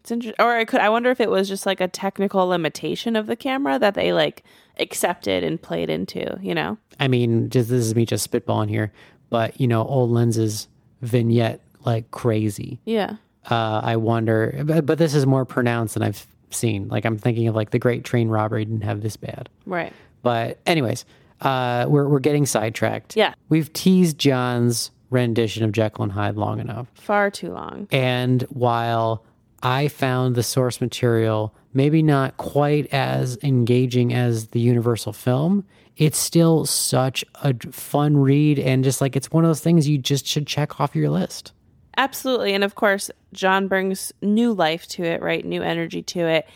It's 0.00 0.10
interesting. 0.10 0.44
Or 0.44 0.52
I 0.54 0.64
could. 0.64 0.80
I 0.80 0.90
wonder 0.90 1.10
if 1.10 1.20
it 1.20 1.30
was 1.30 1.48
just 1.48 1.64
like 1.66 1.80
a 1.80 1.88
technical 1.88 2.46
limitation 2.46 3.16
of 3.16 3.26
the 3.26 3.36
camera 3.36 3.78
that 3.78 3.94
they 3.94 4.12
like 4.12 4.44
accepted 4.78 5.42
and 5.42 5.60
played 5.60 5.90
into. 5.90 6.38
You 6.40 6.54
know. 6.54 6.78
I 7.00 7.08
mean, 7.08 7.50
just 7.50 7.68
this 7.70 7.84
is 7.86 7.94
me 7.94 8.06
just 8.06 8.30
spitballing 8.30 8.68
here, 8.68 8.92
but 9.30 9.60
you 9.60 9.66
know, 9.66 9.84
old 9.84 10.10
lenses 10.10 10.68
vignette 11.00 11.60
like 11.84 12.10
crazy. 12.10 12.80
Yeah. 12.84 13.16
Uh, 13.50 13.80
I 13.84 13.96
wonder, 13.96 14.62
but, 14.64 14.86
but 14.86 14.98
this 14.98 15.14
is 15.14 15.26
more 15.26 15.44
pronounced 15.44 15.94
than 15.94 16.02
I've 16.02 16.26
seen. 16.50 16.88
Like 16.88 17.04
I'm 17.04 17.18
thinking 17.18 17.48
of 17.48 17.54
like 17.54 17.70
the 17.70 17.78
Great 17.78 18.04
Train 18.04 18.28
Robbery 18.28 18.64
didn't 18.64 18.82
have 18.82 19.02
this 19.02 19.16
bad. 19.16 19.48
Right. 19.66 19.92
But 20.22 20.58
anyways, 20.66 21.04
uh, 21.40 21.86
we're 21.88 22.08
we're 22.08 22.20
getting 22.20 22.46
sidetracked. 22.46 23.16
Yeah. 23.16 23.34
we've 23.48 23.72
teased 23.72 24.18
John's 24.18 24.90
rendition 25.10 25.62
of 25.64 25.72
Jekyll 25.72 26.04
and 26.04 26.12
Hyde 26.12 26.36
long 26.36 26.58
enough, 26.60 26.88
Far 26.94 27.30
too 27.30 27.52
long. 27.52 27.86
and 27.92 28.42
while 28.44 29.22
I 29.62 29.88
found 29.88 30.34
the 30.34 30.42
source 30.42 30.80
material 30.80 31.54
maybe 31.72 32.02
not 32.02 32.36
quite 32.36 32.86
as 32.92 33.36
engaging 33.42 34.12
as 34.14 34.48
the 34.48 34.60
Universal 34.60 35.12
film, 35.12 35.64
it's 35.96 36.18
still 36.18 36.64
such 36.66 37.24
a 37.42 37.54
fun 37.72 38.16
read, 38.16 38.58
and 38.58 38.82
just 38.84 39.00
like 39.00 39.14
it's 39.16 39.30
one 39.30 39.44
of 39.44 39.48
those 39.50 39.60
things 39.60 39.88
you 39.88 39.98
just 39.98 40.26
should 40.26 40.46
check 40.46 40.80
off 40.80 40.94
your 40.96 41.10
list. 41.10 41.52
Absolutely. 41.96 42.54
And 42.54 42.64
of 42.64 42.74
course, 42.74 43.10
John 43.32 43.68
brings 43.68 44.12
new 44.22 44.52
life 44.52 44.86
to 44.88 45.04
it, 45.04 45.22
right? 45.22 45.44
New 45.44 45.62
energy 45.62 46.02
to 46.02 46.20
it. 46.20 46.46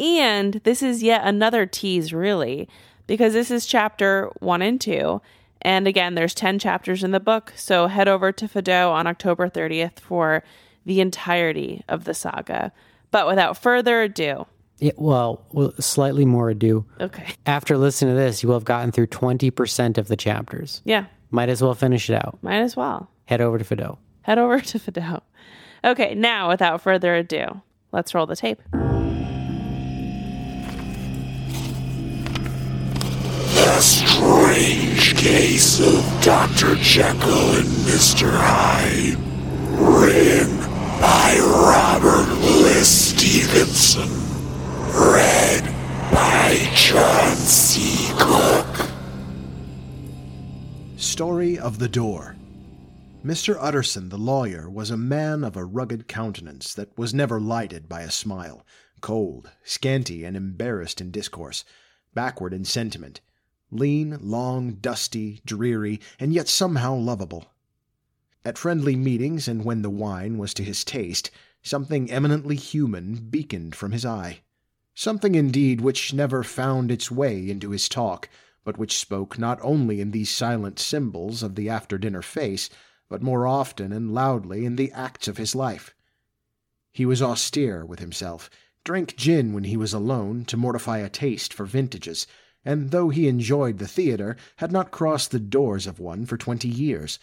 And 0.00 0.54
this 0.64 0.82
is 0.82 1.02
yet 1.02 1.22
another 1.24 1.66
tease, 1.66 2.12
really, 2.12 2.68
because 3.06 3.32
this 3.32 3.50
is 3.50 3.66
chapter 3.66 4.30
one 4.40 4.62
and 4.62 4.80
two. 4.80 5.20
And 5.60 5.86
again, 5.86 6.14
there's 6.16 6.34
10 6.34 6.58
chapters 6.58 7.04
in 7.04 7.12
the 7.12 7.20
book. 7.20 7.52
So 7.56 7.86
head 7.86 8.08
over 8.08 8.32
to 8.32 8.48
Fido 8.48 8.90
on 8.90 9.06
October 9.06 9.48
30th 9.48 10.00
for 10.00 10.42
the 10.84 11.00
entirety 11.00 11.84
of 11.88 12.04
the 12.04 12.14
saga. 12.14 12.72
But 13.12 13.28
without 13.28 13.56
further 13.56 14.02
ado, 14.02 14.46
It, 14.80 14.98
well, 14.98 15.44
well, 15.52 15.72
slightly 15.78 16.24
more 16.26 16.50
ado. 16.50 16.84
okay. 17.00 17.34
After 17.46 17.78
listening 17.78 18.14
to 18.14 18.20
this, 18.20 18.42
you 18.42 18.48
will 18.48 18.56
have 18.56 18.64
gotten 18.64 18.90
through 18.90 19.06
20% 19.08 19.98
of 19.98 20.08
the 20.08 20.16
chapters. 20.16 20.82
Yeah, 20.84 21.04
Might 21.30 21.48
as 21.48 21.62
well 21.62 21.74
finish 21.74 22.10
it 22.10 22.14
out. 22.16 22.38
might 22.42 22.60
as 22.62 22.76
well. 22.76 23.08
Head 23.26 23.40
over 23.40 23.56
to 23.58 23.64
Fido. 23.64 23.98
Head 24.22 24.38
over 24.38 24.60
to 24.70 24.78
Fido. 24.78 25.22
Okay, 25.84 26.14
now 26.14 26.48
without 26.48 26.80
further 26.80 27.14
ado, 27.14 27.60
let's 27.90 28.14
roll 28.14 28.26
the 28.26 28.36
tape. 28.36 28.62
The 33.54 33.80
Strange 33.80 35.16
Case 35.16 35.80
of 35.80 36.22
Dr. 36.22 36.76
Jekyll 36.76 37.56
and 37.56 37.66
Mr. 37.86 38.30
Hyde. 38.32 39.18
Written 39.78 40.56
by 41.00 41.38
Robert 41.40 42.28
Louis 42.40 42.86
Stevenson. 42.88 44.08
Read 44.94 45.64
by 46.12 46.70
John 46.74 47.34
C. 47.36 48.12
Cook. 48.18 48.88
Story 50.96 51.58
of 51.58 51.78
the 51.78 51.88
Door. 51.88 52.36
Mr. 53.24 53.56
Utterson, 53.60 54.08
the 54.08 54.18
lawyer, 54.18 54.68
was 54.68 54.90
a 54.90 54.96
man 54.96 55.44
of 55.44 55.56
a 55.56 55.64
rugged 55.64 56.08
countenance 56.08 56.74
that 56.74 56.98
was 56.98 57.14
never 57.14 57.40
lighted 57.40 57.88
by 57.88 58.00
a 58.00 58.10
smile, 58.10 58.66
cold, 59.00 59.48
scanty, 59.62 60.24
and 60.24 60.36
embarrassed 60.36 61.00
in 61.00 61.12
discourse, 61.12 61.64
backward 62.14 62.52
in 62.52 62.64
sentiment, 62.64 63.20
lean, 63.70 64.18
long, 64.20 64.72
dusty, 64.72 65.40
dreary, 65.46 66.00
and 66.18 66.32
yet 66.32 66.48
somehow 66.48 66.96
lovable. 66.96 67.46
At 68.44 68.58
friendly 68.58 68.96
meetings, 68.96 69.46
and 69.46 69.64
when 69.64 69.82
the 69.82 69.90
wine 69.90 70.36
was 70.36 70.52
to 70.54 70.64
his 70.64 70.82
taste, 70.82 71.30
something 71.62 72.10
eminently 72.10 72.56
human 72.56 73.14
beaconed 73.30 73.76
from 73.76 73.92
his 73.92 74.04
eye. 74.04 74.40
Something 74.94 75.36
indeed 75.36 75.80
which 75.80 76.12
never 76.12 76.42
found 76.42 76.90
its 76.90 77.08
way 77.08 77.48
into 77.48 77.70
his 77.70 77.88
talk, 77.88 78.28
but 78.64 78.78
which 78.78 78.98
spoke 78.98 79.38
not 79.38 79.60
only 79.62 80.00
in 80.00 80.10
these 80.10 80.28
silent 80.28 80.80
symbols 80.80 81.44
of 81.44 81.54
the 81.54 81.68
after 81.68 81.98
dinner 81.98 82.22
face, 82.22 82.68
but 83.12 83.20
more 83.22 83.46
often 83.46 83.92
and 83.92 84.14
loudly 84.14 84.64
in 84.64 84.76
the 84.76 84.90
acts 84.92 85.28
of 85.28 85.36
his 85.36 85.54
life. 85.54 85.94
He 86.92 87.04
was 87.04 87.20
austere 87.20 87.84
with 87.84 87.98
himself, 87.98 88.48
drank 88.84 89.18
gin 89.18 89.52
when 89.52 89.64
he 89.64 89.76
was 89.76 89.92
alone 89.92 90.46
to 90.46 90.56
mortify 90.56 90.96
a 90.96 91.10
taste 91.10 91.52
for 91.52 91.66
vintages, 91.66 92.26
and 92.64 92.90
though 92.90 93.10
he 93.10 93.28
enjoyed 93.28 93.76
the 93.76 93.86
theatre, 93.86 94.34
had 94.56 94.72
not 94.72 94.90
crossed 94.90 95.30
the 95.30 95.38
doors 95.38 95.86
of 95.86 96.00
one 96.00 96.24
for 96.24 96.38
twenty 96.38 96.68
years. 96.68 97.18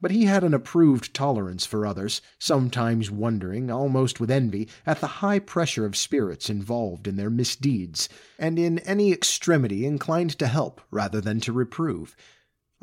But 0.00 0.10
he 0.10 0.24
had 0.24 0.42
an 0.42 0.52
approved 0.52 1.14
tolerance 1.14 1.64
for 1.64 1.86
others, 1.86 2.20
sometimes 2.40 3.08
wondering, 3.08 3.70
almost 3.70 4.18
with 4.18 4.32
envy, 4.32 4.68
at 4.84 5.00
the 5.00 5.22
high 5.22 5.38
pressure 5.38 5.86
of 5.86 5.94
spirits 5.94 6.50
involved 6.50 7.06
in 7.06 7.14
their 7.14 7.30
misdeeds, 7.30 8.08
and 8.36 8.58
in 8.58 8.80
any 8.80 9.12
extremity 9.12 9.86
inclined 9.86 10.36
to 10.40 10.48
help 10.48 10.80
rather 10.90 11.20
than 11.20 11.38
to 11.42 11.52
reprove. 11.52 12.16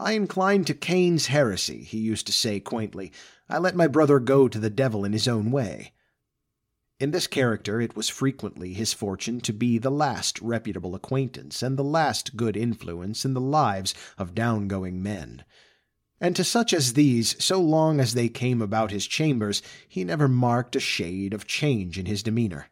I 0.02 0.14
incline 0.14 0.64
to 0.64 0.74
Cain's 0.74 1.28
heresy, 1.28 1.84
he 1.84 2.00
used 2.00 2.26
to 2.26 2.34
say 2.34 2.60
quaintly. 2.60 3.12
I 3.48 3.60
let 3.60 3.76
my 3.76 3.86
brother 3.86 4.20
go 4.20 4.48
to 4.48 4.58
the 4.58 4.72
devil 4.72 5.06
in 5.06 5.14
his 5.14 5.28
own 5.28 5.52
way. 5.52 5.94
In 7.00 7.12
this 7.12 7.28
character, 7.28 7.80
it 7.80 7.96
was 7.96 8.10
frequently 8.10 8.74
his 8.74 8.94
fortune 8.94 9.42
to 9.42 9.54
be 9.54 9.78
the 9.78 9.92
last 9.92 10.42
reputable 10.42 10.96
acquaintance 10.96 11.62
and 11.62 11.78
the 11.78 11.84
last 11.84 12.36
good 12.36 12.58
influence 12.58 13.26
in 13.26 13.36
the 13.36 13.40
lives 13.40 13.94
of 14.18 14.34
down-going 14.34 15.04
men. 15.04 15.44
And 16.20 16.36
to 16.36 16.44
such 16.44 16.74
as 16.74 16.94
these, 16.94 17.36
so 17.44 17.62
long 17.62 18.00
as 18.00 18.16
they 18.16 18.28
came 18.28 18.60
about 18.60 18.90
his 18.90 19.06
chambers, 19.06 19.62
he 19.88 20.04
never 20.04 20.28
marked 20.28 20.76
a 20.76 20.80
shade 20.80 21.32
of 21.32 21.46
change 21.46 22.00
in 22.00 22.08
his 22.08 22.24
demeanor. 22.24 22.70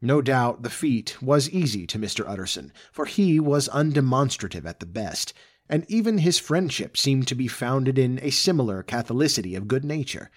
No 0.00 0.22
doubt 0.22 0.62
the 0.62 0.70
feat 0.70 1.20
was 1.20 1.50
easy 1.50 1.84
to 1.88 1.98
Mr. 1.98 2.24
Utterson, 2.28 2.72
for 2.92 3.06
he 3.06 3.40
was 3.40 3.68
undemonstrative 3.70 4.64
at 4.64 4.78
the 4.78 4.86
best, 4.86 5.32
and 5.68 5.84
even 5.88 6.18
his 6.18 6.38
friendship 6.38 6.96
seemed 6.96 7.26
to 7.28 7.34
be 7.34 7.48
founded 7.48 7.98
in 7.98 8.18
a 8.22 8.30
similar 8.30 8.82
catholicity 8.82 9.56
of 9.56 9.68
good 9.68 9.84
nature. 9.84 10.30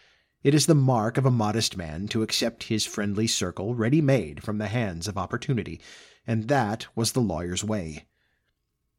It 0.43 0.53
is 0.53 0.65
the 0.65 0.75
mark 0.75 1.17
of 1.17 1.25
a 1.25 1.31
modest 1.31 1.75
man 1.75 2.07
to 2.09 2.21
accept 2.21 2.63
his 2.63 2.85
friendly 2.85 3.27
circle 3.27 3.75
ready 3.75 4.01
made 4.01 4.43
from 4.43 4.57
the 4.57 4.67
hands 4.67 5.07
of 5.07 5.17
opportunity, 5.17 5.81
and 6.25 6.47
that 6.47 6.87
was 6.95 7.11
the 7.11 7.21
lawyer's 7.21 7.63
way. 7.63 8.05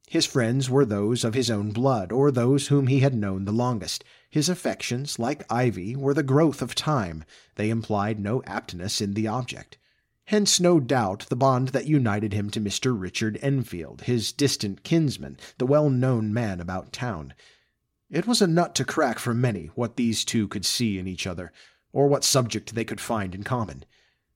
His 0.08 0.24
friends 0.24 0.70
were 0.70 0.86
those 0.86 1.22
of 1.22 1.34
his 1.34 1.50
own 1.50 1.70
blood, 1.70 2.12
or 2.12 2.30
those 2.30 2.68
whom 2.68 2.86
he 2.86 3.00
had 3.00 3.14
known 3.14 3.44
the 3.44 3.52
longest. 3.52 4.04
His 4.30 4.48
affections, 4.48 5.18
like 5.18 5.50
ivy, 5.52 5.96
were 5.96 6.14
the 6.14 6.22
growth 6.22 6.62
of 6.62 6.74
time. 6.74 7.24
They 7.56 7.68
implied 7.68 8.18
no 8.18 8.42
aptness 8.46 9.00
in 9.02 9.12
the 9.12 9.26
object. 9.26 9.76
Hence, 10.28 10.60
no 10.60 10.78
doubt, 10.78 11.24
the 11.30 11.36
bond 11.36 11.68
that 11.68 11.86
united 11.86 12.34
him 12.34 12.50
to 12.50 12.60
Mr. 12.60 12.94
Richard 12.94 13.38
Enfield, 13.40 14.02
his 14.02 14.30
distant 14.30 14.82
kinsman, 14.82 15.38
the 15.56 15.64
well-known 15.64 16.34
man 16.34 16.60
about 16.60 16.92
town. 16.92 17.32
It 18.11 18.26
was 18.26 18.42
a 18.42 18.46
nut 18.46 18.74
to 18.74 18.84
crack 18.84 19.18
for 19.18 19.32
many 19.32 19.70
what 19.74 19.96
these 19.96 20.26
two 20.26 20.46
could 20.46 20.66
see 20.66 20.98
in 20.98 21.09
each 21.09 21.26
other, 21.26 21.50
or 21.94 22.09
what 22.09 22.24
subject 22.24 22.74
they 22.74 22.84
could 22.84 23.00
find 23.00 23.34
in 23.34 23.42
common. 23.42 23.86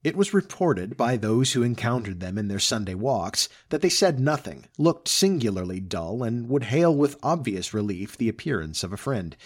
It 0.02 0.16
was 0.16 0.32
reported 0.32 0.96
by 0.96 1.18
those 1.18 1.52
who 1.52 1.62
encountered 1.62 2.20
them 2.20 2.38
in 2.38 2.48
their 2.48 2.58
Sunday 2.58 2.94
walks 2.94 3.50
that 3.68 3.82
they 3.82 3.90
said 3.90 4.18
nothing, 4.18 4.64
looked 4.78 5.08
singularly 5.08 5.78
dull, 5.78 6.22
and 6.22 6.48
would 6.48 6.64
hail 6.64 6.96
with 6.96 7.18
obvious 7.22 7.74
relief 7.74 8.16
the 8.16 8.30
appearance 8.30 8.82
of 8.82 8.94
a 8.94 8.96
friend. 8.96 9.36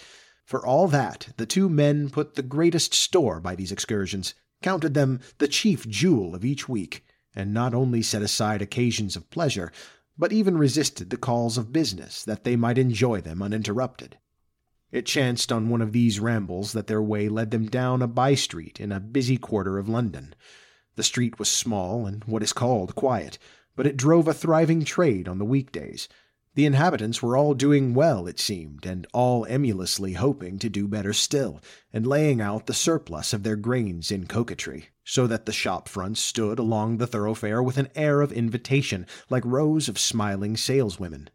For 0.45 0.65
all 0.65 0.87
that, 0.87 1.27
the 1.35 1.45
two 1.45 1.67
men 1.67 2.09
put 2.09 2.35
the 2.35 2.41
greatest 2.41 2.93
store 2.93 3.41
by 3.41 3.53
these 3.53 3.73
excursions, 3.73 4.33
counted 4.61 4.93
them 4.93 5.19
the 5.37 5.47
chief 5.47 5.87
jewel 5.87 6.35
of 6.35 6.45
each 6.45 6.67
week, 6.67 7.05
and 7.35 7.53
not 7.53 7.73
only 7.73 8.01
set 8.01 8.21
aside 8.21 8.61
occasions 8.61 9.15
of 9.15 9.29
pleasure, 9.29 9.71
but 10.17 10.33
even 10.33 10.57
resisted 10.57 11.09
the 11.09 11.17
calls 11.17 11.57
of 11.57 11.71
business 11.71 12.23
that 12.23 12.43
they 12.43 12.55
might 12.55 12.77
enjoy 12.77 13.21
them 13.21 13.41
uninterrupted. 13.41 14.17
It 14.91 15.05
chanced 15.05 15.51
on 15.51 15.69
one 15.69 15.81
of 15.81 15.91
these 15.91 16.19
rambles 16.19 16.71
that 16.73 16.87
their 16.87 17.01
way 17.01 17.29
led 17.29 17.51
them 17.51 17.67
down 17.67 18.01
a 18.01 18.07
by 18.07 18.35
street 18.35 18.79
in 18.79 18.91
a 18.91 18.99
busy 18.99 19.37
quarter 19.37 19.77
of 19.77 19.89
London. 19.89 20.33
The 20.95 21.03
street 21.03 21.37
was 21.37 21.49
small 21.49 22.07
and 22.07 22.23
what 22.23 22.41
is 22.41 22.53
called 22.53 22.95
quiet, 22.95 23.37
but 23.75 23.85
it 23.85 23.97
drove 23.97 24.27
a 24.27 24.33
thriving 24.33 24.83
trade 24.83 25.27
on 25.27 25.37
the 25.37 25.45
weekdays. 25.45 26.07
The 26.57 26.65
inhabitants 26.65 27.21
were 27.21 27.37
all 27.37 27.53
doing 27.53 27.93
well, 27.93 28.25
it 28.25 28.39
seemed, 28.39 28.83
and 28.83 29.05
all 29.13 29.43
emulously 29.43 30.13
hoping 30.13 30.57
to 30.57 30.69
do 30.69 30.87
better 30.87 31.13
still, 31.13 31.61
and 31.93 32.07
laying 32.07 32.41
out 32.41 32.65
the 32.65 32.73
surplus 32.73 33.31
of 33.31 33.43
their 33.43 33.55
grains 33.55 34.09
in 34.09 34.25
coquetry, 34.25 34.89
so 35.03 35.27
that 35.27 35.45
the 35.45 35.51
shop 35.51 35.87
fronts 35.87 36.19
stood 36.19 36.57
along 36.57 36.97
the 36.97 37.05
thoroughfare 37.05 37.61
with 37.61 37.77
an 37.77 37.89
air 37.93 38.21
of 38.21 38.31
invitation, 38.31 39.05
like 39.29 39.45
rows 39.45 39.87
of 39.87 39.99
smiling 39.99 40.57
saleswomen. 40.57 41.29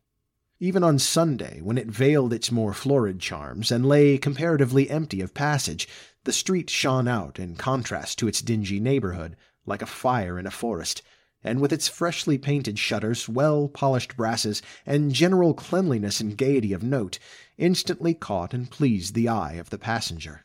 Even 0.59 0.83
on 0.83 0.99
Sunday, 0.99 1.61
when 1.61 1.79
it 1.79 1.87
veiled 1.87 2.33
its 2.33 2.51
more 2.51 2.75
florid 2.75 3.21
charms 3.21 3.71
and 3.71 3.87
lay 3.87 4.19
comparatively 4.19 4.91
empty 4.91 5.21
of 5.21 5.35
passage, 5.35 5.87
the 6.25 6.33
street 6.33 6.69
shone 6.69 7.07
out 7.07 7.39
in 7.39 7.55
contrast 7.55 8.19
to 8.19 8.27
its 8.27 8.43
dingy 8.43 8.81
neighborhood, 8.81 9.37
like 9.67 9.83
a 9.83 9.87
fire 9.87 10.37
in 10.37 10.47
a 10.47 10.51
forest, 10.51 11.01
and 11.45 11.61
with 11.61 11.73
its 11.73 11.89
freshly 11.89 12.39
painted 12.39 12.79
shutters, 12.79 13.29
well 13.29 13.69
polished 13.69 14.17
brasses, 14.17 14.63
and 14.87 15.13
general 15.13 15.55
cleanliness 15.55 16.21
and 16.21 16.37
gaiety 16.37 16.73
of 16.73 16.83
note, 16.83 17.19
instantly 17.59 18.15
caught 18.15 18.55
and 18.55 18.71
pleased 18.71 19.15
the 19.15 19.29
eye 19.29 19.55
of 19.55 19.71
the 19.71 19.79
passenger. 19.79 20.45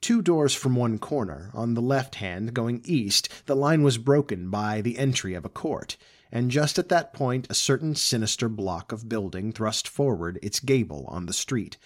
Two 0.00 0.22
doors 0.22 0.54
from 0.54 0.76
one 0.76 0.98
corner, 0.98 1.50
on 1.54 1.74
the 1.74 1.82
left 1.82 2.16
hand 2.16 2.54
going 2.54 2.80
east, 2.84 3.28
the 3.46 3.56
line 3.56 3.82
was 3.82 3.98
broken 3.98 4.48
by 4.48 4.80
the 4.80 4.96
entry 4.96 5.34
of 5.34 5.44
a 5.44 5.48
court, 5.48 5.96
and 6.30 6.50
just 6.50 6.78
at 6.78 6.88
that 6.88 7.12
point 7.12 7.46
a 7.50 7.54
certain 7.54 7.94
sinister 7.94 8.48
block 8.48 8.92
of 8.92 9.08
building 9.08 9.52
thrust 9.52 9.88
forward 9.88 10.38
its 10.42 10.60
gable 10.60 11.04
on 11.08 11.26
the 11.26 11.32
street. 11.32 11.78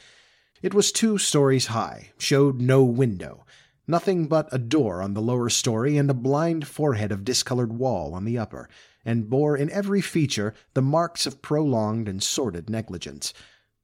It 0.60 0.74
was 0.74 0.92
two 0.92 1.16
stories 1.16 1.66
high, 1.66 2.10
showed 2.18 2.60
no 2.60 2.84
window, 2.84 3.46
Nothing 3.87 4.28
but 4.28 4.49
a 4.53 4.59
door 4.59 5.03
on 5.03 5.14
the 5.14 5.20
lower 5.20 5.49
story 5.49 5.99
and 5.99 6.09
a 6.09 6.14
blind 6.14 6.68
forehead 6.68 7.11
of 7.11 7.24
discolored 7.24 7.72
wall 7.72 8.14
on 8.14 8.24
the 8.24 8.39
upper, 8.39 8.68
and 9.05 9.28
bore 9.28 9.57
in 9.57 9.70
every 9.70 10.01
feature 10.01 10.55
the 10.74 10.83
marks 10.83 11.26
of 11.26 11.43
prolonged 11.43 12.09
and 12.09 12.22
sordid 12.22 12.70
negligence. 12.70 13.35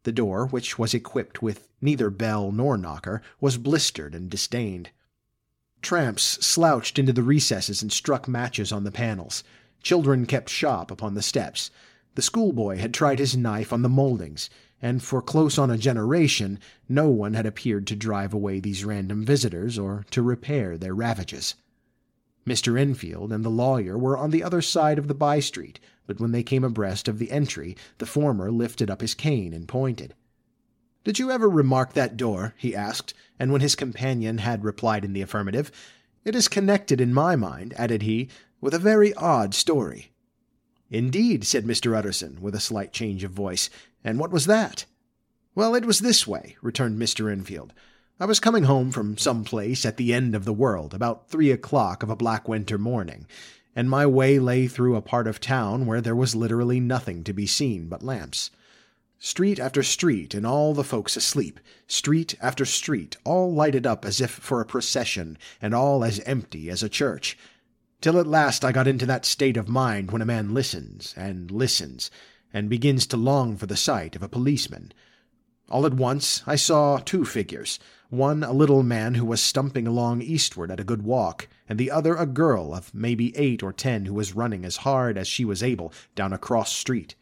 The 0.04 0.12
door, 0.12 0.46
which 0.46 0.78
was 0.78 0.94
equipped 0.94 1.42
with 1.42 1.68
neither 1.80 2.10
bell 2.10 2.52
nor 2.52 2.78
knocker, 2.78 3.22
was 3.40 3.58
blistered 3.58 4.14
and 4.14 4.30
disdained. 4.30 4.90
Tramps 5.82 6.22
slouched 6.46 6.98
into 6.98 7.12
the 7.12 7.22
recesses 7.24 7.82
and 7.82 7.92
struck 7.92 8.28
matches 8.28 8.70
on 8.70 8.84
the 8.84 8.92
panels. 8.92 9.42
Children 9.82 10.26
kept 10.26 10.48
shop 10.48 10.92
upon 10.92 11.14
the 11.14 11.22
steps. 11.22 11.70
The 12.14 12.22
schoolboy 12.22 12.78
had 12.78 12.94
tried 12.94 13.18
his 13.18 13.36
knife 13.36 13.72
on 13.72 13.82
the 13.82 13.88
mouldings 13.88 14.48
and 14.80 15.02
for 15.02 15.20
close 15.20 15.58
on 15.58 15.70
a 15.70 15.78
generation 15.78 16.58
no 16.88 17.08
one 17.08 17.34
had 17.34 17.46
appeared 17.46 17.86
to 17.86 17.96
drive 17.96 18.32
away 18.32 18.60
these 18.60 18.84
random 18.84 19.24
visitors 19.24 19.78
or 19.78 20.04
to 20.10 20.22
repair 20.22 20.78
their 20.78 20.94
ravages. 20.94 21.54
Mr. 22.46 22.80
Enfield 22.80 23.32
and 23.32 23.44
the 23.44 23.50
lawyer 23.50 23.98
were 23.98 24.16
on 24.16 24.30
the 24.30 24.42
other 24.42 24.62
side 24.62 24.98
of 24.98 25.06
the 25.06 25.14
by 25.14 25.38
street, 25.40 25.78
but 26.06 26.18
when 26.18 26.32
they 26.32 26.42
came 26.42 26.64
abreast 26.64 27.06
of 27.06 27.18
the 27.18 27.30
entry, 27.30 27.76
the 27.98 28.06
former 28.06 28.50
lifted 28.50 28.90
up 28.90 29.02
his 29.02 29.14
cane 29.14 29.52
and 29.52 29.68
pointed. 29.68 30.14
Did 31.04 31.18
you 31.18 31.30
ever 31.30 31.48
remark 31.48 31.92
that 31.92 32.16
door? 32.16 32.54
he 32.56 32.74
asked, 32.74 33.14
and 33.38 33.52
when 33.52 33.60
his 33.60 33.74
companion 33.74 34.38
had 34.38 34.64
replied 34.64 35.04
in 35.04 35.12
the 35.12 35.22
affirmative, 35.22 35.70
It 36.24 36.34
is 36.34 36.48
connected 36.48 37.00
in 37.00 37.12
my 37.12 37.36
mind, 37.36 37.74
added 37.76 38.02
he, 38.02 38.28
with 38.60 38.74
a 38.74 38.78
very 38.78 39.12
odd 39.14 39.54
story. 39.54 40.12
Indeed, 40.90 41.44
said 41.44 41.66
Mr. 41.66 41.96
Utterson, 41.96 42.38
with 42.40 42.54
a 42.54 42.60
slight 42.60 42.92
change 42.92 43.24
of 43.24 43.30
voice, 43.30 43.68
and 44.02 44.18
what 44.18 44.30
was 44.30 44.46
that? 44.46 44.86
Well, 45.54 45.74
it 45.74 45.84
was 45.84 45.98
this 45.98 46.26
way, 46.26 46.56
returned 46.62 47.00
Mr. 47.00 47.30
Enfield. 47.30 47.72
I 48.20 48.24
was 48.24 48.40
coming 48.40 48.64
home 48.64 48.90
from 48.90 49.18
some 49.18 49.44
place 49.44 49.84
at 49.84 49.96
the 49.96 50.14
end 50.14 50.34
of 50.34 50.44
the 50.44 50.52
world 50.52 50.94
about 50.94 51.28
three 51.28 51.50
o'clock 51.50 52.02
of 52.02 52.10
a 52.10 52.16
black 52.16 52.48
winter 52.48 52.78
morning, 52.78 53.26
and 53.76 53.90
my 53.90 54.06
way 54.06 54.38
lay 54.38 54.66
through 54.66 54.96
a 54.96 55.02
part 55.02 55.26
of 55.26 55.40
town 55.40 55.86
where 55.86 56.00
there 56.00 56.16
was 56.16 56.34
literally 56.34 56.80
nothing 56.80 57.22
to 57.24 57.32
be 57.32 57.46
seen 57.46 57.88
but 57.88 58.02
lamps. 58.02 58.50
Street 59.20 59.58
after 59.58 59.82
street, 59.82 60.32
and 60.32 60.46
all 60.46 60.74
the 60.74 60.84
folks 60.84 61.16
asleep. 61.16 61.60
Street 61.86 62.34
after 62.40 62.64
street, 62.64 63.16
all 63.24 63.52
lighted 63.52 63.86
up 63.86 64.04
as 64.04 64.20
if 64.20 64.30
for 64.30 64.60
a 64.60 64.66
procession, 64.66 65.36
and 65.60 65.74
all 65.74 66.04
as 66.04 66.20
empty 66.20 66.70
as 66.70 66.82
a 66.82 66.88
church. 66.88 67.36
Till 68.00 68.20
at 68.20 68.28
last 68.28 68.64
I 68.64 68.70
got 68.70 68.86
into 68.86 69.06
that 69.06 69.24
state 69.24 69.56
of 69.56 69.68
mind 69.68 70.12
when 70.12 70.22
a 70.22 70.26
man 70.26 70.54
listens, 70.54 71.14
and 71.16 71.50
listens, 71.50 72.12
and 72.52 72.70
begins 72.70 73.06
to 73.08 73.16
long 73.16 73.56
for 73.56 73.66
the 73.66 73.76
sight 73.76 74.14
of 74.14 74.22
a 74.22 74.28
policeman. 74.28 74.92
All 75.68 75.84
at 75.84 75.94
once 75.94 76.42
I 76.46 76.54
saw 76.54 76.98
two 76.98 77.24
figures, 77.24 77.80
one 78.08 78.44
a 78.44 78.52
little 78.52 78.84
man 78.84 79.16
who 79.16 79.24
was 79.24 79.42
stumping 79.42 79.88
along 79.88 80.22
eastward 80.22 80.70
at 80.70 80.78
a 80.78 80.84
good 80.84 81.02
walk, 81.02 81.48
and 81.68 81.76
the 81.76 81.90
other 81.90 82.14
a 82.14 82.24
girl 82.24 82.72
of 82.72 82.94
maybe 82.94 83.36
eight 83.36 83.64
or 83.64 83.72
ten 83.72 84.06
who 84.06 84.14
was 84.14 84.32
running 84.32 84.64
as 84.64 84.78
hard 84.78 85.18
as 85.18 85.26
she 85.26 85.44
was 85.44 85.62
able 85.62 85.92
down 86.14 86.32
a 86.32 86.38
cross 86.38 86.72
street. 86.72 87.16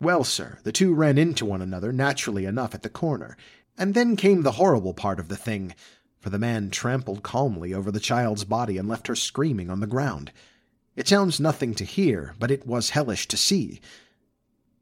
Well, 0.00 0.22
sir, 0.22 0.60
the 0.62 0.70
two 0.70 0.94
ran 0.94 1.18
into 1.18 1.44
one 1.44 1.60
another 1.60 1.92
naturally 1.92 2.44
enough 2.44 2.72
at 2.72 2.84
the 2.84 2.88
corner, 2.88 3.36
and 3.76 3.94
then 3.94 4.14
came 4.14 4.42
the 4.42 4.52
horrible 4.52 4.94
part 4.94 5.18
of 5.18 5.26
the 5.26 5.36
thing, 5.36 5.74
for 6.20 6.30
the 6.30 6.38
man 6.38 6.70
trampled 6.70 7.22
calmly 7.22 7.72
over 7.72 7.90
the 7.90 8.00
child's 8.00 8.44
body 8.44 8.76
and 8.76 8.88
left 8.88 9.06
her 9.06 9.14
screaming 9.14 9.70
on 9.70 9.80
the 9.80 9.86
ground. 9.86 10.32
It 10.96 11.06
sounds 11.06 11.38
nothing 11.38 11.74
to 11.74 11.84
hear, 11.84 12.34
but 12.38 12.50
it 12.50 12.66
was 12.66 12.90
hellish 12.90 13.28
to 13.28 13.36
see. 13.36 13.80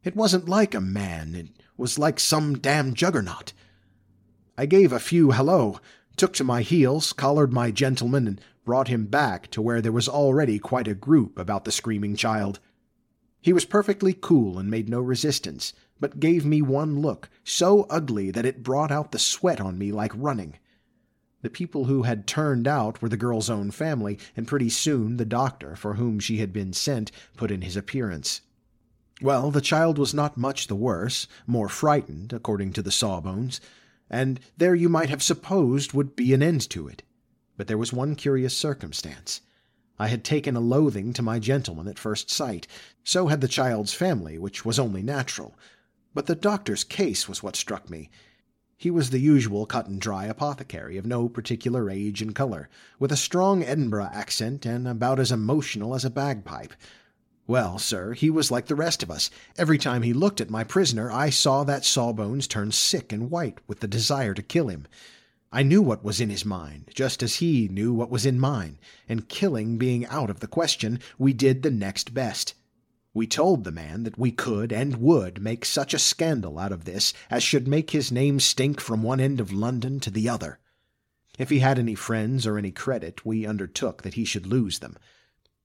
It 0.02 0.16
wasn't 0.16 0.48
like 0.48 0.74
a 0.74 0.80
man, 0.80 1.34
it 1.34 1.48
was 1.76 1.98
like 1.98 2.18
some 2.18 2.58
damn 2.58 2.94
juggernaut. 2.94 3.52
I 4.56 4.64
gave 4.64 4.92
a 4.92 4.98
few 4.98 5.32
hello, 5.32 5.78
took 6.16 6.32
to 6.34 6.44
my 6.44 6.62
heels, 6.62 7.12
collared 7.12 7.52
my 7.52 7.70
gentleman, 7.70 8.26
and 8.26 8.40
brought 8.64 8.88
him 8.88 9.06
back 9.06 9.50
to 9.50 9.60
where 9.60 9.82
there 9.82 9.92
was 9.92 10.08
already 10.08 10.58
quite 10.58 10.88
a 10.88 10.94
group 10.94 11.38
about 11.38 11.64
the 11.64 11.72
screaming 11.72 12.16
child. 12.16 12.58
He 13.42 13.52
was 13.52 13.64
perfectly 13.64 14.16
cool 14.18 14.58
and 14.58 14.70
made 14.70 14.88
no 14.88 15.00
resistance, 15.00 15.72
but 16.00 16.18
gave 16.18 16.44
me 16.46 16.62
one 16.62 17.00
look, 17.00 17.28
so 17.44 17.82
ugly 17.90 18.30
that 18.30 18.46
it 18.46 18.62
brought 18.62 18.90
out 18.90 19.12
the 19.12 19.18
sweat 19.18 19.60
on 19.60 19.78
me 19.78 19.92
like 19.92 20.12
running. 20.14 20.58
The 21.46 21.50
people 21.50 21.84
who 21.84 22.02
had 22.02 22.26
turned 22.26 22.66
out 22.66 23.00
were 23.00 23.08
the 23.08 23.16
girl's 23.16 23.48
own 23.48 23.70
family, 23.70 24.18
and 24.36 24.48
pretty 24.48 24.68
soon 24.68 25.16
the 25.16 25.24
doctor 25.24 25.76
for 25.76 25.94
whom 25.94 26.18
she 26.18 26.38
had 26.38 26.52
been 26.52 26.72
sent 26.72 27.12
put 27.36 27.52
in 27.52 27.62
his 27.62 27.76
appearance. 27.76 28.40
Well, 29.22 29.52
the 29.52 29.60
child 29.60 29.96
was 29.96 30.12
not 30.12 30.36
much 30.36 30.66
the 30.66 30.74
worse, 30.74 31.28
more 31.46 31.68
frightened, 31.68 32.32
according 32.32 32.72
to 32.72 32.82
the 32.82 32.90
sawbones, 32.90 33.60
and 34.10 34.40
there 34.56 34.74
you 34.74 34.88
might 34.88 35.08
have 35.08 35.22
supposed 35.22 35.92
would 35.92 36.16
be 36.16 36.34
an 36.34 36.42
end 36.42 36.68
to 36.70 36.88
it. 36.88 37.04
But 37.56 37.68
there 37.68 37.78
was 37.78 37.92
one 37.92 38.16
curious 38.16 38.58
circumstance. 38.58 39.40
I 40.00 40.08
had 40.08 40.24
taken 40.24 40.56
a 40.56 40.60
loathing 40.60 41.12
to 41.12 41.22
my 41.22 41.38
gentleman 41.38 41.86
at 41.86 41.96
first 41.96 42.28
sight, 42.28 42.66
so 43.04 43.28
had 43.28 43.40
the 43.40 43.46
child's 43.46 43.94
family, 43.94 44.36
which 44.36 44.64
was 44.64 44.80
only 44.80 45.00
natural. 45.00 45.56
But 46.12 46.26
the 46.26 46.34
doctor's 46.34 46.82
case 46.82 47.28
was 47.28 47.40
what 47.40 47.54
struck 47.54 47.88
me. 47.88 48.10
He 48.78 48.90
was 48.90 49.08
the 49.08 49.18
usual 49.18 49.64
cut 49.64 49.86
and 49.86 49.98
dry 49.98 50.26
apothecary 50.26 50.98
of 50.98 51.06
no 51.06 51.30
particular 51.30 51.88
age 51.88 52.20
and 52.20 52.34
color, 52.34 52.68
with 52.98 53.10
a 53.10 53.16
strong 53.16 53.62
Edinburgh 53.62 54.10
accent 54.12 54.66
and 54.66 54.86
about 54.86 55.18
as 55.18 55.32
emotional 55.32 55.94
as 55.94 56.04
a 56.04 56.10
bagpipe. 56.10 56.74
Well, 57.46 57.78
sir, 57.78 58.12
he 58.12 58.28
was 58.28 58.50
like 58.50 58.66
the 58.66 58.74
rest 58.74 59.02
of 59.02 59.10
us. 59.10 59.30
Every 59.56 59.78
time 59.78 60.02
he 60.02 60.12
looked 60.12 60.42
at 60.42 60.50
my 60.50 60.62
prisoner, 60.62 61.10
I 61.10 61.30
saw 61.30 61.64
that 61.64 61.86
Sawbones 61.86 62.46
turn 62.46 62.70
sick 62.70 63.14
and 63.14 63.30
white 63.30 63.60
with 63.66 63.80
the 63.80 63.88
desire 63.88 64.34
to 64.34 64.42
kill 64.42 64.68
him. 64.68 64.86
I 65.50 65.62
knew 65.62 65.80
what 65.80 66.04
was 66.04 66.20
in 66.20 66.28
his 66.28 66.44
mind, 66.44 66.90
just 66.92 67.22
as 67.22 67.36
he 67.36 67.68
knew 67.68 67.94
what 67.94 68.10
was 68.10 68.26
in 68.26 68.38
mine, 68.38 68.78
and 69.08 69.26
killing 69.28 69.78
being 69.78 70.04
out 70.06 70.28
of 70.28 70.40
the 70.40 70.48
question, 70.48 71.00
we 71.18 71.32
did 71.32 71.62
the 71.62 71.70
next 71.70 72.12
best. 72.12 72.52
We 73.16 73.26
told 73.26 73.64
the 73.64 73.72
man 73.72 74.02
that 74.02 74.18
we 74.18 74.30
could 74.30 74.74
and 74.74 74.96
would 74.96 75.40
make 75.40 75.64
such 75.64 75.94
a 75.94 75.98
scandal 75.98 76.58
out 76.58 76.70
of 76.70 76.84
this 76.84 77.14
as 77.30 77.42
should 77.42 77.66
make 77.66 77.92
his 77.92 78.12
name 78.12 78.38
stink 78.40 78.78
from 78.78 79.02
one 79.02 79.20
end 79.20 79.40
of 79.40 79.50
London 79.50 80.00
to 80.00 80.10
the 80.10 80.28
other. 80.28 80.58
If 81.38 81.48
he 81.48 81.60
had 81.60 81.78
any 81.78 81.94
friends 81.94 82.46
or 82.46 82.58
any 82.58 82.72
credit, 82.72 83.24
we 83.24 83.46
undertook 83.46 84.02
that 84.02 84.12
he 84.12 84.26
should 84.26 84.46
lose 84.46 84.80
them. 84.80 84.98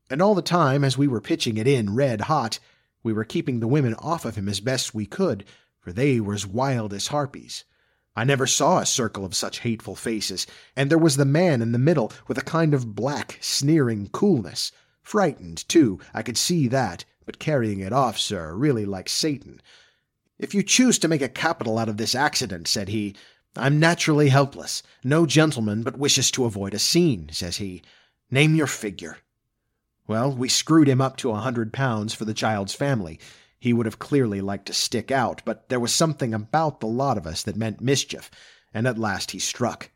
And 0.09 0.21
all 0.21 0.33
the 0.33 0.41
time, 0.41 0.85
as 0.85 0.97
we 0.97 1.09
were 1.09 1.19
pitching 1.19 1.57
it 1.57 1.67
in 1.67 1.93
red 1.93 2.21
hot, 2.21 2.57
we 3.03 3.11
were 3.11 3.25
keeping 3.25 3.59
the 3.59 3.67
women 3.67 3.95
off 3.95 4.23
of 4.23 4.37
him 4.37 4.47
as 4.47 4.61
best 4.61 4.95
we 4.95 5.05
could, 5.05 5.43
for 5.81 5.91
they 5.91 6.21
were 6.21 6.35
as 6.35 6.47
wild 6.47 6.93
as 6.93 7.07
harpies. 7.07 7.65
I 8.15 8.23
never 8.23 8.47
saw 8.47 8.79
a 8.79 8.85
circle 8.85 9.25
of 9.25 9.35
such 9.35 9.59
hateful 9.59 9.97
faces, 9.97 10.47
and 10.73 10.89
there 10.89 10.97
was 10.97 11.17
the 11.17 11.25
man 11.25 11.61
in 11.61 11.73
the 11.73 11.77
middle 11.77 12.13
with 12.29 12.37
a 12.37 12.43
kind 12.43 12.73
of 12.73 12.95
black, 12.95 13.39
sneering 13.41 14.07
coolness. 14.13 14.71
Frightened, 15.03 15.67
too, 15.67 15.99
I 16.13 16.23
could 16.23 16.37
see 16.37 16.69
that, 16.69 17.03
but 17.31 17.39
carrying 17.39 17.79
it 17.79 17.93
off, 17.93 18.19
sir, 18.19 18.53
really 18.53 18.83
like 18.83 19.07
Satan. 19.07 19.61
If 20.37 20.53
you 20.53 20.61
choose 20.61 20.99
to 20.99 21.07
make 21.07 21.21
a 21.21 21.29
capital 21.29 21.77
out 21.77 21.87
of 21.87 21.95
this 21.95 22.13
accident, 22.13 22.67
said 22.67 22.89
he, 22.89 23.15
I'm 23.55 23.79
naturally 23.79 24.27
helpless. 24.27 24.83
No 25.01 25.25
gentleman 25.25 25.81
but 25.81 25.97
wishes 25.97 26.29
to 26.31 26.43
avoid 26.43 26.73
a 26.73 26.79
scene, 26.79 27.29
says 27.31 27.55
he. 27.55 27.83
Name 28.29 28.53
your 28.53 28.67
figure. 28.67 29.19
Well, 30.07 30.29
we 30.29 30.49
screwed 30.49 30.89
him 30.89 30.99
up 30.99 31.15
to 31.17 31.31
a 31.31 31.35
hundred 31.35 31.71
pounds 31.71 32.13
for 32.13 32.25
the 32.25 32.33
child's 32.33 32.73
family. 32.73 33.17
He 33.57 33.71
would 33.71 33.85
have 33.85 33.97
clearly 33.97 34.41
liked 34.41 34.65
to 34.65 34.73
stick 34.73 35.09
out, 35.09 35.41
but 35.45 35.69
there 35.69 35.79
was 35.79 35.95
something 35.95 36.33
about 36.33 36.81
the 36.81 36.87
lot 36.87 37.17
of 37.17 37.25
us 37.25 37.43
that 37.43 37.55
meant 37.55 37.79
mischief, 37.79 38.29
and 38.73 38.85
at 38.85 38.99
last 38.99 39.31
he 39.31 39.39
struck. 39.39 39.89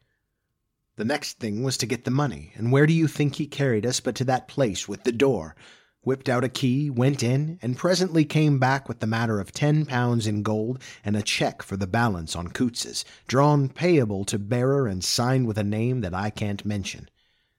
The 0.96 1.04
next 1.04 1.40
thing 1.40 1.64
was 1.64 1.76
to 1.80 1.86
get 1.86 2.06
the 2.06 2.12
money, 2.12 2.54
and 2.56 2.72
where 2.72 2.88
do 2.88 2.94
you 2.94 3.10
think 3.10 3.36
he 3.36 3.46
carried 3.46 3.86
us 3.86 4.00
but 4.00 4.16
to 4.16 4.24
that 4.24 4.48
place 4.48 4.88
with 4.88 5.04
the 5.04 5.12
door? 5.12 5.58
Whipped 6.06 6.30
out 6.30 6.44
a 6.44 6.50
key, 6.50 6.92
went 6.92 7.24
in, 7.24 7.58
and 7.64 7.76
presently 7.76 8.26
came 8.26 8.60
back 8.60 8.88
with 8.88 9.00
the 9.00 9.08
matter 9.08 9.40
of 9.40 9.52
ten 9.52 9.88
pounds 9.88 10.28
in 10.28 10.44
gold 10.44 10.80
and 11.04 11.18
a 11.18 11.24
check 11.24 11.64
for 11.64 11.78
the 11.78 11.88
balance 11.88 12.36
on 12.36 12.50
Coutts's, 12.50 13.04
drawn 13.28 13.70
payable 13.70 14.24
to 14.26 14.38
bearer 14.38 14.86
and 14.86 15.04
signed 15.04 15.48
with 15.48 15.58
a 15.58 15.64
name 15.64 16.02
that 16.02 16.14
I 16.14 16.30
can't 16.30 16.64
mention. 16.64 17.10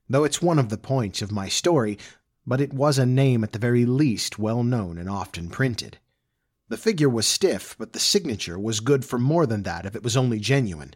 Though 0.09 0.23
it's 0.23 0.41
one 0.41 0.61
of 0.61 0.69
the 0.69 0.79
points 0.79 1.23
of 1.23 1.33
my 1.33 1.49
story, 1.49 1.99
but 2.47 2.61
it 2.61 2.73
was 2.73 2.99
a 2.99 3.05
name 3.05 3.43
at 3.43 3.51
the 3.51 3.59
very 3.59 3.85
least 3.85 4.39
well 4.39 4.63
known 4.63 4.97
and 4.97 5.11
often 5.11 5.51
printed. 5.51 5.99
The 6.69 6.77
figure 6.77 7.11
was 7.11 7.27
stiff, 7.27 7.75
but 7.77 7.95
the 7.95 7.99
signature 7.99 8.61
was 8.61 8.79
good 8.79 9.05
for 9.05 9.19
more 9.19 9.47
than 9.47 9.65
that 9.65 9.87
if 9.87 9.97
it 9.97 10.05
was 10.05 10.17
only 10.17 10.39
genuine. 10.39 10.95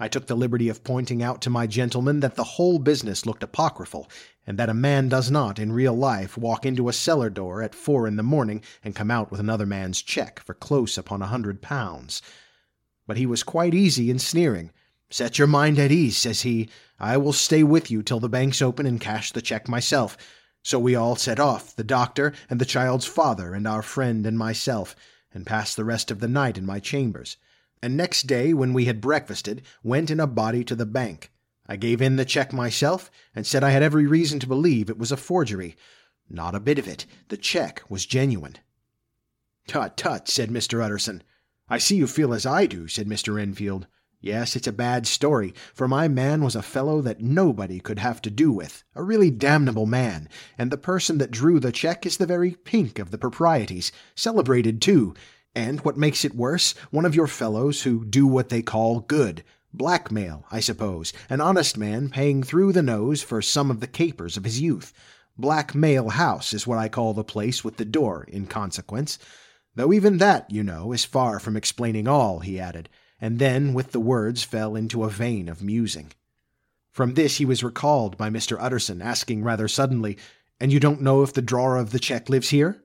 I 0.00 0.06
took 0.06 0.28
the 0.28 0.36
liberty 0.36 0.68
of 0.68 0.84
pointing 0.84 1.24
out 1.24 1.42
to 1.42 1.50
my 1.50 1.66
gentleman 1.66 2.20
that 2.20 2.36
the 2.36 2.44
whole 2.44 2.78
business 2.78 3.26
looked 3.26 3.42
apocryphal, 3.42 4.08
and 4.46 4.56
that 4.56 4.68
a 4.68 4.74
man 4.74 5.08
does 5.08 5.28
not, 5.28 5.58
in 5.58 5.72
real 5.72 5.92
life, 5.92 6.38
walk 6.38 6.64
into 6.64 6.88
a 6.88 6.92
cellar 6.92 7.28
door 7.28 7.62
at 7.62 7.74
four 7.74 8.06
in 8.06 8.14
the 8.14 8.22
morning 8.22 8.62
and 8.84 8.94
come 8.94 9.10
out 9.10 9.32
with 9.32 9.40
another 9.40 9.66
man's 9.66 10.00
cheque 10.00 10.38
for 10.38 10.54
close 10.54 10.96
upon 10.96 11.20
a 11.20 11.26
hundred 11.26 11.60
pounds. 11.60 12.22
But 13.08 13.16
he 13.16 13.26
was 13.26 13.42
quite 13.42 13.74
easy 13.74 14.08
in 14.08 14.20
sneering. 14.20 14.70
Set 15.10 15.36
your 15.36 15.48
mind 15.48 15.80
at 15.80 15.90
ease, 15.90 16.16
says 16.16 16.42
he. 16.42 16.68
I 17.00 17.16
will 17.16 17.32
stay 17.32 17.64
with 17.64 17.90
you 17.90 18.04
till 18.04 18.20
the 18.20 18.28
banks 18.28 18.62
open 18.62 18.86
and 18.86 19.00
cash 19.00 19.32
the 19.32 19.42
cheque 19.42 19.68
myself. 19.68 20.16
So 20.62 20.78
we 20.78 20.94
all 20.94 21.16
set 21.16 21.40
off, 21.40 21.74
the 21.74 21.82
doctor 21.82 22.34
and 22.48 22.60
the 22.60 22.64
child's 22.64 23.06
father 23.06 23.52
and 23.52 23.66
our 23.66 23.82
friend 23.82 24.24
and 24.26 24.38
myself, 24.38 24.94
and 25.34 25.44
passed 25.44 25.76
the 25.76 25.84
rest 25.84 26.12
of 26.12 26.20
the 26.20 26.28
night 26.28 26.56
in 26.56 26.64
my 26.64 26.78
chambers 26.78 27.36
and 27.82 27.96
next 27.96 28.26
day, 28.26 28.52
when 28.52 28.72
we 28.72 28.86
had 28.86 29.00
breakfasted, 29.00 29.62
went 29.82 30.10
in 30.10 30.20
a 30.20 30.26
body 30.26 30.64
to 30.64 30.74
the 30.74 30.86
bank. 30.86 31.30
I 31.66 31.76
gave 31.76 32.00
in 32.00 32.16
the 32.16 32.24
check 32.24 32.52
myself, 32.52 33.10
and 33.34 33.46
said 33.46 33.62
I 33.62 33.70
had 33.70 33.82
every 33.82 34.06
reason 34.06 34.40
to 34.40 34.46
believe 34.46 34.88
it 34.88 34.98
was 34.98 35.12
a 35.12 35.16
forgery. 35.16 35.76
Not 36.28 36.54
a 36.54 36.60
bit 36.60 36.78
of 36.78 36.88
it. 36.88 37.06
The 37.28 37.36
check 37.36 37.82
was 37.88 38.06
genuine. 38.06 38.56
Tut, 39.66 39.96
tut, 39.96 40.28
said 40.28 40.50
Mr. 40.50 40.82
Utterson. 40.82 41.22
I 41.68 41.78
see 41.78 41.96
you 41.96 42.06
feel 42.06 42.32
as 42.32 42.46
I 42.46 42.66
do, 42.66 42.88
said 42.88 43.06
Mr. 43.06 43.40
Enfield. 43.40 43.86
Yes, 44.20 44.56
it's 44.56 44.66
a 44.66 44.72
bad 44.72 45.06
story, 45.06 45.54
for 45.72 45.86
my 45.86 46.08
man 46.08 46.42
was 46.42 46.56
a 46.56 46.62
fellow 46.62 47.00
that 47.02 47.20
nobody 47.20 47.78
could 47.78 48.00
have 48.00 48.20
to 48.22 48.30
do 48.30 48.50
with, 48.50 48.82
a 48.96 49.02
really 49.02 49.30
damnable 49.30 49.86
man, 49.86 50.28
and 50.56 50.72
the 50.72 50.76
person 50.76 51.18
that 51.18 51.30
drew 51.30 51.60
the 51.60 51.70
check 51.70 52.04
is 52.04 52.16
the 52.16 52.26
very 52.26 52.52
pink 52.52 52.98
of 52.98 53.12
the 53.12 53.18
proprieties, 53.18 53.92
celebrated 54.16 54.82
too, 54.82 55.14
and 55.54 55.80
what 55.80 55.96
makes 55.96 56.24
it 56.24 56.34
worse, 56.34 56.72
one 56.90 57.04
of 57.04 57.14
your 57.14 57.26
fellows 57.26 57.82
who 57.82 58.04
do 58.04 58.26
what 58.26 58.48
they 58.48 58.62
call 58.62 59.00
good. 59.00 59.42
Blackmail, 59.72 60.46
I 60.50 60.60
suppose, 60.60 61.12
an 61.28 61.40
honest 61.40 61.76
man 61.76 62.08
paying 62.08 62.42
through 62.42 62.72
the 62.72 62.82
nose 62.82 63.22
for 63.22 63.42
some 63.42 63.70
of 63.70 63.80
the 63.80 63.86
capers 63.86 64.36
of 64.36 64.44
his 64.44 64.60
youth. 64.60 64.92
Blackmail 65.36 66.10
House 66.10 66.52
is 66.52 66.66
what 66.66 66.78
I 66.78 66.88
call 66.88 67.14
the 67.14 67.22
place 67.22 67.62
with 67.62 67.76
the 67.76 67.84
door, 67.84 68.24
in 68.28 68.46
consequence. 68.46 69.18
Though 69.74 69.92
even 69.92 70.18
that, 70.18 70.50
you 70.50 70.64
know, 70.64 70.92
is 70.92 71.04
far 71.04 71.38
from 71.38 71.56
explaining 71.56 72.08
all, 72.08 72.40
he 72.40 72.58
added, 72.58 72.88
and 73.20 73.38
then 73.38 73.74
with 73.74 73.92
the 73.92 74.00
words 74.00 74.42
fell 74.42 74.74
into 74.74 75.04
a 75.04 75.10
vein 75.10 75.48
of 75.48 75.62
musing. 75.62 76.12
From 76.90 77.14
this 77.14 77.36
he 77.36 77.44
was 77.44 77.62
recalled 77.62 78.16
by 78.16 78.30
Mr. 78.30 78.56
Utterson, 78.58 79.00
asking 79.00 79.44
rather 79.44 79.68
suddenly, 79.68 80.18
And 80.58 80.72
you 80.72 80.80
don't 80.80 81.02
know 81.02 81.22
if 81.22 81.32
the 81.32 81.42
drawer 81.42 81.76
of 81.76 81.90
the 81.90 82.00
cheque 82.00 82.28
lives 82.28 82.48
here? 82.48 82.82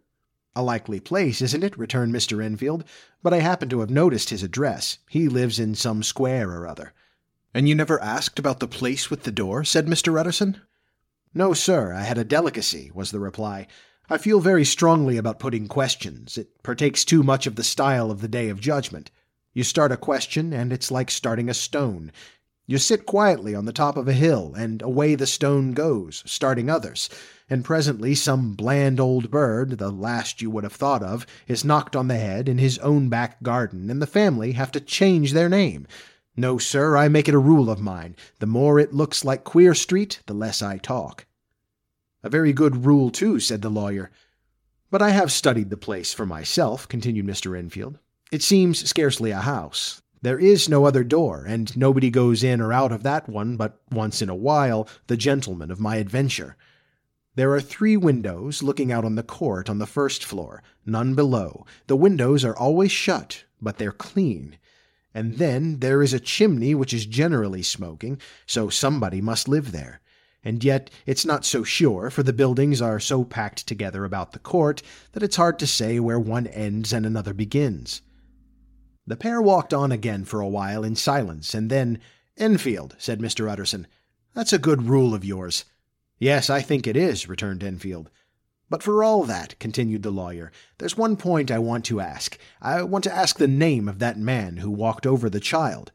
A 0.55 0.61
likely 0.61 0.99
place, 0.99 1.41
isn't 1.41 1.63
it? 1.63 1.77
returned 1.77 2.13
Mr. 2.13 2.43
Enfield. 2.43 2.83
But 3.23 3.33
I 3.33 3.39
happen 3.39 3.69
to 3.69 3.79
have 3.79 3.89
noticed 3.89 4.29
his 4.29 4.43
address. 4.43 4.99
He 5.09 5.27
lives 5.27 5.59
in 5.59 5.73
some 5.73 6.03
square 6.03 6.51
or 6.51 6.67
other. 6.67 6.93
And 7.55 7.67
you 7.67 7.73
never 7.73 8.01
asked 8.01 8.37
about 8.37 8.59
the 8.59 8.67
place 8.67 9.09
with 9.09 9.23
the 9.23 9.31
door? 9.31 9.63
said 9.63 9.87
Mr. 9.87 10.19
Utterson. 10.19 10.61
No, 11.33 11.53
sir, 11.53 11.91
I 11.91 12.01
had 12.01 12.19
a 12.19 12.23
delicacy, 12.23 12.91
was 12.93 13.09
the 13.09 13.19
reply. 13.19 13.65
I 14.09 14.19
feel 14.19 14.39
very 14.39 14.63
strongly 14.63 15.17
about 15.17 15.39
putting 15.39 15.67
questions. 15.67 16.37
It 16.37 16.61
partakes 16.61 17.03
too 17.03 17.23
much 17.23 17.47
of 17.47 17.55
the 17.55 17.63
style 17.63 18.11
of 18.11 18.21
the 18.21 18.27
day 18.27 18.49
of 18.49 18.59
judgment. 18.59 19.09
You 19.53 19.63
start 19.63 19.91
a 19.91 19.97
question, 19.97 20.53
and 20.53 20.71
it's 20.71 20.91
like 20.91 21.09
starting 21.09 21.49
a 21.49 21.53
stone. 21.55 22.11
You 22.67 22.77
sit 22.77 23.05
quietly 23.05 23.55
on 23.55 23.65
the 23.65 23.73
top 23.73 23.97
of 23.97 24.07
a 24.07 24.13
hill, 24.13 24.53
and 24.55 24.81
away 24.81 25.15
the 25.15 25.25
stone 25.25 25.73
goes, 25.73 26.21
starting 26.25 26.69
others 26.69 27.09
and 27.53 27.63
presently 27.63 28.15
some 28.15 28.53
bland 28.53 28.99
old 28.99 29.29
bird, 29.29 29.77
the 29.77 29.91
last 29.91 30.41
you 30.41 30.49
would 30.49 30.63
have 30.63 30.73
thought 30.73 31.03
of, 31.03 31.23
is 31.47 31.63
knocked 31.63 31.95
on 31.95 32.07
the 32.07 32.17
head 32.17 32.49
in 32.49 32.57
his 32.57 32.79
own 32.79 33.09
back 33.09 33.43
garden, 33.43 33.91
and 33.91 34.01
the 34.01 34.07
family 34.07 34.53
have 34.53 34.71
to 34.71 34.79
change 34.79 35.33
their 35.33 35.47
name. 35.47 35.85
No, 36.35 36.57
sir, 36.57 36.97
I 36.97 37.09
make 37.09 37.29
it 37.29 37.35
a 37.35 37.37
rule 37.37 37.69
of 37.69 37.79
mine. 37.79 38.15
The 38.39 38.47
more 38.47 38.79
it 38.79 38.91
looks 38.91 39.23
like 39.23 39.43
Queer 39.43 39.75
Street, 39.75 40.19
the 40.25 40.33
less 40.33 40.63
I 40.63 40.79
talk. 40.79 41.27
A 42.23 42.29
very 42.29 42.53
good 42.53 42.87
rule, 42.87 43.11
too, 43.11 43.39
said 43.39 43.61
the 43.61 43.69
lawyer. 43.69 44.09
But 44.89 45.03
I 45.03 45.11
have 45.11 45.31
studied 45.31 45.69
the 45.69 45.77
place 45.77 46.11
for 46.11 46.25
myself, 46.25 46.87
continued 46.87 47.27
Mr. 47.27 47.55
Enfield. 47.55 47.99
It 48.31 48.41
seems 48.41 48.89
scarcely 48.89 49.29
a 49.29 49.41
house. 49.41 50.01
There 50.23 50.39
is 50.39 50.67
no 50.67 50.85
other 50.85 51.03
door, 51.03 51.45
and 51.47 51.77
nobody 51.77 52.09
goes 52.09 52.43
in 52.43 52.61
or 52.61 52.73
out 52.73 52.91
of 52.91 53.03
that 53.03 53.29
one 53.29 53.57
but 53.57 53.79
once 53.91 54.23
in 54.23 54.29
a 54.29 54.35
while 54.35 54.87
the 55.05 55.17
gentleman 55.17 55.69
of 55.69 55.79
my 55.79 55.97
adventure. 55.97 56.57
There 57.35 57.53
are 57.53 57.61
three 57.61 57.97
windows 57.97 58.61
looking 58.61 58.91
out 58.91 59.03
on 59.03 59.15
the 59.15 59.23
court 59.23 59.69
on 59.69 59.79
the 59.79 59.87
first 59.87 60.23
floor, 60.23 60.61
none 60.85 61.15
below. 61.15 61.65
The 61.87 61.95
windows 61.95 62.45
are 62.45 62.55
always 62.55 62.91
shut, 62.91 63.43
but 63.59 63.79
they're 63.79 63.91
clean. 63.91 64.57
And 65.15 65.37
then 65.37 65.79
there 65.79 66.03
is 66.03 66.13
a 66.13 66.19
chimney 66.19 66.75
which 66.75 66.93
is 66.93 67.05
generally 67.05 67.63
smoking, 67.63 68.19
so 68.45 68.69
somebody 68.69 69.19
must 69.19 69.47
live 69.47 69.71
there. 69.71 70.01
And 70.43 70.63
yet 70.63 70.91
it's 71.05 71.25
not 71.25 71.45
so 71.45 71.63
sure, 71.63 72.09
for 72.09 72.21
the 72.21 72.33
buildings 72.33 72.81
are 72.81 72.99
so 72.99 73.23
packed 73.23 73.65
together 73.65 74.05
about 74.05 74.33
the 74.33 74.39
court 74.39 74.83
that 75.13 75.23
it's 75.23 75.37
hard 75.37 75.57
to 75.59 75.67
say 75.67 75.99
where 75.99 76.19
one 76.19 76.47
ends 76.47 76.93
and 76.93 77.05
another 77.05 77.33
begins. 77.33 78.01
The 79.07 79.15
pair 79.15 79.41
walked 79.41 79.73
on 79.73 79.91
again 79.91 80.25
for 80.25 80.39
a 80.39 80.47
while 80.47 80.83
in 80.83 80.95
silence, 80.95 81.53
and 81.53 81.69
then, 81.69 81.99
Enfield, 82.37 82.95
said 82.99 83.19
Mr. 83.19 83.49
Utterson, 83.49 83.87
that's 84.33 84.53
a 84.53 84.59
good 84.59 84.83
rule 84.83 85.13
of 85.13 85.25
yours. 85.25 85.65
Yes, 86.19 86.49
I 86.49 86.61
think 86.61 86.87
it 86.87 86.95
is, 86.95 87.27
returned 87.27 87.63
Enfield. 87.63 88.09
But 88.69 88.81
for 88.81 89.03
all 89.03 89.23
that, 89.25 89.59
continued 89.59 90.03
the 90.03 90.11
lawyer, 90.11 90.51
there's 90.77 90.97
one 90.97 91.15
point 91.15 91.51
I 91.51 91.59
want 91.59 91.85
to 91.85 91.99
ask. 91.99 92.37
I 92.61 92.81
want 92.83 93.03
to 93.03 93.13
ask 93.13 93.37
the 93.37 93.47
name 93.47 93.87
of 93.87 93.99
that 93.99 94.17
man 94.17 94.57
who 94.57 94.71
walked 94.71 95.05
over 95.05 95.29
the 95.29 95.39
child. 95.39 95.91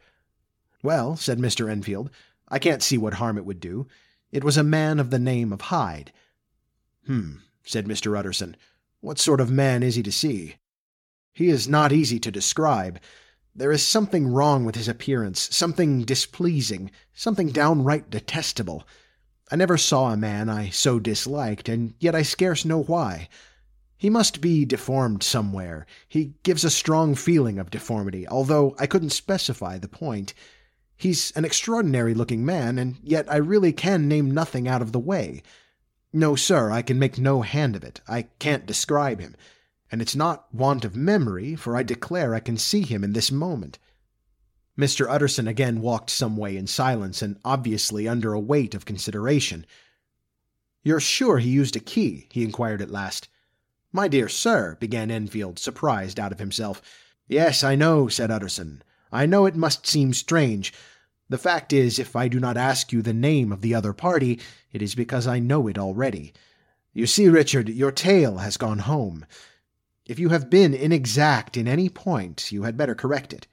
Well, 0.83 1.17
said 1.17 1.39
Mr. 1.39 1.71
Enfield, 1.71 2.11
I 2.49 2.59
can't 2.59 2.83
see 2.83 2.97
what 2.97 3.15
harm 3.15 3.37
it 3.37 3.45
would 3.45 3.61
do. 3.61 3.89
It 4.31 4.45
was 4.45 4.57
a 4.57 4.63
man 4.63 5.01
of 5.01 5.11
the 5.11 5.19
name 5.19 5.53
of 5.53 5.63
Hyde. 5.63 6.13
Hmm, 7.07 7.39
said 7.65 7.87
Mr. 7.87 8.17
Utterson. 8.17 8.57
What 9.01 9.19
sort 9.19 9.41
of 9.41 9.51
man 9.51 9.83
is 9.83 9.97
he 9.97 10.03
to 10.03 10.13
see? 10.13 10.57
He 11.33 11.49
is 11.49 11.69
not 11.69 11.93
easy 11.93 12.19
to 12.21 12.31
describe. 12.31 13.01
There 13.55 13.73
is 13.73 13.85
something 13.85 14.29
wrong 14.29 14.65
with 14.65 14.77
his 14.77 14.89
appearance, 14.89 15.55
something 15.55 16.03
displeasing, 16.03 16.91
something 17.13 17.49
downright 17.49 18.11
detestable. 18.11 18.87
I 19.51 19.57
never 19.57 19.79
saw 19.79 20.13
a 20.13 20.17
man 20.17 20.49
I 20.49 20.69
so 20.69 20.99
disliked, 20.99 21.69
and 21.69 21.95
yet 21.99 22.15
I 22.15 22.23
scarce 22.23 22.65
know 22.65 22.83
why. 22.83 23.29
He 23.97 24.11
must 24.11 24.41
be 24.41 24.65
deformed 24.65 25.23
somewhere. 25.23 25.87
He 26.09 26.35
gives 26.43 26.65
a 26.65 26.71
strong 26.71 27.15
feeling 27.15 27.59
of 27.59 27.71
deformity, 27.71 28.29
although 28.29 28.77
I 28.79 28.87
couldn't 28.87 29.11
specify 29.11 29.79
the 29.79 29.89
point. 29.89 30.35
He's 30.97 31.33
an 31.33 31.45
extraordinary 31.45 32.15
looking 32.15 32.45
man, 32.45 32.79
and 32.79 32.97
yet 33.03 33.31
I 33.33 33.37
really 33.37 33.73
can 33.73 34.07
name 34.07 34.31
nothing 34.31 34.69
out 34.69 34.83
of 34.83 34.93
the 34.93 34.99
way. 35.01 35.43
No, 36.13 36.37
sir, 36.37 36.71
I 36.71 36.83
can 36.83 36.99
make 36.99 37.19
no 37.19 37.43
hand 37.43 37.75
of 37.75 37.85
it. 37.85 38.01
I 38.07 38.23
can't 38.39 38.67
describe 38.67 39.21
him. 39.21 39.35
And 39.91 40.03
it's 40.03 40.17
not 40.17 40.53
want 40.55 40.85
of 40.85 40.95
memory, 40.95 41.57
for 41.57 41.77
I 41.77 41.83
declare 41.83 42.35
I 42.35 42.41
can 42.41 42.57
see 42.57 42.83
him 42.83 43.03
in 43.03 43.15
this 43.15 43.33
moment. 43.33 43.79
Mr. 44.79 45.07
Utterson 45.09 45.49
again 45.49 45.81
walked 45.81 46.09
some 46.09 46.37
way 46.37 46.57
in 46.57 46.67
silence 46.69 47.21
and 47.21 47.41
obviously 47.45 48.07
under 48.07 48.33
a 48.33 48.39
weight 48.39 48.75
of 48.77 48.85
consideration. 48.85 49.67
You're 50.85 51.01
sure 51.01 51.39
he 51.39 51.51
used 51.51 51.75
a 51.75 51.81
key? 51.81 52.29
he 52.31 52.45
inquired 52.45 52.81
at 52.81 52.91
last. 52.91 53.29
My 53.93 54.07
dear 54.07 54.29
sir, 54.29 54.77
began 54.79 55.11
Enfield, 55.11 55.59
surprised 55.59 56.21
out 56.21 56.31
of 56.31 56.39
himself. 56.39 56.81
Yes, 57.27 57.65
I 57.65 57.75
know, 57.75 58.07
said 58.07 58.31
Utterson. 58.31 58.83
I 59.11 59.27
know 59.27 59.47
it 59.47 59.57
must 59.57 59.87
seem 59.87 60.15
strange. 60.15 60.73
The 61.29 61.39
fact 61.39 61.73
is, 61.73 61.99
if 61.99 62.15
I 62.15 62.29
do 62.29 62.39
not 62.39 62.57
ask 62.57 62.93
you 62.93 63.03
the 63.03 63.13
name 63.13 63.51
of 63.51 63.63
the 63.63 63.75
other 63.75 63.93
party, 63.93 64.39
it 64.73 64.81
is 64.81 64.95
because 64.95 65.27
I 65.27 65.41
know 65.41 65.67
it 65.67 65.77
already. 65.77 66.33
You 66.93 67.07
see, 67.07 67.29
Richard, 67.29 67.69
your 67.69 67.91
tale 67.91 68.39
has 68.39 68.57
gone 68.57 68.81
home. 68.81 69.27
If 70.07 70.19
you 70.19 70.29
have 70.29 70.49
been 70.49 70.73
inexact 70.73 71.57
in 71.57 71.67
any 71.67 71.89
point, 71.89 72.53
you 72.53 72.63
had 72.63 72.77
better 72.77 72.95
correct 72.95 73.33
it. 73.33 73.49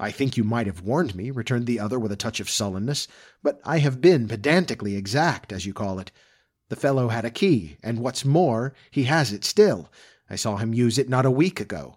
I 0.00 0.10
think 0.10 0.36
you 0.36 0.44
might 0.44 0.66
have 0.66 0.82
warned 0.82 1.14
me, 1.14 1.30
returned 1.30 1.66
the 1.66 1.80
other 1.80 1.98
with 1.98 2.12
a 2.12 2.16
touch 2.16 2.38
of 2.38 2.48
sullenness, 2.48 3.08
but 3.42 3.60
I 3.64 3.78
have 3.78 4.00
been 4.00 4.28
pedantically 4.28 4.94
exact, 4.94 5.52
as 5.52 5.66
you 5.66 5.74
call 5.74 5.98
it. 5.98 6.12
The 6.68 6.76
fellow 6.76 7.08
had 7.08 7.24
a 7.24 7.30
key, 7.30 7.78
and 7.82 7.98
what's 7.98 8.24
more, 8.24 8.74
he 8.90 9.04
has 9.04 9.32
it 9.32 9.44
still. 9.44 9.90
I 10.30 10.36
saw 10.36 10.56
him 10.56 10.72
use 10.72 10.98
it 10.98 11.08
not 11.08 11.26
a 11.26 11.30
week 11.30 11.60
ago. 11.60 11.96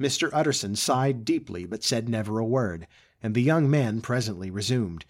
Mr. 0.00 0.30
Utterson 0.32 0.76
sighed 0.76 1.24
deeply, 1.24 1.66
but 1.66 1.84
said 1.84 2.08
never 2.08 2.38
a 2.38 2.44
word, 2.44 2.86
and 3.22 3.34
the 3.34 3.42
young 3.42 3.68
man 3.68 4.00
presently 4.00 4.50
resumed. 4.50 5.04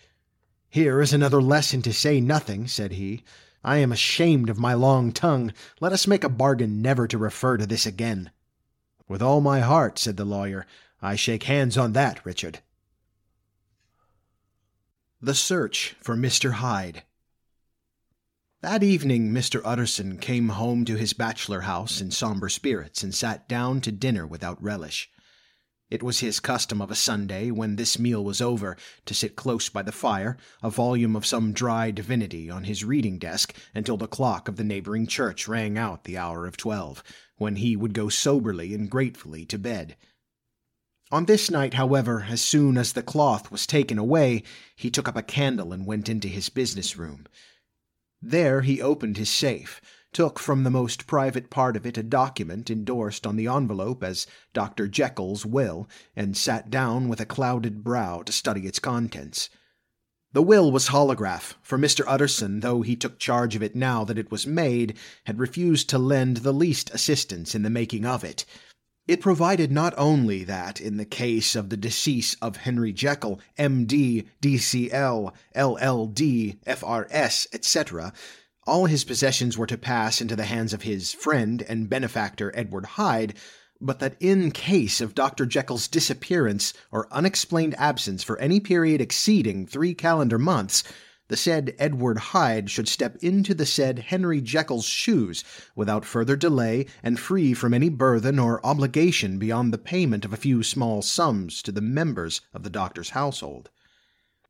Here 0.68 1.01
is 1.01 1.12
another 1.12 1.40
lesson 1.40 1.80
to 1.82 1.92
say 1.92 2.20
nothing, 2.20 2.66
said 2.66 2.92
he. 2.92 3.22
I 3.62 3.78
am 3.78 3.92
ashamed 3.92 4.51
of 4.51 4.59
my 4.59 4.74
long 4.74 5.12
tongue. 5.12 5.53
Let 5.80 5.92
us 5.92 6.07
make 6.07 6.24
a 6.24 6.28
bargain 6.28 6.82
never 6.82 7.07
to 7.07 7.16
refer 7.16 7.57
to 7.57 7.66
this 7.66 7.86
again. 7.86 8.30
With 9.07 9.22
all 9.22 9.40
my 9.40 9.61
heart, 9.61 9.99
said 9.99 10.16
the 10.16 10.24
lawyer. 10.24 10.66
I 11.05 11.16
shake 11.16 11.42
hands 11.42 11.76
on 11.76 11.92
that, 11.92 12.24
Richard. 12.24 12.61
The 15.20 15.34
Search 15.34 15.94
for 16.00 16.16
Mr. 16.16 16.52
Hyde. 16.52 17.02
That 18.62 18.82
evening, 18.82 19.30
Mr. 19.30 19.61
Utterson 19.66 20.16
came 20.16 20.48
home 20.48 20.86
to 20.86 20.96
his 20.96 21.12
bachelor 21.12 21.61
house 21.61 22.00
in 22.00 22.11
somber 22.11 22.48
spirits 22.48 23.02
and 23.02 23.14
sat 23.14 23.46
down 23.50 23.82
to 23.82 23.92
dinner 23.92 24.26
without 24.26 24.62
relish. 24.62 25.11
It 25.90 26.02
was 26.02 26.20
his 26.20 26.40
custom 26.40 26.80
of 26.80 26.90
a 26.90 26.94
Sunday, 26.94 27.50
when 27.50 27.76
this 27.76 27.98
meal 27.98 28.24
was 28.24 28.40
over, 28.40 28.74
to 29.05 29.12
sit 29.12 29.36
close 29.36 29.68
by 29.68 29.82
the 29.82 29.92
fire, 29.92 30.38
a 30.62 30.70
volume 30.70 31.16
of 31.16 31.26
some 31.26 31.52
dry 31.52 31.90
divinity 31.90 32.48
on 32.48 32.64
his 32.64 32.82
reading 32.82 33.18
desk, 33.18 33.55
until 33.74 33.98
the 33.98 34.07
clock 34.07 34.48
of 34.48 34.57
the 34.57 34.64
neighboring 34.64 35.07
church 35.07 35.46
rang 35.48 35.76
out 35.76 36.05
the 36.05 36.16
hour 36.16 36.46
of 36.46 36.57
twelve, 36.57 37.02
when 37.36 37.57
he 37.57 37.76
would 37.76 37.92
go 37.92 38.09
soberly 38.09 38.72
and 38.72 38.90
gratefully 38.90 39.44
to 39.44 39.59
bed. 39.59 39.96
On 41.15 41.27
this 41.27 41.49
night, 41.49 41.75
however, 41.75 42.27
as 42.29 42.41
soon 42.41 42.77
as 42.77 42.93
the 42.93 43.01
cloth 43.01 43.53
was 43.53 43.69
taken 43.69 43.99
away, 43.99 44.43
he 44.75 44.91
took 44.91 45.07
up 45.07 45.17
a 45.17 45.23
candle 45.23 45.73
and 45.73 45.87
went 45.87 46.09
into 46.09 46.27
his 46.27 46.49
business 46.49 46.97
room. 46.97 47.29
There 48.21 48.62
he 48.62 48.83
opened 48.83 49.17
his 49.17 49.31
safe, 49.31 49.81
took 50.12 50.41
from 50.41 50.65
the 50.65 50.73
most 50.73 51.07
private 51.07 51.51
part 51.51 51.77
of 51.77 51.87
it 51.87 51.97
a 51.97 52.03
document 52.03 52.69
endorsed 52.69 53.29
on 53.29 53.37
the 53.37 53.47
envelope 53.47 54.03
as 54.03 54.27
Dr. 54.53 54.89
Jekyll's 54.89 55.47
will, 55.47 55.89
and 56.17 56.37
sat 56.37 56.69
down 56.69 57.09
with 57.09 57.21
a 57.21 57.27
clouded 57.27 57.85
brow 57.85 58.23
to 58.23 58.33
study 58.33 58.67
its 58.67 58.81
contents. 58.81 59.49
The 60.33 60.43
will 60.43 60.73
was 60.73 60.89
holograph, 60.89 61.55
for 61.62 61.79
Mr. 61.79 62.03
Utterson, 62.09 62.59
though 62.59 62.83
he 62.83 62.97
took 62.97 63.21
charge 63.21 63.55
of 63.55 63.62
it 63.62 63.77
now 63.77 64.03
that 64.03 64.19
it 64.19 64.33
was 64.33 64.49
made, 64.49 64.97
had 65.27 65.39
refused 65.39 65.89
to 65.91 65.97
lend 65.99 66.39
the 66.39 66.53
least 66.53 66.91
assistance 66.91 67.55
in 67.55 67.62
the 67.62 67.71
making 67.71 68.05
of 68.05 68.25
it. 68.25 68.45
It 69.07 69.20
provided 69.20 69.70
not 69.70 69.92
only 69.98 70.44
that, 70.44 70.80
in 70.80 70.96
the 70.96 71.05
case 71.05 71.55
of 71.55 71.68
the 71.68 71.76
decease 71.76 72.36
of 72.40 72.57
Henry 72.57 72.90
Jekyll, 72.90 73.38
M.D., 73.59 74.24
D.C.L., 74.40 75.34
L.L.D., 75.55 76.57
F.R.S., 76.66 77.46
etc., 77.52 78.14
all 78.66 78.86
his 78.86 79.05
possessions 79.05 79.59
were 79.59 79.66
to 79.66 79.76
pass 79.76 80.22
into 80.22 80.34
the 80.34 80.46
hands 80.46 80.72
of 80.72 80.82
his 80.82 81.12
friend 81.12 81.62
and 81.68 81.90
benefactor 81.90 82.50
Edward 82.55 82.86
Hyde, 82.86 83.34
but 83.78 83.98
that 83.98 84.16
in 84.20 84.50
case 84.50 85.02
of 85.02 85.14
Dr. 85.14 85.44
Jekyll's 85.44 85.86
disappearance 85.86 86.72
or 86.90 87.07
unexplained 87.12 87.74
absence 87.76 88.22
for 88.22 88.38
any 88.38 88.59
period 88.59 89.02
exceeding 89.02 89.66
three 89.66 89.92
calendar 89.92 90.38
months, 90.38 90.82
the 91.29 91.37
said 91.39 91.75
Edward 91.79 92.18
Hyde 92.18 92.70
should 92.70 92.87
step 92.87 93.16
into 93.22 93.55
the 93.55 93.64
said 93.64 93.99
Henry 93.99 94.43
Jekyll's 94.43 94.85
shoes 94.85 95.43
without 95.75 96.05
further 96.05 96.37
delay 96.37 96.85
and 97.03 97.18
free 97.18 97.55
from 97.55 97.72
any 97.72 97.89
burthen 97.89 98.39
or 98.39 98.64
obligation 98.64 99.39
beyond 99.39 99.72
the 99.72 99.79
payment 99.79 100.27
of 100.27 100.35
a 100.35 100.39
few 100.39 100.62
small 100.62 101.01
sums 101.01 101.62
to 101.62 101.72
the 101.72 101.81
members 101.81 102.43
of 102.53 102.62
the 102.62 102.68
doctor's 102.68 103.11
household. 103.11 103.70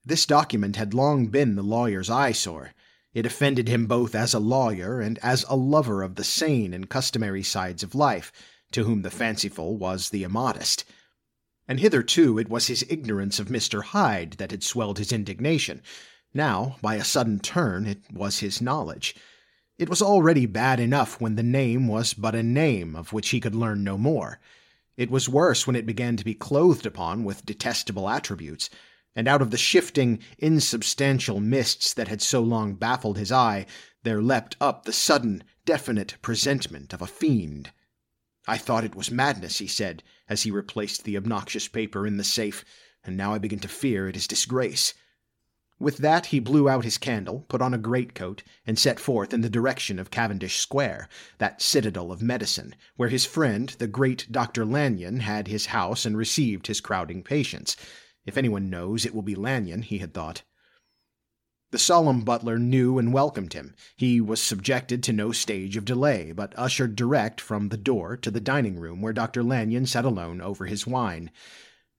This 0.05 0.27
document 0.27 0.75
had 0.75 0.95
long 0.95 1.29
been 1.29 1.55
the 1.55 1.63
lawyer's 1.63 2.11
eyesore. 2.11 2.73
It 3.15 3.25
offended 3.25 3.69
him 3.69 3.87
both 3.87 4.17
as 4.17 4.35
a 4.35 4.41
lawyer 4.41 5.01
and 5.01 5.19
as 5.19 5.45
a 5.49 5.55
lover 5.55 6.03
of 6.03 6.17
the 6.17 6.25
sane 6.25 6.75
and 6.75 6.91
customary 6.91 7.45
sides 7.45 7.85
of 7.85 7.95
life, 7.95 8.33
to 8.73 8.83
whom 8.83 9.03
the 9.03 9.11
fanciful 9.13 9.77
was 9.77 10.11
the 10.11 10.25
immodest. 10.25 10.85
And 11.69 11.79
hitherto 11.79 12.37
it 12.37 12.49
was 12.49 12.67
his 12.67 12.85
ignorance 12.91 13.39
of 13.39 13.47
Mr. 13.47 13.85
Hyde 13.85 14.33
that 14.39 14.51
had 14.51 14.65
swelled 14.65 14.99
his 14.99 15.13
indignation 15.13 15.81
now, 16.35 16.77
by 16.83 16.97
a 16.97 17.05
sudden 17.05 17.39
turn, 17.39 17.87
it 17.87 18.03
was 18.13 18.41
his 18.41 18.61
knowledge. 18.61 19.15
It 19.79 19.89
was 19.89 20.03
already 20.03 20.47
bad 20.47 20.81
enough 20.81 21.21
when 21.21 21.37
the 21.37 21.43
name 21.43 21.89
was 21.89 22.15
but 22.15 22.35
a 22.35 22.43
name 22.43 22.95
of 22.95 23.13
which 23.13 23.31
he 23.31 23.41
could 23.41 23.55
learn 23.55 23.83
no 23.83 23.97
more. 23.97 24.41
It 24.97 25.11
was 25.11 25.29
worse 25.29 25.67
when 25.67 25.75
it 25.75 25.87
began 25.87 26.17
to 26.17 26.25
be 26.25 26.35
clothed 26.35 26.87
upon 26.87 27.25
with 27.25 27.47
detestable 27.47 28.09
attributes, 28.09 28.71
and 29.17 29.27
out 29.27 29.43
of 29.43 29.51
the 29.51 29.57
shifting, 29.57 30.21
insubstantial 30.39 31.41
mists 31.41 31.93
that 31.95 32.09
had 32.09 32.23
so 32.23 32.41
long 32.41 32.75
baffled 32.75 33.19
his 33.19 33.33
eye, 33.33 33.67
there 34.03 34.23
leapt 34.23 34.57
up 34.61 34.85
the 34.85 34.93
sudden, 34.93 35.43
definite 35.65 36.17
presentment 36.23 36.93
of 36.93 37.03
a 37.03 37.07
fiend. 37.07 37.73
I 38.47 38.59
thought 38.59 38.85
it 38.85 38.95
was 38.95 39.11
madness, 39.11 39.59
he 39.59 39.67
said, 39.67 40.03
as 40.29 40.43
he 40.43 40.51
replaced 40.51 41.05
the 41.05 41.17
obnoxious 41.17 41.67
paper 41.69 42.07
in 42.07 42.17
the 42.17 42.25
safe, 42.25 42.65
and 43.03 43.17
now 43.17 43.35
I 43.35 43.39
begin 43.39 43.61
to 43.61 43.69
fear 43.69 44.09
it 44.09 44.17
is 44.17 44.29
disgrace. 44.29 44.95
With 45.81 45.99
that 45.99 46.27
he 46.27 46.39
blew 46.39 46.69
out 46.69 46.85
his 46.85 46.99
candle, 46.99 47.45
put 47.49 47.61
on 47.61 47.75
a 47.75 47.79
greatcoat, 47.79 48.45
and 48.65 48.79
set 48.79 49.01
forth 49.01 49.35
in 49.35 49.41
the 49.41 49.51
direction 49.51 49.99
of 49.99 50.11
Cavendish 50.11 50.59
Square, 50.59 51.09
that 51.39 51.61
citadel 51.61 52.13
of 52.13 52.23
medicine, 52.23 52.77
where 52.97 53.09
his 53.09 53.27
friend, 53.27 53.71
the 53.79 53.89
great 53.89 54.31
Dr. 54.31 54.65
Lanyon, 54.65 55.21
had 55.21 55.49
his 55.49 55.67
house 55.67 56.07
and 56.07 56.17
received 56.17 56.69
his 56.69 56.81
crowding 56.81 57.25
patients. 57.25 57.77
If 58.25 58.37
anyone 58.37 58.71
knows, 58.71 59.05
it 59.05 59.15
will 59.15 59.23
be 59.23 59.35
Lanyon, 59.35 59.83
he 59.83 59.99
had 59.99 60.15
thought. 60.15 60.43
The 61.73 61.79
solemn 61.81 62.21
butler 62.21 62.57
knew 62.57 62.99
and 62.99 63.13
welcomed 63.13 63.53
him. 63.53 63.75
He 63.97 64.21
was 64.21 64.41
subjected 64.41 65.03
to 65.03 65.13
no 65.13 65.33
stage 65.33 65.77
of 65.77 65.85
delay, 65.85 66.31
but 66.31 66.57
ushered 66.57 66.95
direct 66.95 67.41
from 67.41 67.71
the 67.71 67.77
door 67.77 68.17
to 68.19 68.31
the 68.31 68.41
dining 68.41 68.79
room 68.79 69.03
where 69.03 69.13
Dr. 69.13 69.43
Lanyon 69.43 69.87
sat 69.87 70.05
alone 70.05 70.41
over 70.41 70.67
his 70.67 70.87
wine. 70.87 71.33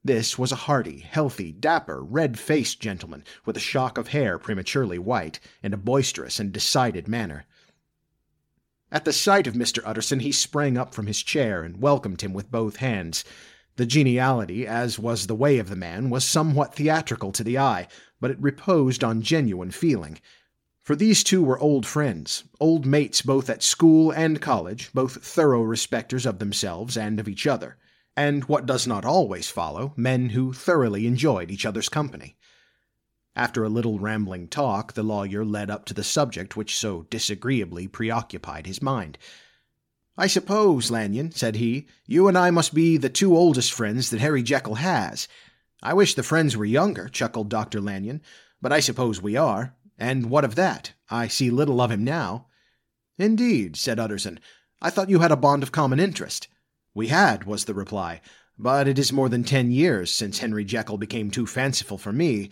This 0.05 0.37
was 0.37 0.51
a 0.51 0.67
hearty, 0.67 0.99
healthy, 0.99 1.51
dapper, 1.51 2.03
red 2.03 2.37
faced 2.37 2.79
gentleman, 2.79 3.23
with 3.43 3.57
a 3.57 3.59
shock 3.59 3.97
of 3.97 4.09
hair 4.09 4.37
prematurely 4.37 4.99
white, 4.99 5.39
and 5.63 5.73
a 5.73 5.77
boisterous 5.77 6.39
and 6.39 6.51
decided 6.51 7.07
manner. 7.07 7.47
At 8.91 9.03
the 9.05 9.11
sight 9.11 9.47
of 9.47 9.55
Mr. 9.55 9.81
Utterson, 9.83 10.19
he 10.19 10.31
sprang 10.31 10.77
up 10.77 10.93
from 10.93 11.07
his 11.07 11.23
chair 11.23 11.63
and 11.63 11.81
welcomed 11.81 12.21
him 12.21 12.33
with 12.33 12.51
both 12.51 12.75
hands. 12.75 13.25
The 13.77 13.87
geniality, 13.87 14.67
as 14.67 14.99
was 14.99 15.25
the 15.25 15.33
way 15.33 15.57
of 15.57 15.69
the 15.69 15.75
man, 15.75 16.11
was 16.11 16.23
somewhat 16.23 16.75
theatrical 16.75 17.31
to 17.31 17.43
the 17.43 17.57
eye, 17.57 17.87
but 18.21 18.29
it 18.29 18.39
reposed 18.39 19.03
on 19.03 19.23
genuine 19.23 19.71
feeling. 19.71 20.19
For 20.83 20.95
these 20.95 21.23
two 21.23 21.41
were 21.41 21.57
old 21.57 21.87
friends, 21.87 22.43
old 22.59 22.85
mates 22.85 23.23
both 23.23 23.49
at 23.49 23.63
school 23.63 24.11
and 24.11 24.39
college, 24.39 24.91
both 24.93 25.25
thorough 25.25 25.63
respecters 25.63 26.27
of 26.27 26.37
themselves 26.37 26.95
and 26.95 27.19
of 27.19 27.27
each 27.27 27.47
other 27.47 27.79
and 28.15 28.45
what 28.45 28.65
does 28.65 28.87
not 28.87 29.03
always 29.05 29.49
follow, 29.49 29.93
men 29.95 30.29
who 30.29 30.53
thoroughly 30.53 31.05
enjoyed 31.05 31.51
each 31.51 31.65
other's 31.65 31.89
company. 31.89 32.37
After 33.35 33.63
a 33.63 33.69
little 33.69 33.99
rambling 33.99 34.47
talk, 34.47 34.93
the 34.93 35.03
lawyer 35.03 35.43
led 35.43 35.69
up 35.69 35.85
to 35.85 35.93
the 35.93 36.03
subject 36.03 36.55
which 36.55 36.77
so 36.77 37.03
disagreeably 37.09 37.87
preoccupied 37.87 38.65
his 38.65 38.81
mind. 38.81 39.17
I 40.17 40.27
suppose, 40.27 40.89
Lanyon, 40.89 41.31
said 41.31 41.57
he, 41.57 41.87
you 42.07 42.29
and 42.29 42.37
I 42.37 42.49
must 42.49 42.73
be 42.73 42.95
the 42.95 43.09
two 43.09 43.35
oldest 43.35 43.73
friends 43.73 44.09
that 44.09 44.21
Harry 44.21 44.41
Jekyll 44.41 44.75
has. 44.75 45.27
I 45.83 45.93
wish 45.93 46.15
the 46.15 46.23
friends 46.23 46.55
were 46.55 46.63
younger, 46.63 47.09
chuckled 47.09 47.49
Dr. 47.49 47.81
Lanyon, 47.81 48.21
but 48.61 48.71
I 48.71 48.79
suppose 48.79 49.21
we 49.21 49.35
are. 49.35 49.75
And 49.97 50.29
what 50.29 50.45
of 50.45 50.55
that? 50.55 50.93
I 51.09 51.27
see 51.27 51.49
little 51.49 51.81
of 51.81 51.91
him 51.91 52.05
now. 52.05 52.47
Indeed, 53.17 53.75
said 53.75 53.99
Utterson. 53.99 54.39
I 54.81 54.89
thought 54.89 55.09
you 55.09 55.19
had 55.19 55.31
a 55.31 55.37
bond 55.37 55.63
of 55.63 55.73
common 55.73 55.99
interest. 55.99 56.47
We 56.95 57.07
had, 57.07 57.43
was 57.43 57.65
the 57.65 57.73
reply, 57.73 58.21
but 58.57 58.87
it 58.87 58.97
is 58.97 59.11
more 59.11 59.27
than 59.27 59.43
ten 59.43 59.69
years 59.69 60.09
since 60.09 60.39
Henry 60.39 60.63
Jekyll 60.63 60.97
became 60.97 61.29
too 61.29 61.45
fanciful 61.45 61.97
for 61.97 62.13
me. 62.13 62.49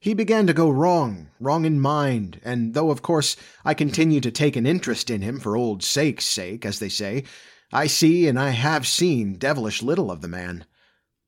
He 0.00 0.12
began 0.12 0.48
to 0.48 0.52
go 0.52 0.68
wrong, 0.68 1.28
wrong 1.38 1.64
in 1.64 1.78
mind, 1.78 2.40
and 2.44 2.74
though 2.74 2.90
of 2.90 3.02
course 3.02 3.36
I 3.64 3.72
continue 3.72 4.20
to 4.22 4.32
take 4.32 4.56
an 4.56 4.66
interest 4.66 5.08
in 5.08 5.22
him 5.22 5.38
for 5.38 5.56
old 5.56 5.84
sake's 5.84 6.24
sake, 6.24 6.66
as 6.66 6.80
they 6.80 6.88
say, 6.88 7.22
I 7.72 7.86
see 7.86 8.26
and 8.26 8.40
I 8.40 8.50
have 8.50 8.88
seen 8.88 9.38
devilish 9.38 9.84
little 9.84 10.10
of 10.10 10.20
the 10.20 10.26
man. 10.28 10.66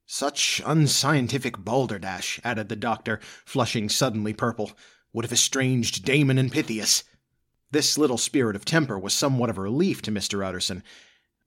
Such 0.04 0.61
unscientific 0.66 1.59
balderdash, 1.59 2.40
added 2.42 2.68
the 2.68 2.76
doctor, 2.76 3.20
flushing 3.44 3.88
suddenly 3.88 4.32
purple, 4.32 4.72
would 5.12 5.24
have 5.24 5.32
estranged 5.32 6.04
Damon 6.04 6.38
and 6.38 6.50
Pythias. 6.50 7.04
This 7.70 7.96
little 7.96 8.18
spirit 8.18 8.56
of 8.56 8.64
temper 8.64 8.98
was 8.98 9.14
somewhat 9.14 9.48
of 9.48 9.59
a 9.59 9.62
relief 9.62 10.02
to 10.02 10.11
Mr. 10.11 10.44
Utterson, 10.44 10.82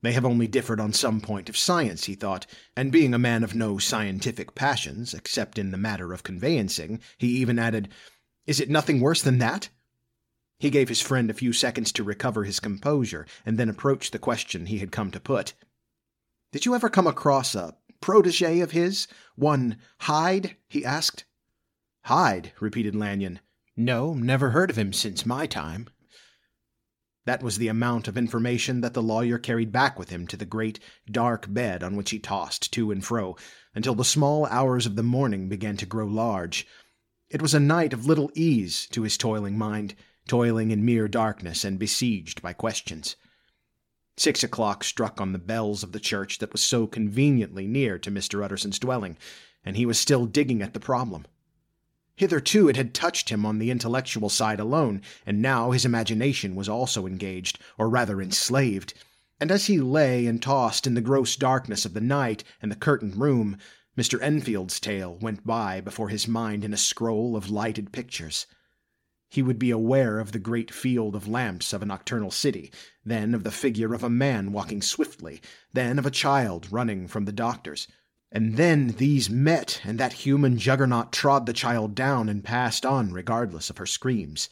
they 0.02 0.14
have 0.14 0.26
only 0.26 0.47
differed 0.47 0.80
on 0.80 0.93
some 0.93 1.22
point 1.22 1.47
of 1.47 1.58
science, 1.58 2.06
he 2.06 2.16
thought, 2.16 2.47
and 2.76 2.91
being 2.91 3.14
a 3.14 3.20
man 3.20 3.43
of 3.43 3.54
no 3.54 3.78
scientific 3.78 4.56
passions, 4.56 5.14
except 5.14 5.60
in 5.60 5.72
the 5.72 5.78
matter 5.78 6.12
of 6.12 6.24
conveyancing, 6.24 6.99
he 7.18 7.28
even 7.38 7.60
added, 7.60 7.89
Is 8.47 8.60
it 8.60 8.70
nothing 8.70 8.99
worse 8.99 9.22
than 9.22 9.38
that? 9.38 9.70
He 10.60 10.70
gave 10.70 10.89
his 10.89 11.02
friend 11.02 11.30
a 11.30 11.36
few 11.36 11.54
seconds 11.54 11.91
to 11.93 12.04
recover 12.04 12.43
his 12.43 12.60
composure, 12.60 13.28
and 13.45 13.58
then 13.58 13.70
approached 13.70 14.12
the 14.12 14.20
question 14.20 14.66
he 14.66 14.80
had 14.80 14.91
come 14.91 15.12
to 15.12 15.20
put. 15.20 15.54
Did 16.52 16.66
you 16.66 16.74
ever 16.76 16.89
come 16.89 17.08
across 17.08 17.56
a 17.56 17.76
protege 17.99 18.60
of 18.60 18.72
his? 18.72 19.08
One 19.36 19.78
Hyde? 19.99 20.58
he 20.68 20.84
asked. 20.84 21.26
Hyde, 22.06 22.54
repeated 22.60 22.95
Lanyon. 22.95 23.39
No, 23.78 24.16
never 24.16 24.49
heard 24.49 24.70
of 24.72 24.78
him 24.78 24.93
since 24.93 25.26
my 25.26 25.45
time. 25.45 25.88
That 27.26 27.43
was 27.43 27.57
the 27.57 27.67
amount 27.67 28.07
of 28.07 28.17
information 28.17 28.82
that 28.82 28.93
the 28.95 29.03
lawyer 29.03 29.38
carried 29.38 29.72
back 29.72 29.99
with 29.99 30.09
him 30.09 30.26
to 30.28 30.38
the 30.38 30.45
great, 30.45 30.80
dark 31.09 31.53
bed 31.53 31.84
on 31.84 31.95
which 31.95 32.09
he 32.09 32.17
tossed 32.17 32.74
to 32.74 32.91
and 32.91 33.05
fro, 33.05 33.36
until 33.76 33.93
the 33.93 34.03
small 34.03 34.47
hours 34.47 34.86
of 34.88 34.95
the 34.95 35.03
morning 35.03 35.47
began 35.47 35.78
to 35.78 35.86
grow 35.86 36.07
large. 36.07 36.65
It 37.30 37.41
was 37.41 37.53
a 37.53 37.59
night 37.59 37.93
of 37.93 38.07
little 38.07 38.32
ease 38.34 38.88
to 38.88 39.03
his 39.03 39.17
toiling 39.17 39.57
mind, 39.57 39.93
toiling 40.28 40.72
in 40.72 40.84
mere 40.84 41.07
darkness 41.07 41.63
and 41.63 41.78
besieged 41.78 42.41
by 42.41 42.53
questions. 42.53 43.15
Six 44.17 44.43
o'clock 44.43 44.84
struck 44.84 45.22
on 45.22 45.32
the 45.32 45.39
bells 45.39 45.84
of 45.84 45.91
the 45.91 45.99
church 45.99 46.39
that 46.39 46.51
was 46.51 46.61
so 46.61 46.88
conveniently 46.88 47.67
near 47.67 47.99
to 47.99 48.11
Mr. 48.11 48.43
Utterson's 48.43 48.80
dwelling, 48.80 49.17
and 49.63 49.78
he 49.78 49.86
was 49.86 49.99
still 49.99 50.26
digging 50.26 50.61
at 50.61 50.74
the 50.74 50.80
problem. 50.80 51.26
Hitherto 52.22 52.69
it 52.69 52.76
had 52.76 52.93
touched 52.93 53.30
him 53.30 53.47
on 53.47 53.57
the 53.57 53.72
intellectual 53.72 54.30
side 54.30 54.59
alone, 54.59 55.01
and 55.26 55.41
now 55.41 55.72
his 55.72 55.86
imagination 55.86 56.53
was 56.53 56.69
also 56.69 57.07
engaged, 57.07 57.57
or 57.80 57.89
rather 57.89 58.22
enslaved. 58.22 58.93
And 59.39 59.49
as 59.49 59.65
he 59.65 59.80
lay 59.80 60.28
and 60.28 60.39
tossed 60.39 60.86
in 60.86 60.93
the 60.93 61.01
gross 61.01 61.36
darkness 61.36 61.84
of 61.84 61.95
the 61.95 61.99
night 61.99 62.43
and 62.61 62.72
the 62.72 62.76
curtained 62.76 63.15
room, 63.15 63.57
Mr. 63.97 64.22
Enfield's 64.22 64.80
tale 64.80 65.17
went 65.19 65.47
by 65.47 65.82
before 65.82 66.09
his 66.09 66.28
mind 66.28 66.63
in 66.63 66.76
a 66.76 66.78
scroll 66.78 67.36
of 67.36 67.49
lighted 67.49 67.91
pictures. 67.91 68.45
He 69.28 69.41
would 69.41 69.57
be 69.57 69.72
aware 69.72 70.19
of 70.19 70.32
the 70.32 70.38
great 70.38 70.72
field 70.72 71.15
of 71.15 71.28
lamps 71.28 71.74
of 71.74 71.82
a 71.82 71.88
nocturnal 71.88 72.30
city, 72.30 72.72
then 73.03 73.34
of 73.34 73.43
the 73.43 73.49
figure 73.49 73.95
of 73.95 74.03
a 74.03 74.11
man 74.11 74.51
walking 74.51 74.84
swiftly, 74.84 75.41
then 75.74 75.97
of 75.97 76.05
a 76.05 76.11
child 76.11 76.72
running 76.72 77.07
from 77.07 77.26
the 77.26 77.32
doctor's. 77.32 77.88
And 78.34 78.56
then 78.56 78.96
these 78.98 79.30
met, 79.30 79.82
and 79.84 80.00
that 80.00 80.14
human 80.14 80.58
juggernaut 80.58 81.12
trod 81.12 81.46
the 81.46 81.54
child 81.54 81.96
down 81.96 82.30
and 82.30 82.44
passed 82.44 82.86
on 82.86 83.12
regardless 83.12 83.70
of 83.70 83.78
her 83.78 83.86
screams. 83.86 84.48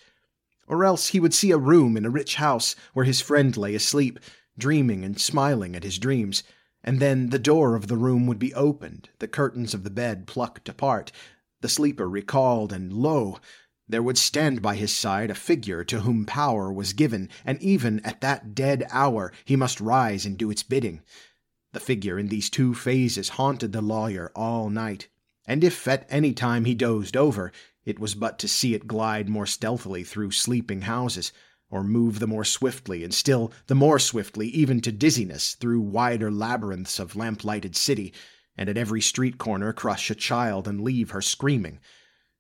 Or 0.68 0.84
else 0.84 1.08
he 1.08 1.20
would 1.20 1.34
see 1.34 1.52
a 1.52 1.58
room 1.58 1.96
in 1.96 2.06
a 2.06 2.10
rich 2.10 2.36
house 2.36 2.76
where 2.94 3.06
his 3.06 3.22
friend 3.22 3.56
lay 3.56 3.74
asleep, 3.76 4.20
dreaming 4.58 5.06
and 5.06 5.20
smiling 5.20 5.76
at 5.76 5.86
his 5.86 5.98
dreams, 5.98 6.44
and 6.84 7.00
then 7.00 7.30
the 7.30 7.40
door 7.40 7.76
of 7.76 7.88
the 7.88 7.98
room 7.98 8.28
would 8.28 8.40
be 8.40 8.54
opened, 8.54 9.10
the 9.20 9.28
curtains 9.28 9.74
of 9.74 9.84
the 9.84 9.90
bed 9.90 10.28
plucked 10.28 10.68
apart, 10.68 11.14
the 11.62 11.70
sleeper 11.70 12.10
recalled, 12.10 12.74
and 12.74 12.92
lo! 12.92 13.40
there 13.88 14.04
would 14.04 14.18
stand 14.18 14.62
by 14.62 14.76
his 14.76 14.96
side 14.96 15.32
a 15.32 15.36
figure 15.36 15.84
to 15.84 16.02
whom 16.02 16.26
power 16.26 16.72
was 16.72 16.94
given, 16.94 17.30
and 17.46 17.62
even 17.62 18.00
at 18.02 18.22
that 18.22 18.54
dead 18.54 18.86
hour 18.92 19.32
he 19.46 19.56
must 19.56 19.82
rise 19.82 20.26
and 20.26 20.38
do 20.38 20.52
its 20.52 20.64
bidding. 20.64 21.02
The 21.72 21.80
figure 21.80 22.18
in 22.18 22.30
these 22.30 22.50
two 22.50 22.74
phases 22.74 23.30
haunted 23.30 23.74
the 23.74 23.82
lawyer 23.82 24.32
all 24.36 24.72
night, 24.72 25.08
and 25.46 25.64
if 25.64 25.88
at 25.88 26.08
any 26.10 26.34
time 26.34 26.66
he 26.66 26.74
dozed 26.74 27.16
over, 27.16 27.52
it 27.86 28.00
was 28.00 28.16
but 28.16 28.40
to 28.40 28.48
see 28.48 28.74
it 28.74 28.88
glide 28.88 29.30
more 29.30 29.46
stealthily 29.46 30.04
through 30.04 30.32
sleeping 30.32 30.82
houses, 30.82 31.32
or 31.70 31.84
move 31.84 32.18
the 32.18 32.26
more 32.26 32.44
swiftly, 32.44 33.04
and 33.04 33.14
still 33.14 33.52
the 33.68 33.76
more 33.76 34.00
swiftly, 34.00 34.48
even 34.48 34.82
to 34.82 34.92
dizziness, 34.92 35.54
through 35.54 35.80
wider 35.80 36.32
labyrinths 36.32 36.98
of 36.98 37.16
lamp-lighted 37.16 37.76
city, 37.76 38.12
and 38.58 38.68
at 38.68 38.78
every 38.78 39.00
street 39.00 39.38
corner 39.38 39.72
crush 39.72 40.10
a 40.10 40.16
child 40.16 40.68
and 40.68 40.82
leave 40.82 41.12
her 41.12 41.22
screaming. 41.22 41.80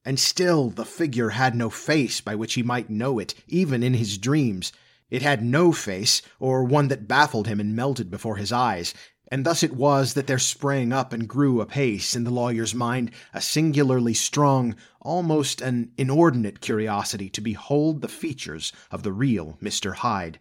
And 0.03 0.19
still 0.19 0.71
the 0.71 0.85
figure 0.85 1.29
had 1.29 1.53
no 1.53 1.69
face 1.69 2.19
by 2.19 2.33
which 2.33 2.55
he 2.55 2.63
might 2.63 2.89
know 2.89 3.19
it, 3.19 3.35
even 3.47 3.83
in 3.83 3.93
his 3.93 4.17
dreams. 4.17 4.73
It 5.11 5.21
had 5.21 5.43
no 5.43 5.71
face, 5.71 6.21
or 6.39 6.63
one 6.63 6.87
that 6.87 7.07
baffled 7.07 7.47
him 7.47 7.59
and 7.59 7.75
melted 7.75 8.09
before 8.09 8.37
his 8.37 8.51
eyes, 8.51 8.93
and 9.31 9.45
thus 9.45 9.61
it 9.61 9.75
was 9.75 10.15
that 10.15 10.27
there 10.27 10.39
sprang 10.39 10.91
up 10.91 11.13
and 11.13 11.27
grew 11.27 11.61
apace 11.61 12.15
in 12.15 12.23
the 12.23 12.31
lawyer's 12.31 12.73
mind 12.73 13.11
a 13.33 13.39
singularly 13.39 14.13
strong, 14.13 14.75
almost 15.01 15.61
an 15.61 15.91
inordinate 15.97 16.61
curiosity 16.61 17.29
to 17.29 17.39
behold 17.39 18.01
the 18.01 18.07
features 18.07 18.73
of 18.89 19.03
the 19.03 19.13
real 19.13 19.57
Mr. 19.61 19.95
Hyde. 19.95 20.39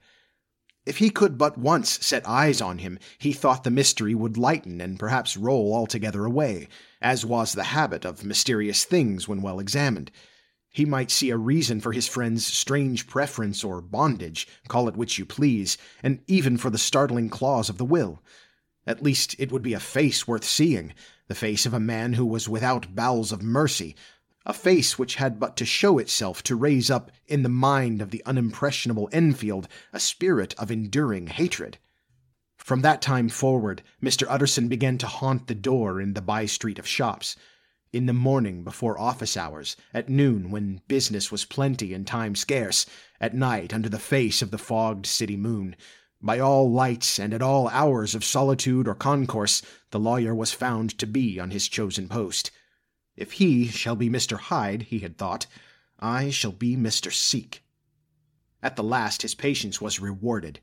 If 0.86 0.97
he 0.99 1.11
could 1.11 1.36
but 1.36 1.59
once 1.59 2.03
set 2.05 2.26
eyes 2.26 2.62
on 2.62 2.78
him, 2.78 2.99
he 3.18 3.34
thought 3.34 3.62
the 3.62 3.70
mystery 3.70 4.14
would 4.14 4.39
lighten 4.39 4.80
and 4.80 4.99
perhaps 4.99 5.36
roll 5.36 5.74
altogether 5.74 6.24
away, 6.24 6.66
as 7.03 7.26
was 7.26 7.53
the 7.53 7.64
habit 7.64 8.07
of 8.07 8.24
mysterious 8.24 8.84
things 8.84 9.28
when 9.28 9.43
well 9.43 9.61
examined. 9.61 10.11
He 10.70 10.86
might 10.86 11.11
see 11.11 11.28
a 11.28 11.36
reason 11.36 11.82
for 11.82 11.93
his 11.93 12.09
friend's 12.09 12.47
strange 12.47 13.07
preference 13.07 13.62
or 13.62 13.82
bondage, 13.82 14.49
call 14.66 14.89
it 14.89 14.97
which 14.97 15.18
you 15.18 15.26
please, 15.26 15.76
and 16.03 16.20
even 16.26 16.57
for 16.57 16.70
the 16.70 16.78
startling 16.78 17.28
clause 17.28 17.68
of 17.68 17.76
the 17.76 17.84
will. 17.84 18.22
At 18.89 19.03
least 19.03 19.36
it 19.39 19.53
would 19.53 19.61
be 19.61 19.74
a 19.74 19.80
face 19.80 20.26
worth 20.26 20.45
seeing, 20.45 20.95
the 21.26 21.34
face 21.34 21.66
of 21.66 21.74
a 21.74 21.78
man 21.78 22.14
who 22.14 22.24
was 22.24 22.49
without 22.49 22.95
bowels 22.95 23.32
of 23.32 23.43
mercy, 23.43 23.95
a 24.47 24.55
face 24.55 24.99
which 24.99 25.16
had 25.16 25.39
but 25.39 25.59
to 25.59 25.66
show 25.66 25.99
itself 25.99 26.43
to 26.45 26.57
raise 26.57 26.91
up 26.91 27.12
in 27.26 27.43
the 27.43 27.51
mind 27.51 28.01
of 28.01 28.12
the 28.12 28.22
unimpressionable 28.24 29.11
Enfield 29.12 29.68
a 29.93 30.01
spirit 30.01 30.55
of 30.55 30.70
enduring 30.70 31.26
hatred. 31.26 31.76
From 32.57 32.80
that 32.80 33.03
time 33.03 33.28
forward, 33.28 33.82
Mr. 34.03 34.26
Utterson 34.26 34.68
began 34.68 34.97
to 34.97 35.07
haunt 35.07 35.49
the 35.49 35.55
door 35.55 36.01
in 36.01 36.14
the 36.14 36.22
by 36.22 36.47
street 36.47 36.78
of 36.78 36.86
shops. 36.89 37.36
In 37.93 38.07
the 38.07 38.14
morning 38.14 38.64
before 38.64 38.99
office 38.99 39.36
hours, 39.36 39.76
at 39.93 40.09
noon 40.09 40.51
when 40.51 40.80
business 40.89 41.30
was 41.30 41.45
plenty 41.45 41.93
and 41.93 42.07
time 42.07 42.34
scarce, 42.34 42.86
at 43.20 43.34
night 43.34 43.74
under 43.74 43.91
the 43.91 43.99
face 43.99 44.41
of 44.41 44.51
the 44.51 44.57
fogged 44.57 45.05
city 45.05 45.36
moon, 45.36 45.76
by 46.21 46.39
all 46.39 46.71
lights 46.71 47.19
and 47.19 47.33
at 47.33 47.43
all 47.43 47.69
hours 47.69 48.14
of 48.14 48.25
solitude 48.25 48.89
or 48.89 48.95
concourse, 48.95 49.62
the 49.91 50.01
lawyer 50.01 50.35
was 50.35 50.53
found 50.53 50.99
to 50.99 51.07
be 51.07 51.39
on 51.39 51.51
his 51.51 51.69
chosen 51.69 52.09
post. 52.09 52.51
If 53.16 53.33
he 53.33 53.69
shall 53.69 53.97
be 53.97 54.11
Mr. 54.11 54.39
Hyde, 54.39 54.83
he 54.83 55.01
had 55.01 55.16
thought, 55.16 55.47
I 55.99 56.31
shall 56.31 56.53
be 56.53 56.77
Mr. 56.77 57.12
Seek. 57.12 57.62
At 58.62 58.77
the 58.77 58.83
last 58.83 59.23
his 59.23 59.35
patience 59.35 59.81
was 59.81 60.01
rewarded. 60.01 60.61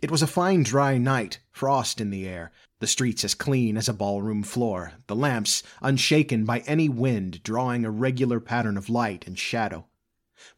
It 0.00 0.10
was 0.10 0.22
a 0.22 0.28
fine 0.28 0.62
dry 0.62 0.98
night, 0.98 1.40
frost 1.50 2.00
in 2.00 2.10
the 2.10 2.26
air, 2.26 2.52
the 2.78 2.86
streets 2.86 3.24
as 3.24 3.34
clean 3.34 3.76
as 3.76 3.88
a 3.88 3.92
ballroom 3.92 4.44
floor, 4.44 4.92
the 5.08 5.16
lamps 5.16 5.62
unshaken 5.82 6.44
by 6.44 6.60
any 6.60 6.88
wind 6.88 7.42
drawing 7.42 7.84
a 7.84 7.90
regular 7.90 8.38
pattern 8.38 8.76
of 8.76 8.88
light 8.88 9.26
and 9.26 9.38
shadow. 9.38 9.86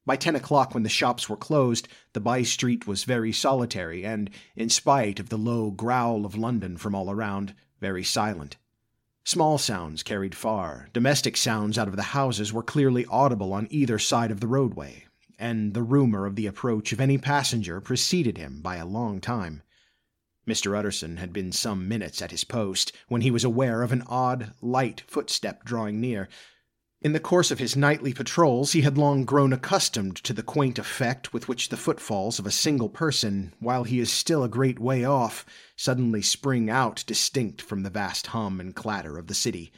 By 0.05 0.17
ten 0.17 0.37
o'clock, 0.37 0.75
when 0.75 0.83
the 0.83 0.89
shops 0.89 1.29
were 1.29 1.37
closed, 1.37 1.89
the 2.13 2.21
by 2.21 2.43
street 2.43 2.87
was 2.87 3.05
very 3.05 3.33
solitary, 3.33 4.05
and, 4.05 4.29
in 4.55 4.69
spite 4.69 5.19
of 5.19 5.31
the 5.31 5.39
low 5.39 5.71
growl 5.71 6.27
of 6.27 6.37
London 6.37 6.77
from 6.77 6.95
all 6.95 7.11
around, 7.11 7.55
very 7.81 8.05
silent. 8.05 8.57
Small 9.25 9.59
sounds 9.59 10.03
carried 10.03 10.35
far, 10.35 10.89
domestic 10.93 11.37
sounds 11.37 11.79
out 11.79 11.89
of 11.89 11.97
the 11.97 12.13
houses 12.13 12.53
were 12.53 12.63
clearly 12.63 13.07
audible 13.07 13.53
on 13.53 13.69
either 13.71 13.99
side 13.99 14.31
of 14.31 14.41
the 14.41 14.47
roadway, 14.47 15.07
and 15.39 15.73
the 15.73 15.83
rumor 15.83 16.27
of 16.27 16.37
the 16.37 16.47
approach 16.47 16.93
of 16.93 17.01
any 17.01 17.17
passenger 17.17 17.81
preceded 17.81 18.37
him 18.37 18.61
by 18.61 18.77
a 18.77 18.87
long 18.87 19.21
time. 19.21 19.63
Mr. 20.47 20.77
Utterson 20.77 21.19
had 21.19 21.33
been 21.33 21.53
some 21.53 21.87
minutes 21.87 22.21
at 22.21 22.33
his 22.33 22.45
post 22.45 22.93
when 23.09 23.21
he 23.21 23.31
was 23.31 23.45
aware 23.45 23.83
of 23.83 23.93
an 23.93 24.03
odd, 24.09 24.53
light 24.61 25.03
footstep 25.07 25.65
drawing 25.65 26.01
near, 26.01 26.29
in 27.03 27.13
the 27.13 27.21
course 27.21 27.51
of 27.51 27.59
his 27.59 27.77
nightly 27.77 28.13
patrols, 28.13 28.73
he 28.73 28.83
had 28.83 28.99
long 28.99 29.25
grown 29.25 29.55
accustomed 29.55 30.17
to 30.17 30.35
the 30.35 30.43
quaint 30.43 30.79
effect 30.79 31.33
with 31.33 31.49
which 31.49 31.71
the 31.71 31.77
footfalls 31.77 32.39
of 32.39 32.47
a 32.47 32.51
single 32.51 32.91
person, 32.91 33.55
while 33.59 33.85
he 33.85 34.01
is 34.01 34.11
still 34.11 34.45
a 34.45 34.49
great 34.49 34.79
way 34.79 35.03
off, 35.03 35.47
suddenly 35.77 36.21
spring 36.21 36.69
out 36.69 37.03
distinct 37.07 37.63
from 37.63 37.83
the 37.83 37.91
vast 37.91 38.29
hum 38.29 38.61
and 38.61 38.75
clatter 38.77 39.17
of 39.17 39.29
the 39.29 39.35
city. 39.35 39.73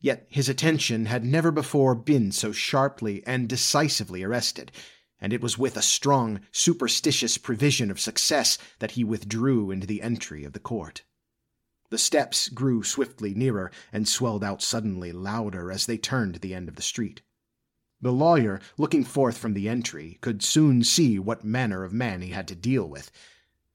Yet 0.00 0.26
his 0.28 0.48
attention 0.48 1.06
had 1.06 1.24
never 1.24 1.52
before 1.52 1.94
been 1.94 2.32
so 2.32 2.50
sharply 2.50 3.22
and 3.26 3.48
decisively 3.48 4.24
arrested, 4.24 4.72
and 5.20 5.32
it 5.32 5.42
was 5.42 5.58
with 5.58 5.76
a 5.76 5.82
strong, 5.82 6.40
superstitious 6.50 7.38
prevision 7.38 7.92
of 7.92 8.00
success 8.00 8.58
that 8.80 8.92
he 8.92 9.04
withdrew 9.04 9.70
into 9.70 9.86
the 9.86 10.02
entry 10.02 10.42
of 10.44 10.52
the 10.52 10.58
court. 10.58 11.04
The 11.90 11.98
steps 11.98 12.48
grew 12.48 12.84
swiftly 12.84 13.34
nearer, 13.34 13.72
and 13.92 14.06
swelled 14.06 14.44
out 14.44 14.62
suddenly 14.62 15.10
louder 15.10 15.72
as 15.72 15.86
they 15.86 15.98
turned 15.98 16.36
the 16.36 16.54
end 16.54 16.68
of 16.68 16.76
the 16.76 16.82
street. 16.82 17.20
The 18.00 18.12
lawyer, 18.12 18.60
looking 18.78 19.04
forth 19.04 19.36
from 19.36 19.54
the 19.54 19.68
entry, 19.68 20.16
could 20.20 20.42
soon 20.42 20.84
see 20.84 21.18
what 21.18 21.44
manner 21.44 21.82
of 21.82 21.92
man 21.92 22.22
he 22.22 22.30
had 22.30 22.46
to 22.48 22.54
deal 22.54 22.88
with. 22.88 23.10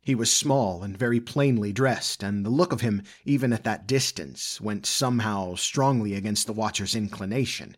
He 0.02 0.16
was 0.16 0.32
small 0.32 0.82
and 0.82 0.98
very 0.98 1.20
plainly 1.20 1.74
dressed, 1.74 2.24
and 2.24 2.46
the 2.46 2.50
look 2.50 2.72
of 2.72 2.82
him, 2.82 3.04
even 3.26 3.52
at 3.52 3.66
that 3.66 3.86
distance, 3.86 4.62
went 4.62 4.86
somehow 4.86 5.56
strongly 5.56 6.14
against 6.14 6.48
the 6.48 6.54
watcher's 6.54 6.96
inclination. 6.96 7.76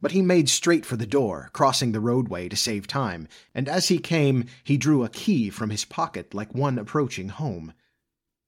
But 0.00 0.12
he 0.12 0.22
made 0.22 0.48
straight 0.48 0.86
for 0.86 0.96
the 0.96 1.06
door, 1.06 1.50
crossing 1.52 1.92
the 1.92 2.00
roadway 2.00 2.48
to 2.48 2.56
save 2.56 2.86
time, 2.86 3.28
and 3.54 3.68
as 3.68 3.88
he 3.88 3.98
came, 3.98 4.46
he 4.64 4.76
drew 4.76 5.04
a 5.04 5.10
key 5.10 5.50
from 5.50 5.68
his 5.68 5.84
pocket 5.84 6.32
like 6.32 6.54
one 6.54 6.78
approaching 6.78 7.28
home. 7.28 7.74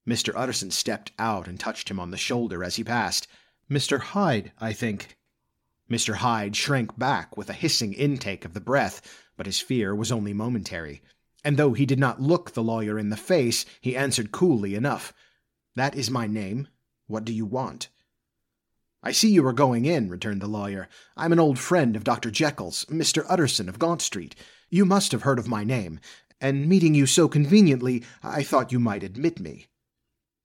Mr. 0.08 0.32
Utterson 0.34 0.70
stepped 0.70 1.12
out 1.18 1.46
and 1.46 1.60
touched 1.60 1.90
him 1.90 2.00
on 2.00 2.10
the 2.10 2.16
shoulder 2.16 2.64
as 2.64 2.76
he 2.76 2.82
passed. 2.82 3.28
Mr. 3.70 4.00
Hyde, 4.00 4.52
I 4.58 4.72
think. 4.72 5.18
Mr. 5.90 6.14
Hyde 6.14 6.56
shrank 6.56 6.98
back 6.98 7.36
with 7.36 7.50
a 7.50 7.52
hissing 7.52 7.92
intake 7.92 8.46
of 8.46 8.54
the 8.54 8.60
breath, 8.60 9.02
but 9.36 9.44
his 9.44 9.60
fear 9.60 9.94
was 9.94 10.10
only 10.10 10.32
momentary. 10.32 11.02
And 11.44 11.58
though 11.58 11.74
he 11.74 11.84
did 11.84 11.98
not 11.98 12.22
look 12.22 12.52
the 12.52 12.62
lawyer 12.62 12.98
in 12.98 13.10
the 13.10 13.18
face, 13.18 13.66
he 13.82 13.94
answered 13.94 14.32
coolly 14.32 14.74
enough. 14.74 15.12
That 15.76 15.94
is 15.94 16.10
my 16.10 16.26
name. 16.26 16.68
What 17.06 17.26
do 17.26 17.32
you 17.34 17.44
want? 17.44 17.90
I 19.02 19.12
see 19.12 19.30
you 19.30 19.46
are 19.46 19.52
going 19.52 19.84
in, 19.84 20.08
returned 20.08 20.40
the 20.40 20.48
lawyer. 20.48 20.88
I'm 21.18 21.32
an 21.32 21.38
old 21.38 21.58
friend 21.58 21.94
of 21.96 22.04
Dr. 22.04 22.30
Jekyll's, 22.30 22.86
Mr. 22.86 23.26
Utterson 23.28 23.68
of 23.68 23.78
Gaunt 23.78 24.00
Street. 24.00 24.34
You 24.70 24.86
must 24.86 25.12
have 25.12 25.22
heard 25.22 25.38
of 25.38 25.48
my 25.48 25.64
name, 25.64 26.00
and 26.40 26.66
meeting 26.66 26.94
you 26.94 27.04
so 27.04 27.28
conveniently, 27.28 28.02
I 28.22 28.42
thought 28.42 28.72
you 28.72 28.80
might 28.80 29.02
admit 29.02 29.38
me. 29.38 29.66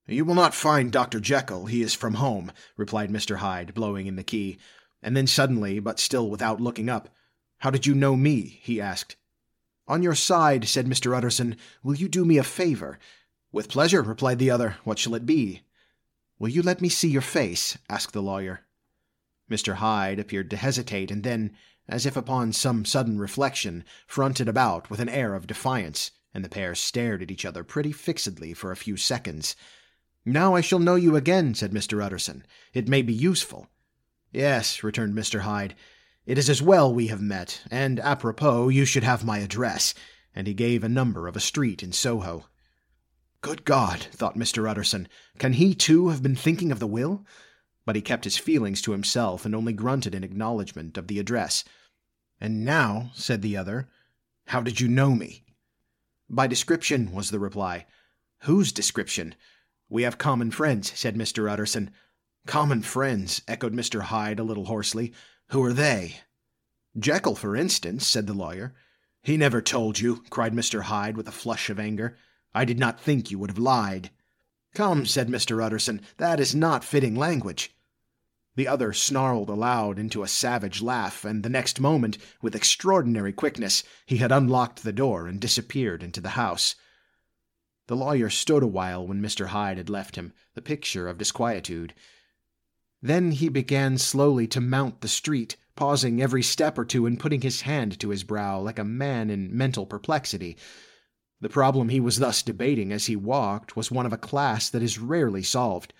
You 0.08 0.26
will 0.26 0.36
not 0.36 0.54
find 0.54 0.92
Dr. 0.92 1.22
Jekyll, 1.22 1.68
he 1.68 1.82
is 1.82 1.94
from 1.94 2.16
home, 2.16 2.52
replied 2.76 3.10
Mr. 3.10 3.38
Hyde, 3.38 3.74
blowing 3.74 4.06
in 4.06 4.18
the 4.18 4.24
key. 4.24 4.58
And 5.02 5.16
then 5.16 5.28
suddenly, 5.28 5.80
but 5.80 6.00
still 6.00 6.30
without 6.30 6.60
looking 6.60 6.90
up, 6.90 7.10
How 7.60 7.70
did 7.70 7.86
you 7.86 7.96
know 7.96 8.18
me? 8.18 8.60
he 8.62 8.82
asked. 8.82 9.16
On 9.88 10.04
your 10.04 10.16
side, 10.16 10.68
said 10.68 10.88
Mr. 10.88 11.16
Utterson, 11.16 11.56
will 11.84 11.96
you 11.96 12.10
do 12.10 12.26
me 12.26 12.38
a 12.38 12.44
favor? 12.44 13.00
With 13.54 13.70
pleasure, 13.70 14.02
replied 14.02 14.40
the 14.40 14.52
other. 14.52 14.76
What 14.84 15.00
shall 15.00 15.16
it 15.16 15.26
be? 15.26 15.62
Will 16.38 16.50
you 16.50 16.62
let 16.62 16.82
me 16.82 16.90
see 16.90 17.10
your 17.10 17.22
face? 17.22 17.78
asked 17.90 18.12
the 18.12 18.22
lawyer. 18.22 18.62
Mr. 19.50 19.76
Hyde 19.76 20.20
appeared 20.20 20.50
to 20.50 20.58
hesitate, 20.58 21.12
and 21.12 21.24
then, 21.24 21.56
as 21.88 22.06
if 22.06 22.18
upon 22.18 22.52
some 22.52 22.84
sudden 22.84 23.20
reflection, 23.20 23.86
fronted 24.08 24.50
about 24.50 24.90
with 24.90 25.00
an 25.00 25.10
air 25.10 25.36
of 25.36 25.48
defiance, 25.48 26.12
and 26.34 26.44
the 26.44 26.50
pair 26.50 26.76
stared 26.76 27.22
at 27.22 27.32
each 27.32 27.46
other 27.46 27.64
pretty 27.64 27.94
fixedly 27.94 28.54
for 28.54 28.72
a 28.72 28.78
few 28.78 28.98
seconds. 28.98 29.56
Now 30.26 30.56
I 30.56 30.62
shall 30.62 30.80
know 30.80 30.96
you 30.96 31.16
again, 31.16 31.54
said 31.54 31.72
Mr. 31.72 32.04
Utterson. 32.04 32.46
It 32.74 32.88
may 32.88 33.02
be 33.02 33.14
useful. 33.14 33.68
Yes, 34.32 34.84
returned 34.84 35.14
Mr. 35.14 35.42
Hyde. 35.42 35.76
It 36.26 36.38
is 36.38 36.50
as 36.50 36.62
well 36.62 36.94
we 36.94 37.08
have 37.08 37.22
met, 37.22 37.62
and 37.70 38.00
apropos, 38.00 38.70
you 38.70 38.86
should 38.86 39.04
have 39.04 39.26
my 39.26 39.40
address. 39.40 39.94
And 40.34 40.48
he 40.48 40.54
gave 40.54 40.84
a 40.84 40.90
number 40.90 41.28
of 41.28 41.36
a 41.36 41.42
street 41.42 41.84
in 41.84 41.92
Soho. 41.92 42.46
Good 43.42 43.66
God, 43.66 44.08
thought 44.12 44.38
Mr. 44.38 44.70
Utterson, 44.70 45.10
can 45.38 45.54
he 45.54 45.76
too 45.76 46.08
have 46.08 46.24
been 46.24 46.36
thinking 46.36 46.72
of 46.72 46.80
the 46.80 46.88
will? 46.88 47.26
But 47.86 47.98
he 47.98 48.02
kept 48.02 48.24
his 48.24 48.38
feelings 48.38 48.82
to 48.84 48.94
himself 48.94 49.46
and 49.46 49.54
only 49.54 49.74
grunted 49.74 50.16
in 50.16 50.24
acknowledgment 50.24 50.98
of 50.98 51.08
the 51.08 51.20
address. 51.20 51.66
And 52.40 52.64
now, 52.64 53.12
said 53.14 53.42
the 53.42 53.58
other, 53.58 53.90
how 54.48 54.62
did 54.62 54.80
you 54.80 54.88
know 54.88 55.12
me? 55.12 55.44
By 56.30 56.48
description, 56.48 57.12
was 57.12 57.30
the 57.30 57.40
reply. 57.40 57.86
Whose 58.44 58.72
description? 58.72 59.36
We 59.94 60.02
have 60.02 60.18
common 60.18 60.50
friends, 60.50 60.92
said 60.96 61.16
Mr. 61.16 61.48
Utterson. 61.48 61.92
Common 62.48 62.82
friends, 62.82 63.44
echoed 63.48 63.76
Mr. 63.76 64.02
Hyde 64.02 64.40
a 64.40 64.44
little 64.44 64.66
hoarsely. 64.66 65.14
Who 65.50 65.62
are 65.62 65.72
they? 65.72 66.16
Jekyll, 66.98 67.36
for 67.36 67.56
instance, 67.56 68.08
said 68.08 68.26
the 68.26 68.34
lawyer. 68.34 68.74
He 69.22 69.38
never 69.38 69.62
told 69.62 70.00
you, 70.00 70.24
cried 70.32 70.52
Mr. 70.52 70.82
Hyde 70.82 71.16
with 71.16 71.28
a 71.28 71.32
flush 71.32 71.70
of 71.70 71.80
anger. 71.80 72.18
I 72.56 72.66
did 72.66 72.80
not 72.80 73.00
think 73.00 73.30
you 73.30 73.38
would 73.38 73.52
have 73.52 73.60
lied. 73.60 74.10
Come, 74.74 75.06
said 75.06 75.28
Mr. 75.28 75.64
Utterson, 75.64 76.02
that 76.18 76.40
is 76.40 76.56
not 76.56 76.84
fitting 76.84 77.14
language. 77.14 77.78
The 78.56 78.68
other 78.68 78.94
snarled 78.94 79.52
aloud 79.52 80.00
into 80.00 80.24
a 80.24 80.28
savage 80.28 80.82
laugh, 80.82 81.24
and 81.24 81.44
the 81.44 81.50
next 81.50 81.80
moment, 81.80 82.18
with 82.42 82.56
extraordinary 82.56 83.32
quickness, 83.32 83.84
he 84.08 84.18
had 84.18 84.32
unlocked 84.32 84.82
the 84.82 84.92
door 84.92 85.28
and 85.28 85.40
disappeared 85.40 86.02
into 86.02 86.20
the 86.20 86.30
house. 86.30 86.74
The 87.88 87.96
lawyer 87.96 88.30
stood 88.30 88.64
a 88.64 88.68
while 88.68 89.06
when 89.06 89.22
Mr. 89.22 89.48
Hyde 89.48 89.78
had 89.78 89.90
left 89.90 90.16
him, 90.16 90.32
the 90.54 90.62
picture 90.62 91.08
of 91.08 91.18
disquietude. 91.18 91.94
Then 93.02 93.32
he 93.32 93.50
began 93.50 93.98
slowly 93.98 94.48
to 94.48 94.62
mount 94.62 95.02
the 95.02 95.10
street, 95.10 95.58
pausing 95.76 96.22
every 96.22 96.44
step 96.44 96.78
or 96.78 96.86
two 96.86 97.06
and 97.06 97.20
putting 97.20 97.42
his 97.42 97.62
hand 97.62 98.00
to 98.00 98.10
his 98.10 98.24
brow 98.24 98.60
like 98.60 98.80
a 98.80 98.86
man 98.86 99.30
in 99.30 99.56
mental 99.56 99.86
perplexity. 99.86 100.56
The 101.42 101.50
problem 101.50 101.90
he 101.90 102.00
was 102.00 102.20
thus 102.20 102.42
debating 102.42 102.94
as 102.94 103.08
he 103.08 103.18
walked 103.18 103.76
was 103.76 103.92
one 103.92 104.06
of 104.06 104.14
a 104.14 104.18
class 104.18 104.70
that 104.70 104.82
is 104.82 104.98
rarely 104.98 105.44
solved. 105.44 105.94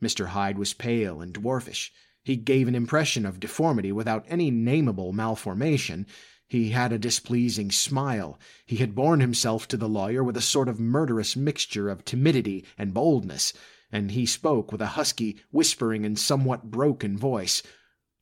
Mr. 0.00 0.28
Hyde 0.28 0.56
was 0.56 0.72
pale 0.72 1.20
and 1.20 1.34
dwarfish. 1.34 1.90
He 2.26 2.34
gave 2.34 2.66
an 2.66 2.74
impression 2.74 3.24
of 3.24 3.38
deformity 3.38 3.92
without 3.92 4.24
any 4.26 4.50
nameable 4.50 5.12
malformation. 5.12 6.08
He 6.48 6.70
had 6.70 6.92
a 6.92 6.98
displeasing 6.98 7.70
smile. 7.70 8.36
He 8.64 8.78
had 8.78 8.96
borne 8.96 9.20
himself 9.20 9.68
to 9.68 9.76
the 9.76 9.88
lawyer 9.88 10.24
with 10.24 10.36
a 10.36 10.40
sort 10.40 10.68
of 10.68 10.80
murderous 10.80 11.36
mixture 11.36 11.88
of 11.88 12.04
timidity 12.04 12.64
and 12.76 12.92
boldness, 12.92 13.52
and 13.92 14.10
he 14.10 14.26
spoke 14.26 14.72
with 14.72 14.80
a 14.80 14.98
husky, 14.98 15.36
whispering, 15.52 16.04
and 16.04 16.18
somewhat 16.18 16.68
broken 16.68 17.16
voice. 17.16 17.62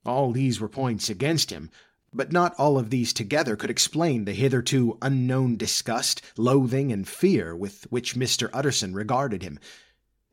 All 0.05 0.33
these 0.33 0.61
were 0.61 0.69
points 0.69 1.09
against 1.09 1.49
him, 1.49 1.71
but 2.13 2.31
not 2.31 2.55
all 2.59 2.77
of 2.77 2.91
these 2.91 3.15
together 3.15 3.57
could 3.57 3.71
explain 3.71 4.27
the 4.27 4.35
hitherto 4.35 4.99
unknown 5.01 5.57
disgust, 5.57 6.21
loathing, 6.37 6.93
and 6.93 7.09
fear 7.09 7.57
with 7.57 7.85
which 7.85 8.17
Mr. 8.17 8.51
Utterson 8.53 8.93
regarded 8.93 9.43
him. 9.43 9.59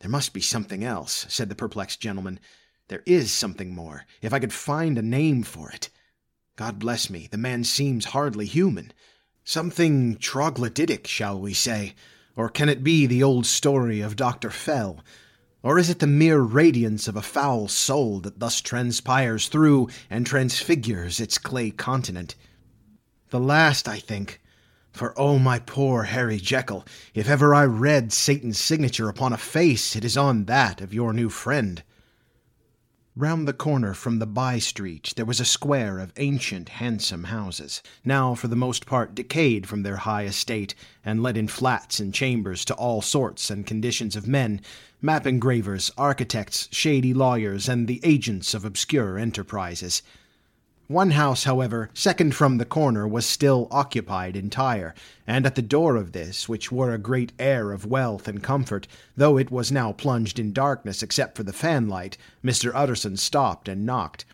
There 0.02 0.12
must 0.12 0.34
be 0.34 0.42
something 0.42 0.84
else, 0.84 1.26
said 1.30 1.48
the 1.48 1.56
perplexed 1.56 2.02
gentleman. 2.02 2.38
There 2.92 3.04
is 3.06 3.32
something 3.32 3.74
more, 3.74 4.06
if 4.22 4.34
I 4.34 4.40
could 4.40 4.52
find 4.52 4.98
a 4.98 5.02
name 5.02 5.44
for 5.44 5.72
it. 5.72 5.88
God 6.58 6.78
bless 6.78 7.10
me, 7.10 7.30
the 7.32 7.38
man 7.38 7.64
seems 7.64 8.08
hardly 8.08 8.46
human. 8.46 8.92
Something 9.46 10.18
troglodytic, 10.18 11.08
shall 11.08 11.40
we 11.40 11.54
say? 11.54 11.96
Or 12.36 12.50
can 12.50 12.68
it 12.68 12.84
be 12.84 13.06
the 13.06 13.24
old 13.24 13.46
story 13.46 14.02
of 14.02 14.18
Dr. 14.18 14.50
Fell? 14.50 15.06
Or 15.64 15.80
is 15.80 15.90
it 15.90 16.00
the 16.00 16.06
mere 16.06 16.42
radiance 16.42 17.08
of 17.08 17.16
a 17.16 17.22
foul 17.22 17.70
soul 17.70 18.20
that 18.20 18.40
thus 18.40 18.60
transpires 18.60 19.48
through 19.48 19.88
and 20.10 20.26
transfigures 20.26 21.22
its 21.22 21.38
clay 21.38 21.72
continent? 21.72 22.36
The 23.30 23.40
last, 23.40 23.88
I 23.88 24.00
think. 24.00 24.42
For 24.92 25.18
oh, 25.18 25.40
my 25.40 25.60
poor 25.60 26.04
Harry 26.04 26.40
Jekyll, 26.40 26.86
if 27.14 27.30
ever 27.30 27.56
I 27.56 27.64
read 27.64 28.12
Satan's 28.12 28.60
signature 28.60 29.08
upon 29.08 29.32
a 29.32 29.38
face, 29.38 29.96
it 29.96 30.04
is 30.04 30.18
on 30.18 30.44
that 30.44 30.82
of 30.82 30.94
your 30.94 31.14
new 31.14 31.30
friend. 31.30 31.84
Round 33.18 33.46
the 33.46 33.52
corner 33.52 33.94
from 33.94 34.20
the 34.20 34.26
by 34.26 34.58
street 34.60 35.12
there 35.18 35.26
was 35.26 35.42
a 35.42 35.46
square 35.46 36.00
of 36.00 36.14
ancient, 36.16 36.70
handsome 36.70 37.26
houses, 37.26 37.82
now 38.06 38.36
for 38.36 38.48
the 38.48 38.56
most 38.56 38.86
part 38.86 39.14
decayed 39.14 39.68
from 39.68 39.84
their 39.84 39.98
high 39.98 40.24
estate, 40.24 40.74
and 41.04 41.22
let 41.22 41.36
in 41.36 41.50
flats 41.50 42.00
and 42.00 42.14
chambers 42.14 42.64
to 42.64 42.74
all 42.76 43.02
sorts 43.02 43.50
and 43.50 43.68
conditions 43.68 44.16
of 44.16 44.30
men, 44.30 44.62
map 45.02 45.28
engravers, 45.28 45.92
architects, 45.98 46.70
shady 46.72 47.14
lawyers, 47.14 47.68
and 47.68 47.86
the 47.86 48.00
agents 48.02 48.54
of 48.54 48.64
obscure 48.64 49.18
enterprises. 49.18 50.04
One 50.92 51.12
house, 51.12 51.46
however, 51.46 51.90
second 51.94 52.36
from 52.36 52.58
the 52.58 52.66
corner, 52.66 53.08
was 53.08 53.26
still 53.26 53.70
occupied 53.72 54.36
entire, 54.36 54.94
and 55.26 55.46
at 55.46 55.56
the 55.56 55.62
door 55.62 55.96
of 55.96 56.12
this, 56.12 56.50
which 56.50 56.70
wore 56.70 56.92
a 56.92 56.98
great 56.98 57.32
air 57.40 57.72
of 57.72 57.86
wealth 57.86 58.28
and 58.28 58.44
comfort, 58.44 58.90
though 59.16 59.38
it 59.38 59.50
was 59.50 59.72
now 59.72 59.94
plunged 59.94 60.38
in 60.38 60.52
darkness 60.52 61.02
except 61.02 61.38
for 61.38 61.44
the 61.44 61.54
fanlight, 61.54 62.18
Mr. 62.44 62.74
Utterson 62.76 63.16
stopped 63.16 63.70
and 63.70 63.86
knocked. 63.86 64.26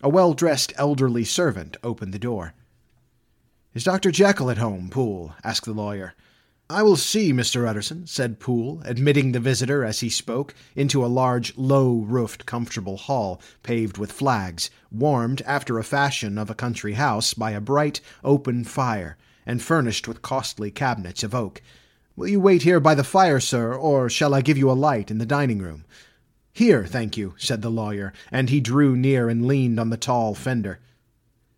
A 0.00 0.08
well 0.08 0.32
dressed 0.32 0.72
elderly 0.76 1.24
servant 1.24 1.76
opened 1.82 2.14
the 2.14 2.18
door. 2.18 2.54
Is 3.74 3.84
Dr. 3.84 4.10
Jekyll 4.10 4.50
at 4.50 4.56
home, 4.56 4.88
Poole? 4.88 5.34
asked 5.44 5.66
the 5.66 5.74
lawyer. 5.74 6.14
I 6.70 6.82
will 6.82 6.96
see, 6.96 7.32
Mr. 7.32 7.66
Utterson, 7.66 8.06
said 8.06 8.40
Poole, 8.40 8.82
admitting 8.84 9.32
the 9.32 9.40
visitor 9.40 9.86
as 9.86 10.00
he 10.00 10.10
spoke 10.10 10.54
into 10.76 11.02
a 11.02 11.08
large, 11.08 11.56
low 11.56 11.94
roofed, 11.94 12.44
comfortable 12.44 12.98
hall 12.98 13.40
paved 13.62 13.96
with 13.96 14.12
flags, 14.12 14.68
warmed 14.90 15.40
after 15.46 15.78
a 15.78 15.84
fashion 15.84 16.36
of 16.36 16.50
a 16.50 16.54
country 16.54 16.92
house 16.92 17.32
by 17.32 17.52
a 17.52 17.60
bright, 17.60 18.02
open 18.22 18.64
fire, 18.64 19.16
and 19.46 19.62
furnished 19.62 20.06
with 20.06 20.20
costly 20.20 20.70
cabinets 20.70 21.22
of 21.22 21.34
oak. 21.34 21.62
Will 22.16 22.28
you 22.28 22.38
wait 22.38 22.64
here 22.64 22.80
by 22.80 22.94
the 22.94 23.02
fire, 23.02 23.40
sir, 23.40 23.72
or 23.72 24.10
shall 24.10 24.34
I 24.34 24.42
give 24.42 24.58
you 24.58 24.70
a 24.70 24.72
light 24.72 25.10
in 25.10 25.16
the 25.16 25.24
dining 25.24 25.60
room? 25.60 25.86
Here, 26.52 26.84
thank 26.84 27.16
you, 27.16 27.34
said 27.38 27.62
the 27.62 27.70
lawyer, 27.70 28.12
and 28.30 28.50
he 28.50 28.60
drew 28.60 28.94
near 28.94 29.30
and 29.30 29.46
leaned 29.46 29.80
on 29.80 29.88
the 29.88 29.96
tall 29.96 30.34
fender. 30.34 30.80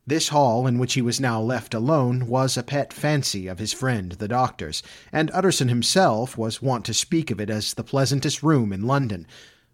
This 0.07 0.31
hall, 0.31 0.67
in 0.67 0.79
which 0.79 0.95
he 0.95 1.03
was 1.03 1.21
now 1.21 1.41
left 1.41 1.73
alone, 1.73 2.27
was 2.27 2.57
a 2.57 2.65
pet 2.65 2.93
fancy 2.93 3.47
of 3.47 3.61
his 3.61 3.73
friend 3.73 4.11
the 4.13 4.27
doctor's, 4.27 4.83
and 5.13 5.31
Utterson 5.33 5.69
himself 5.69 6.37
was 6.37 6.61
wont 6.61 6.85
to 6.87 6.95
speak 6.95 7.31
of 7.31 7.41
it 7.41 7.49
as 7.49 7.75
the 7.75 7.85
pleasantest 7.85 8.43
room 8.43 8.73
in 8.73 8.89
London. 8.89 9.25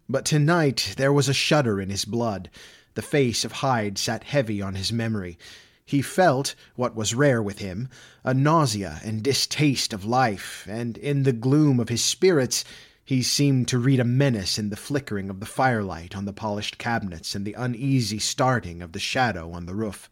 But 0.07 0.25
tonight 0.25 0.93
there 0.97 1.11
was 1.11 1.27
a 1.27 1.33
shudder 1.33 1.81
in 1.81 1.89
his 1.89 2.05
blood. 2.05 2.51
The 2.93 3.01
face 3.01 3.45
of 3.45 3.51
Hyde 3.51 3.97
sat 3.97 4.25
heavy 4.25 4.61
on 4.61 4.75
his 4.75 4.91
memory. 4.93 5.39
He 5.83 6.03
felt, 6.03 6.53
what 6.75 6.95
was 6.95 7.15
rare 7.15 7.41
with 7.41 7.57
him, 7.57 7.89
a 8.23 8.35
nausea 8.35 9.01
and 9.03 9.23
distaste 9.23 9.91
of 9.91 10.05
life, 10.05 10.67
and 10.69 10.97
in 10.97 11.23
the 11.23 11.33
gloom 11.33 11.79
of 11.79 11.89
his 11.89 12.03
spirits 12.03 12.63
he 13.03 13.23
seemed 13.23 13.69
to 13.69 13.79
read 13.79 14.01
a 14.01 14.03
menace 14.03 14.59
in 14.59 14.69
the 14.69 14.75
flickering 14.75 15.31
of 15.31 15.39
the 15.39 15.45
firelight 15.47 16.15
on 16.15 16.25
the 16.25 16.33
polished 16.33 16.77
cabinets 16.77 17.33
and 17.33 17.43
the 17.43 17.53
uneasy 17.53 18.19
starting 18.19 18.83
of 18.83 18.91
the 18.91 18.99
shadow 18.99 19.51
on 19.51 19.65
the 19.65 19.73
roof. 19.73 20.11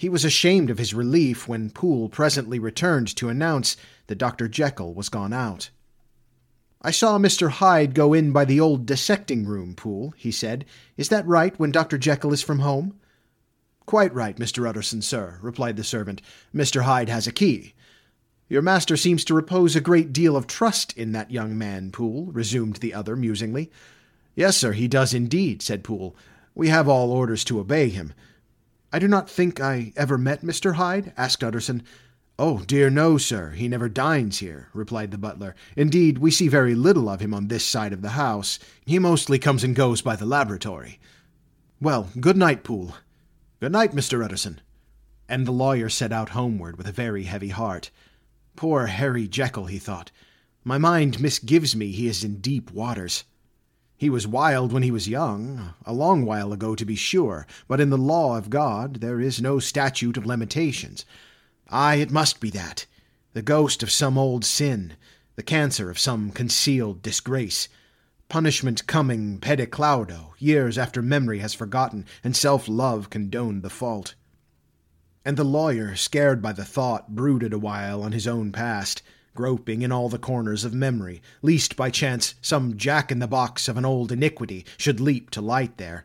He 0.00 0.08
was 0.08 0.24
ashamed 0.24 0.70
of 0.70 0.78
his 0.78 0.94
relief 0.94 1.46
when 1.46 1.68
Poole 1.68 2.08
presently 2.08 2.58
returned 2.58 3.14
to 3.16 3.28
announce 3.28 3.76
that 4.06 4.14
Dr. 4.14 4.48
Jekyll 4.48 4.94
was 4.94 5.10
gone 5.10 5.34
out. 5.34 5.68
I 6.80 6.90
saw 6.90 7.18
Mr. 7.18 7.50
Hyde 7.50 7.94
go 7.94 8.14
in 8.14 8.32
by 8.32 8.46
the 8.46 8.60
old 8.60 8.86
dissecting 8.86 9.44
room, 9.44 9.74
Poole, 9.74 10.14
he 10.16 10.32
said. 10.32 10.64
Is 10.96 11.10
that 11.10 11.26
right 11.26 11.52
when 11.60 11.70
Dr. 11.70 11.98
Jekyll 11.98 12.32
is 12.32 12.40
from 12.40 12.60
home? 12.60 12.98
Quite 13.84 14.14
right, 14.14 14.38
Mr. 14.38 14.66
Utterson, 14.66 15.02
sir, 15.02 15.38
replied 15.42 15.76
the 15.76 15.84
servant. 15.84 16.22
Mr. 16.54 16.84
Hyde 16.84 17.10
has 17.10 17.26
a 17.26 17.30
key. 17.30 17.74
Your 18.48 18.62
master 18.62 18.96
seems 18.96 19.22
to 19.26 19.34
repose 19.34 19.76
a 19.76 19.82
great 19.82 20.14
deal 20.14 20.34
of 20.34 20.46
trust 20.46 20.96
in 20.96 21.12
that 21.12 21.30
young 21.30 21.58
man, 21.58 21.92
Poole, 21.92 22.32
resumed 22.32 22.76
the 22.76 22.94
other 22.94 23.16
musingly. 23.16 23.70
Yes, 24.34 24.56
sir, 24.56 24.72
he 24.72 24.88
does 24.88 25.12
indeed, 25.12 25.60
said 25.60 25.84
Poole. 25.84 26.16
We 26.54 26.68
have 26.68 26.88
all 26.88 27.12
orders 27.12 27.44
to 27.44 27.60
obey 27.60 27.90
him. 27.90 28.14
I 28.92 28.98
do 28.98 29.06
not 29.08 29.30
think 29.30 29.60
I 29.60 29.92
ever 29.96 30.18
met 30.18 30.42
Mr. 30.42 30.74
Hyde? 30.74 31.12
asked 31.16 31.44
Utterson. 31.44 31.82
Oh, 32.38 32.60
dear 32.60 32.90
no, 32.90 33.18
sir. 33.18 33.50
He 33.50 33.68
never 33.68 33.88
dines 33.88 34.38
here, 34.38 34.68
replied 34.72 35.10
the 35.10 35.18
butler. 35.18 35.54
Indeed, 35.76 36.18
we 36.18 36.30
see 36.30 36.48
very 36.48 36.74
little 36.74 37.08
of 37.08 37.20
him 37.20 37.34
on 37.34 37.48
this 37.48 37.64
side 37.64 37.92
of 37.92 38.02
the 38.02 38.10
house. 38.10 38.58
He 38.86 38.98
mostly 38.98 39.38
comes 39.38 39.62
and 39.62 39.76
goes 39.76 40.00
by 40.02 40.16
the 40.16 40.26
laboratory. 40.26 40.98
Well, 41.80 42.08
good 42.18 42.36
night, 42.36 42.64
Poole. 42.64 42.96
Good 43.60 43.72
night, 43.72 43.92
Mr. 43.92 44.24
Utterson. 44.24 44.60
and 45.28 45.46
the 45.46 45.52
lawyer 45.52 45.88
set 45.88 46.10
out 46.12 46.30
homeward 46.30 46.76
with 46.76 46.88
a 46.88 46.92
very 46.92 47.22
heavy 47.22 47.50
heart. 47.50 47.90
Poor 48.56 48.86
Harry 48.86 49.28
Jekyll, 49.28 49.66
he 49.66 49.78
thought. 49.78 50.10
My 50.64 50.76
mind 50.76 51.20
misgives 51.20 51.76
me 51.76 51.92
he 51.92 52.08
is 52.08 52.24
in 52.24 52.40
deep 52.40 52.72
waters. 52.72 53.22
He 54.00 54.08
was 54.08 54.26
wild 54.26 54.72
when 54.72 54.82
he 54.82 54.90
was 54.90 55.10
young, 55.10 55.74
a 55.84 55.92
long 55.92 56.24
while 56.24 56.54
ago 56.54 56.74
to 56.74 56.86
be 56.86 56.94
sure, 56.94 57.46
but 57.68 57.82
in 57.82 57.90
the 57.90 57.98
law 57.98 58.38
of 58.38 58.48
God 58.48 59.02
there 59.02 59.20
is 59.20 59.42
no 59.42 59.58
statute 59.58 60.16
of 60.16 60.24
limitations. 60.24 61.04
Ay, 61.68 61.96
it 61.96 62.10
must 62.10 62.40
be 62.40 62.48
that. 62.48 62.86
The 63.34 63.42
ghost 63.42 63.82
of 63.82 63.90
some 63.90 64.16
old 64.16 64.42
sin, 64.42 64.94
the 65.36 65.42
cancer 65.42 65.90
of 65.90 65.98
some 65.98 66.30
concealed 66.30 67.02
disgrace. 67.02 67.68
Punishment 68.30 68.86
coming 68.86 69.38
pede 69.38 69.70
claudo, 69.70 70.32
years 70.38 70.78
after 70.78 71.02
memory 71.02 71.40
has 71.40 71.52
forgotten 71.52 72.06
and 72.24 72.34
self 72.34 72.68
love 72.68 73.10
condoned 73.10 73.62
the 73.62 73.68
fault. 73.68 74.14
And 75.26 75.36
the 75.36 75.44
lawyer, 75.44 75.94
scared 75.94 76.40
by 76.40 76.54
the 76.54 76.64
thought, 76.64 77.14
brooded 77.14 77.52
awhile 77.52 78.02
on 78.02 78.12
his 78.12 78.26
own 78.26 78.50
past 78.50 79.02
groping 79.34 79.82
in 79.82 79.92
all 79.92 80.08
the 80.08 80.18
corners 80.18 80.64
of 80.64 80.74
memory, 80.74 81.22
lest 81.42 81.76
by 81.76 81.90
chance 81.90 82.34
some 82.40 82.76
jack 82.76 83.12
in 83.12 83.18
the 83.18 83.26
box 83.26 83.68
of 83.68 83.76
an 83.76 83.84
old 83.84 84.10
iniquity 84.10 84.64
should 84.76 85.00
leap 85.00 85.30
to 85.30 85.40
light 85.40 85.76
there. 85.76 86.04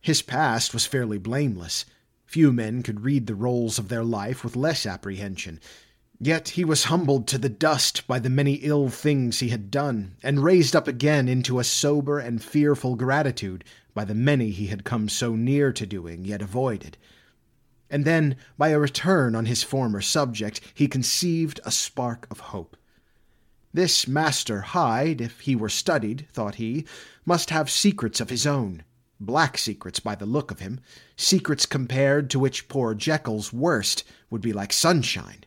His 0.00 0.22
past 0.22 0.72
was 0.72 0.86
fairly 0.86 1.18
blameless. 1.18 1.84
Few 2.24 2.52
men 2.52 2.82
could 2.82 3.00
read 3.00 3.26
the 3.26 3.34
rolls 3.34 3.78
of 3.78 3.88
their 3.88 4.04
life 4.04 4.44
with 4.44 4.56
less 4.56 4.86
apprehension. 4.86 5.60
Yet 6.20 6.50
he 6.50 6.64
was 6.64 6.84
humbled 6.84 7.26
to 7.28 7.38
the 7.38 7.48
dust 7.48 8.06
by 8.06 8.18
the 8.18 8.30
many 8.30 8.54
ill 8.54 8.88
things 8.88 9.40
he 9.40 9.50
had 9.50 9.70
done, 9.70 10.16
and 10.22 10.42
raised 10.42 10.74
up 10.74 10.88
again 10.88 11.28
into 11.28 11.58
a 11.58 11.64
sober 11.64 12.18
and 12.18 12.42
fearful 12.42 12.94
gratitude 12.94 13.64
by 13.94 14.04
the 14.04 14.14
many 14.14 14.50
he 14.50 14.68
had 14.68 14.84
come 14.84 15.08
so 15.08 15.36
near 15.36 15.72
to 15.72 15.86
doing, 15.86 16.24
yet 16.24 16.40
avoided 16.40 16.96
and 17.90 18.04
then, 18.04 18.36
by 18.58 18.68
a 18.68 18.78
return 18.78 19.34
on 19.34 19.46
his 19.46 19.62
former 19.62 20.00
subject, 20.00 20.60
he 20.74 20.88
conceived 20.88 21.60
a 21.64 21.70
spark 21.70 22.26
of 22.30 22.40
hope. 22.40 22.76
This 23.72 24.08
Master 24.08 24.62
Hyde, 24.62 25.20
if 25.20 25.40
he 25.40 25.54
were 25.54 25.68
studied, 25.68 26.26
thought 26.32 26.54
he, 26.54 26.86
must 27.24 27.50
have 27.50 27.70
secrets 27.70 28.20
of 28.20 28.30
his 28.30 28.46
own, 28.46 28.84
black 29.20 29.58
secrets 29.58 30.00
by 30.00 30.14
the 30.14 30.26
look 30.26 30.50
of 30.50 30.60
him, 30.60 30.80
secrets 31.16 31.66
compared 31.66 32.30
to 32.30 32.38
which 32.38 32.68
poor 32.68 32.94
Jekyll's 32.94 33.52
worst 33.52 34.02
would 34.30 34.40
be 34.40 34.52
like 34.52 34.72
sunshine. 34.72 35.44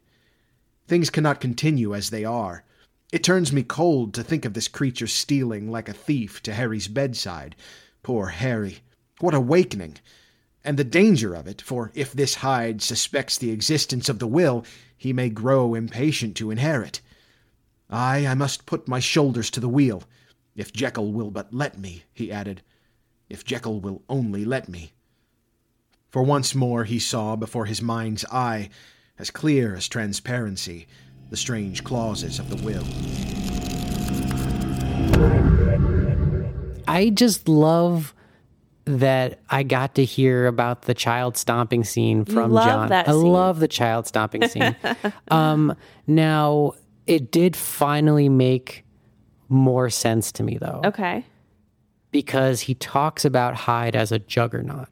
Things 0.88 1.10
cannot 1.10 1.42
continue 1.42 1.94
as 1.94 2.10
they 2.10 2.24
are. 2.24 2.64
It 3.12 3.24
turns 3.24 3.52
me 3.52 3.64
cold 3.64 4.14
to 4.14 4.24
think 4.24 4.46
of 4.46 4.54
this 4.54 4.68
creature 4.68 5.08
stealing 5.08 5.72
like 5.72 5.90
a 5.90 5.94
thief 5.94 6.42
to 6.44 6.54
Harry's 6.54 6.88
bedside. 6.88 7.56
Poor 8.04 8.28
Harry! 8.28 8.80
What 9.20 9.34
awakening! 9.34 9.98
And 10.64 10.78
the 10.78 10.84
danger 10.84 11.34
of 11.34 11.48
it, 11.48 11.62
for 11.62 11.92
if 11.94 12.12
this 12.12 12.36
Hyde 12.36 12.82
suspects 12.82 13.38
the 13.38 13.52
existence 13.52 14.10
of 14.10 14.20
the 14.20 14.28
will, 14.28 14.66
he 14.98 15.14
may 15.14 15.30
grow 15.30 15.74
impatient 15.74 16.36
to 16.38 16.52
inherit. 16.52 17.02
Ay, 17.90 18.28
I 18.28 18.34
must 18.34 18.66
put 18.66 18.88
my 18.88 19.00
shoulders 19.00 19.50
to 19.52 19.60
the 19.60 19.70
wheel, 19.70 20.04
if 20.56 20.74
Jekyll 20.74 21.14
will 21.14 21.32
but 21.32 21.54
let 21.54 21.78
me, 21.78 22.04
he 22.14 22.32
added, 22.32 22.62
if 23.30 23.46
Jekyll 23.46 23.80
will 23.80 24.04
only 24.10 24.44
let 24.44 24.68
me. 24.68 24.92
For 26.10 26.24
once 26.24 26.54
more 26.54 26.84
he 26.84 27.00
saw 27.00 27.36
before 27.36 27.66
his 27.66 27.82
mind's 27.82 28.26
eye, 28.26 28.70
as 29.18 29.32
clear 29.32 29.76
as 29.76 29.88
transparency, 29.88 30.88
the 31.30 31.38
strange 31.38 31.84
clauses 31.84 32.40
of 32.40 32.50
the 32.50 32.56
will. 32.58 32.84
I 36.88 37.10
just 37.12 37.48
love 37.48 38.14
that 38.98 39.40
I 39.50 39.64
got 39.64 39.96
to 39.96 40.04
hear 40.06 40.48
about 40.48 40.84
the 40.84 40.94
child 40.94 41.38
stomping 41.38 41.84
scene 41.84 42.26
from 42.26 42.52
love 42.52 42.66
John. 42.68 42.90
that 42.90 43.08
I 43.08 43.12
scene. 43.12 43.22
love 43.22 43.60
the 43.60 43.68
child 43.68 44.08
stomping 44.08 44.48
scene. 44.48 44.76
um, 45.30 45.76
now 46.08 46.74
it 47.06 47.32
did 47.32 47.56
finally 47.56 48.30
make 48.30 48.84
more 49.48 49.90
sense 49.90 50.32
to 50.34 50.44
me 50.44 50.58
though, 50.60 50.82
Okay. 50.86 51.26
because 52.12 52.62
he 52.62 52.74
talks 52.76 53.26
about 53.26 53.56
Hyde 53.56 53.96
as 53.96 54.12
a 54.12 54.20
juggernaut, 54.20 54.88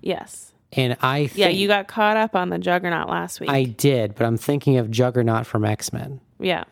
Yes. 0.00 0.52
and 0.72 0.96
I 1.02 1.26
think 1.26 1.38
Yeah, 1.38 1.48
you 1.48 1.68
got 1.68 1.88
caught 1.88 2.16
up 2.16 2.34
on 2.34 2.48
the 2.50 2.58
Juggernaut 2.58 3.08
last 3.08 3.40
week. 3.40 3.50
I 3.50 3.64
did, 3.64 4.14
but 4.14 4.24
I'm 4.26 4.36
thinking 4.38 4.76
of 4.78 4.90
Juggernaut 4.90 5.46
from 5.46 5.64
X 5.64 5.92
Men 5.92 6.20
yeah. 6.40 6.64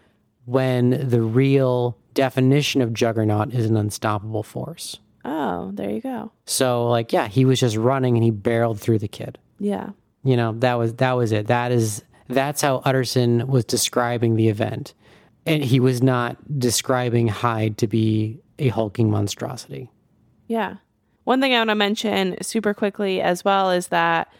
when 0.46 1.08
the 1.08 1.20
real 1.22 1.96
definition 2.14 2.80
of 2.82 2.92
Juggernaut 2.92 3.52
is 3.54 3.66
an 3.66 3.76
unstoppable 3.76 4.42
force. 4.42 4.98
Oh, 5.24 5.70
there 5.72 5.90
you 5.90 6.00
go. 6.00 6.32
So 6.46 6.88
like, 6.88 7.12
yeah, 7.12 7.28
he 7.28 7.44
was 7.44 7.60
just 7.60 7.76
running 7.76 8.16
and 8.16 8.24
he 8.24 8.30
barreled 8.30 8.80
through 8.80 8.98
the 8.98 9.08
kid. 9.08 9.38
Yeah. 9.58 9.90
You 10.22 10.36
know, 10.36 10.52
that 10.58 10.74
was 10.74 10.94
that 10.94 11.12
was 11.12 11.32
it. 11.32 11.46
That 11.48 11.72
is 11.72 12.02
that's 12.28 12.62
how 12.62 12.82
Utterson 12.84 13.46
was 13.46 13.64
describing 13.64 14.36
the 14.36 14.48
event. 14.48 14.94
And 15.46 15.64
he 15.64 15.80
was 15.80 16.02
not 16.02 16.36
describing 16.58 17.28
Hyde 17.28 17.78
to 17.78 17.86
be 17.86 18.40
a 18.58 18.68
hulking 18.68 19.10
monstrosity. 19.10 19.90
Yeah. 20.46 20.76
One 21.24 21.40
thing 21.40 21.54
I 21.54 21.58
want 21.58 21.70
to 21.70 21.74
mention 21.74 22.36
super 22.42 22.74
quickly 22.74 23.20
as 23.20 23.44
well 23.44 23.70
is 23.70 23.88
that 23.88 24.32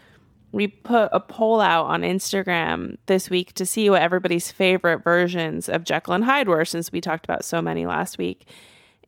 we 0.52 0.66
put 0.66 1.08
a 1.12 1.20
poll 1.20 1.60
out 1.60 1.86
on 1.86 2.02
Instagram 2.02 2.96
this 3.06 3.30
week 3.30 3.52
to 3.54 3.64
see 3.64 3.88
what 3.88 4.02
everybody's 4.02 4.50
favorite 4.50 5.04
versions 5.04 5.68
of 5.68 5.84
Jekyll 5.84 6.14
and 6.14 6.24
Hyde 6.24 6.48
were 6.48 6.64
since 6.64 6.90
we 6.90 7.00
talked 7.00 7.24
about 7.24 7.44
so 7.44 7.62
many 7.62 7.86
last 7.86 8.18
week. 8.18 8.48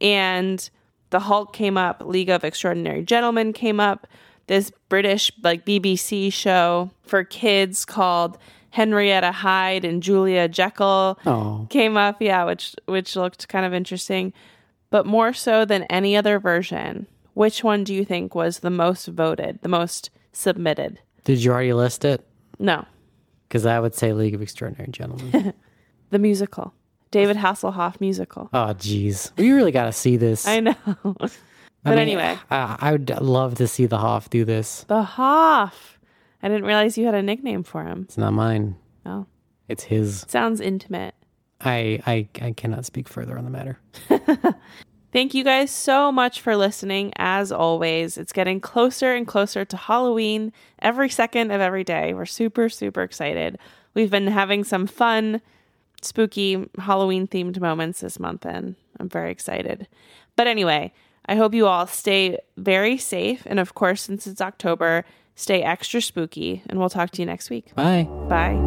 And 0.01 0.68
the 1.13 1.21
Hulk 1.21 1.53
came 1.53 1.79
up, 1.79 2.03
League 2.05 2.29
of 2.31 2.43
Extraordinary 2.43 3.05
Gentlemen 3.05 3.53
came 3.53 3.79
up, 3.79 4.09
this 4.49 4.73
British 4.89 5.31
like 5.45 5.65
BBC 5.65 6.33
show 6.33 6.91
for 7.05 7.23
kids 7.23 7.85
called 7.85 8.37
Henrietta 8.71 9.31
Hyde 9.31 9.85
and 9.85 10.03
Julia 10.03 10.49
Jekyll 10.49 11.19
Oh. 11.25 11.67
came 11.71 11.97
up, 11.97 12.21
yeah, 12.21 12.45
which 12.45 12.75
which 12.87 13.15
looked 13.15 13.47
kind 13.49 13.65
of 13.65 13.73
interesting. 13.73 14.33
But 14.91 15.07
more 15.07 15.33
so 15.33 15.65
than 15.65 15.85
any 15.85 16.17
other 16.17 16.39
version, 16.39 17.07
which 17.35 17.63
one 17.63 17.85
do 17.85 17.95
you 17.95 18.05
think 18.05 18.35
was 18.35 18.59
the 18.59 18.71
most 18.71 19.07
voted, 19.07 19.61
the 19.63 19.69
most 19.69 20.11
submitted? 20.33 20.99
Did 21.25 21.43
you 21.45 21.53
already 21.53 21.73
list 21.73 22.05
it? 22.05 22.27
No, 22.59 22.85
Because 23.49 23.65
I 23.67 23.79
would 23.81 23.95
say 23.95 24.13
League 24.13 24.35
of 24.35 24.43
Extraordinary 24.43 24.91
Gentlemen. 24.91 25.55
the 26.11 26.19
musical. 26.19 26.75
David 27.13 27.37
Hasselhoff 27.37 28.01
musical. 28.01 28.51
oh, 28.53 28.75
jeez. 28.77 29.31
We 29.37 29.53
really 29.53 29.71
got 29.71 29.85
to 29.85 29.93
see 29.93 30.17
this. 30.17 30.47
I 30.49 30.59
know. 30.61 30.75
but 31.05 31.31
I 31.85 31.91
mean, 31.91 31.99
anyway, 32.01 32.37
I, 32.51 32.77
I 32.81 32.93
would 32.93 33.09
love 33.21 33.55
to 33.57 33.69
see 33.69 33.87
the 33.87 33.99
Hoff 33.99 34.29
do 34.31 34.45
this. 34.45 34.85
the 34.89 35.03
Hoff. 35.05 36.01
I 36.43 36.49
didn't 36.49 36.65
realize 36.65 36.99
you 36.99 37.05
had 37.07 37.15
a 37.15 37.23
nickname 37.23 37.63
for 37.63 37.85
him. 37.85 38.03
It's 38.09 38.19
not 38.19 38.33
mine. 38.33 38.75
Oh, 39.07 39.27
It's 39.69 39.85
his. 39.85 40.25
sounds 40.29 40.61
intimate. 40.61 41.15
I, 41.61 42.01
I, 42.07 42.29
I 42.41 42.51
cannot 42.53 42.85
speak 42.85 43.07
further 43.09 43.39
on 43.39 43.45
the 43.45 43.51
matter. 43.51 43.79
Thank 45.13 45.35
you 45.35 45.45
guys 45.45 45.71
so 45.71 46.11
much 46.11 46.41
for 46.41 46.57
listening. 46.57 47.13
As 47.17 47.53
always, 47.53 48.17
it's 48.17 48.33
getting 48.33 48.61
closer 48.61 49.13
and 49.13 49.27
closer 49.27 49.65
to 49.67 49.77
Halloween 49.77 50.53
every 50.79 51.11
second 51.11 51.51
of 51.51 51.61
every 51.61 51.85
day. 51.85 52.15
We're 52.15 52.25
super, 52.27 52.69
super 52.71 53.03
excited. 53.03 53.59
We've 53.95 54.11
been 54.11 54.27
having 54.27 54.65
some 54.65 54.87
fun, 54.87 55.43
spooky 56.05 56.69
Halloween 56.79 57.27
themed 57.27 57.61
moments 57.61 58.01
this 58.01 58.19
month, 58.19 58.45
and 58.45 58.77
I'm 58.99 59.09
very 59.09 59.31
excited. 59.31 59.89
But 60.37 60.47
anyway, 60.47 60.93
I 61.27 61.37
hope 61.37 61.55
you 61.55 61.67
all 61.67 61.87
stay 61.87 62.39
very 62.57 62.99
safe. 62.99 63.43
And 63.47 63.61
of 63.61 63.75
course, 63.75 64.03
since 64.03 64.27
it's 64.27 64.41
October, 64.41 65.05
stay 65.35 65.63
extra 65.63 66.03
spooky. 66.03 66.63
And 66.69 66.79
we'll 66.79 66.91
talk 66.91 67.11
to 67.13 67.23
you 67.23 67.27
next 67.27 67.51
week. 67.51 67.75
Bye. 67.75 68.09
Bye. 68.29 68.59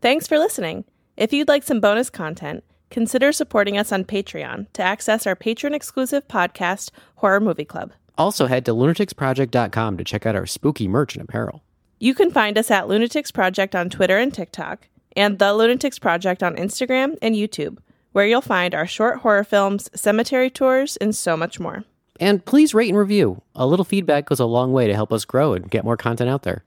Thanks 0.00 0.26
for 0.26 0.36
listening. 0.36 0.84
If 1.16 1.32
you'd 1.32 1.46
like 1.46 1.62
some 1.62 1.78
bonus 1.78 2.10
content, 2.10 2.64
consider 2.92 3.32
supporting 3.32 3.76
us 3.76 3.90
on 3.90 4.04
Patreon 4.04 4.66
to 4.74 4.82
access 4.82 5.26
our 5.26 5.34
patron 5.34 5.74
exclusive 5.74 6.28
podcast, 6.28 6.90
Horror 7.16 7.40
Movie 7.40 7.64
Club. 7.64 7.92
Also, 8.16 8.46
head 8.46 8.64
to 8.66 8.72
lunaticsproject.com 8.72 9.96
to 9.96 10.04
check 10.04 10.26
out 10.26 10.36
our 10.36 10.46
spooky 10.46 10.86
merch 10.86 11.16
and 11.16 11.24
apparel. 11.24 11.64
You 11.98 12.14
can 12.14 12.30
find 12.30 12.58
us 12.58 12.70
at 12.70 12.88
Lunatics 12.88 13.32
Project 13.32 13.74
on 13.74 13.88
Twitter 13.88 14.18
and 14.18 14.32
TikTok, 14.32 14.88
and 15.16 15.38
The 15.38 15.54
Lunatics 15.54 15.98
Project 15.98 16.42
on 16.42 16.56
Instagram 16.56 17.16
and 17.22 17.34
YouTube, 17.34 17.78
where 18.12 18.26
you'll 18.26 18.42
find 18.42 18.74
our 18.74 18.86
short 18.86 19.20
horror 19.20 19.44
films, 19.44 19.88
cemetery 19.94 20.50
tours, 20.50 20.96
and 20.98 21.14
so 21.16 21.36
much 21.36 21.58
more. 21.58 21.84
And 22.20 22.44
please 22.44 22.74
rate 22.74 22.90
and 22.90 22.98
review. 22.98 23.40
A 23.54 23.66
little 23.66 23.84
feedback 23.84 24.26
goes 24.26 24.40
a 24.40 24.44
long 24.44 24.72
way 24.72 24.86
to 24.86 24.94
help 24.94 25.12
us 25.12 25.24
grow 25.24 25.54
and 25.54 25.70
get 25.70 25.84
more 25.84 25.96
content 25.96 26.28
out 26.28 26.42
there. 26.42 26.64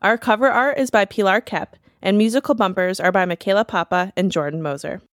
Our 0.00 0.16
cover 0.16 0.50
art 0.50 0.78
is 0.78 0.90
by 0.90 1.04
Pilar 1.04 1.40
Kep, 1.42 1.76
and 2.00 2.16
musical 2.16 2.54
bumpers 2.54 2.98
are 2.98 3.12
by 3.12 3.26
Michaela 3.26 3.64
Papa 3.64 4.12
and 4.16 4.32
Jordan 4.32 4.62
Moser. 4.62 5.02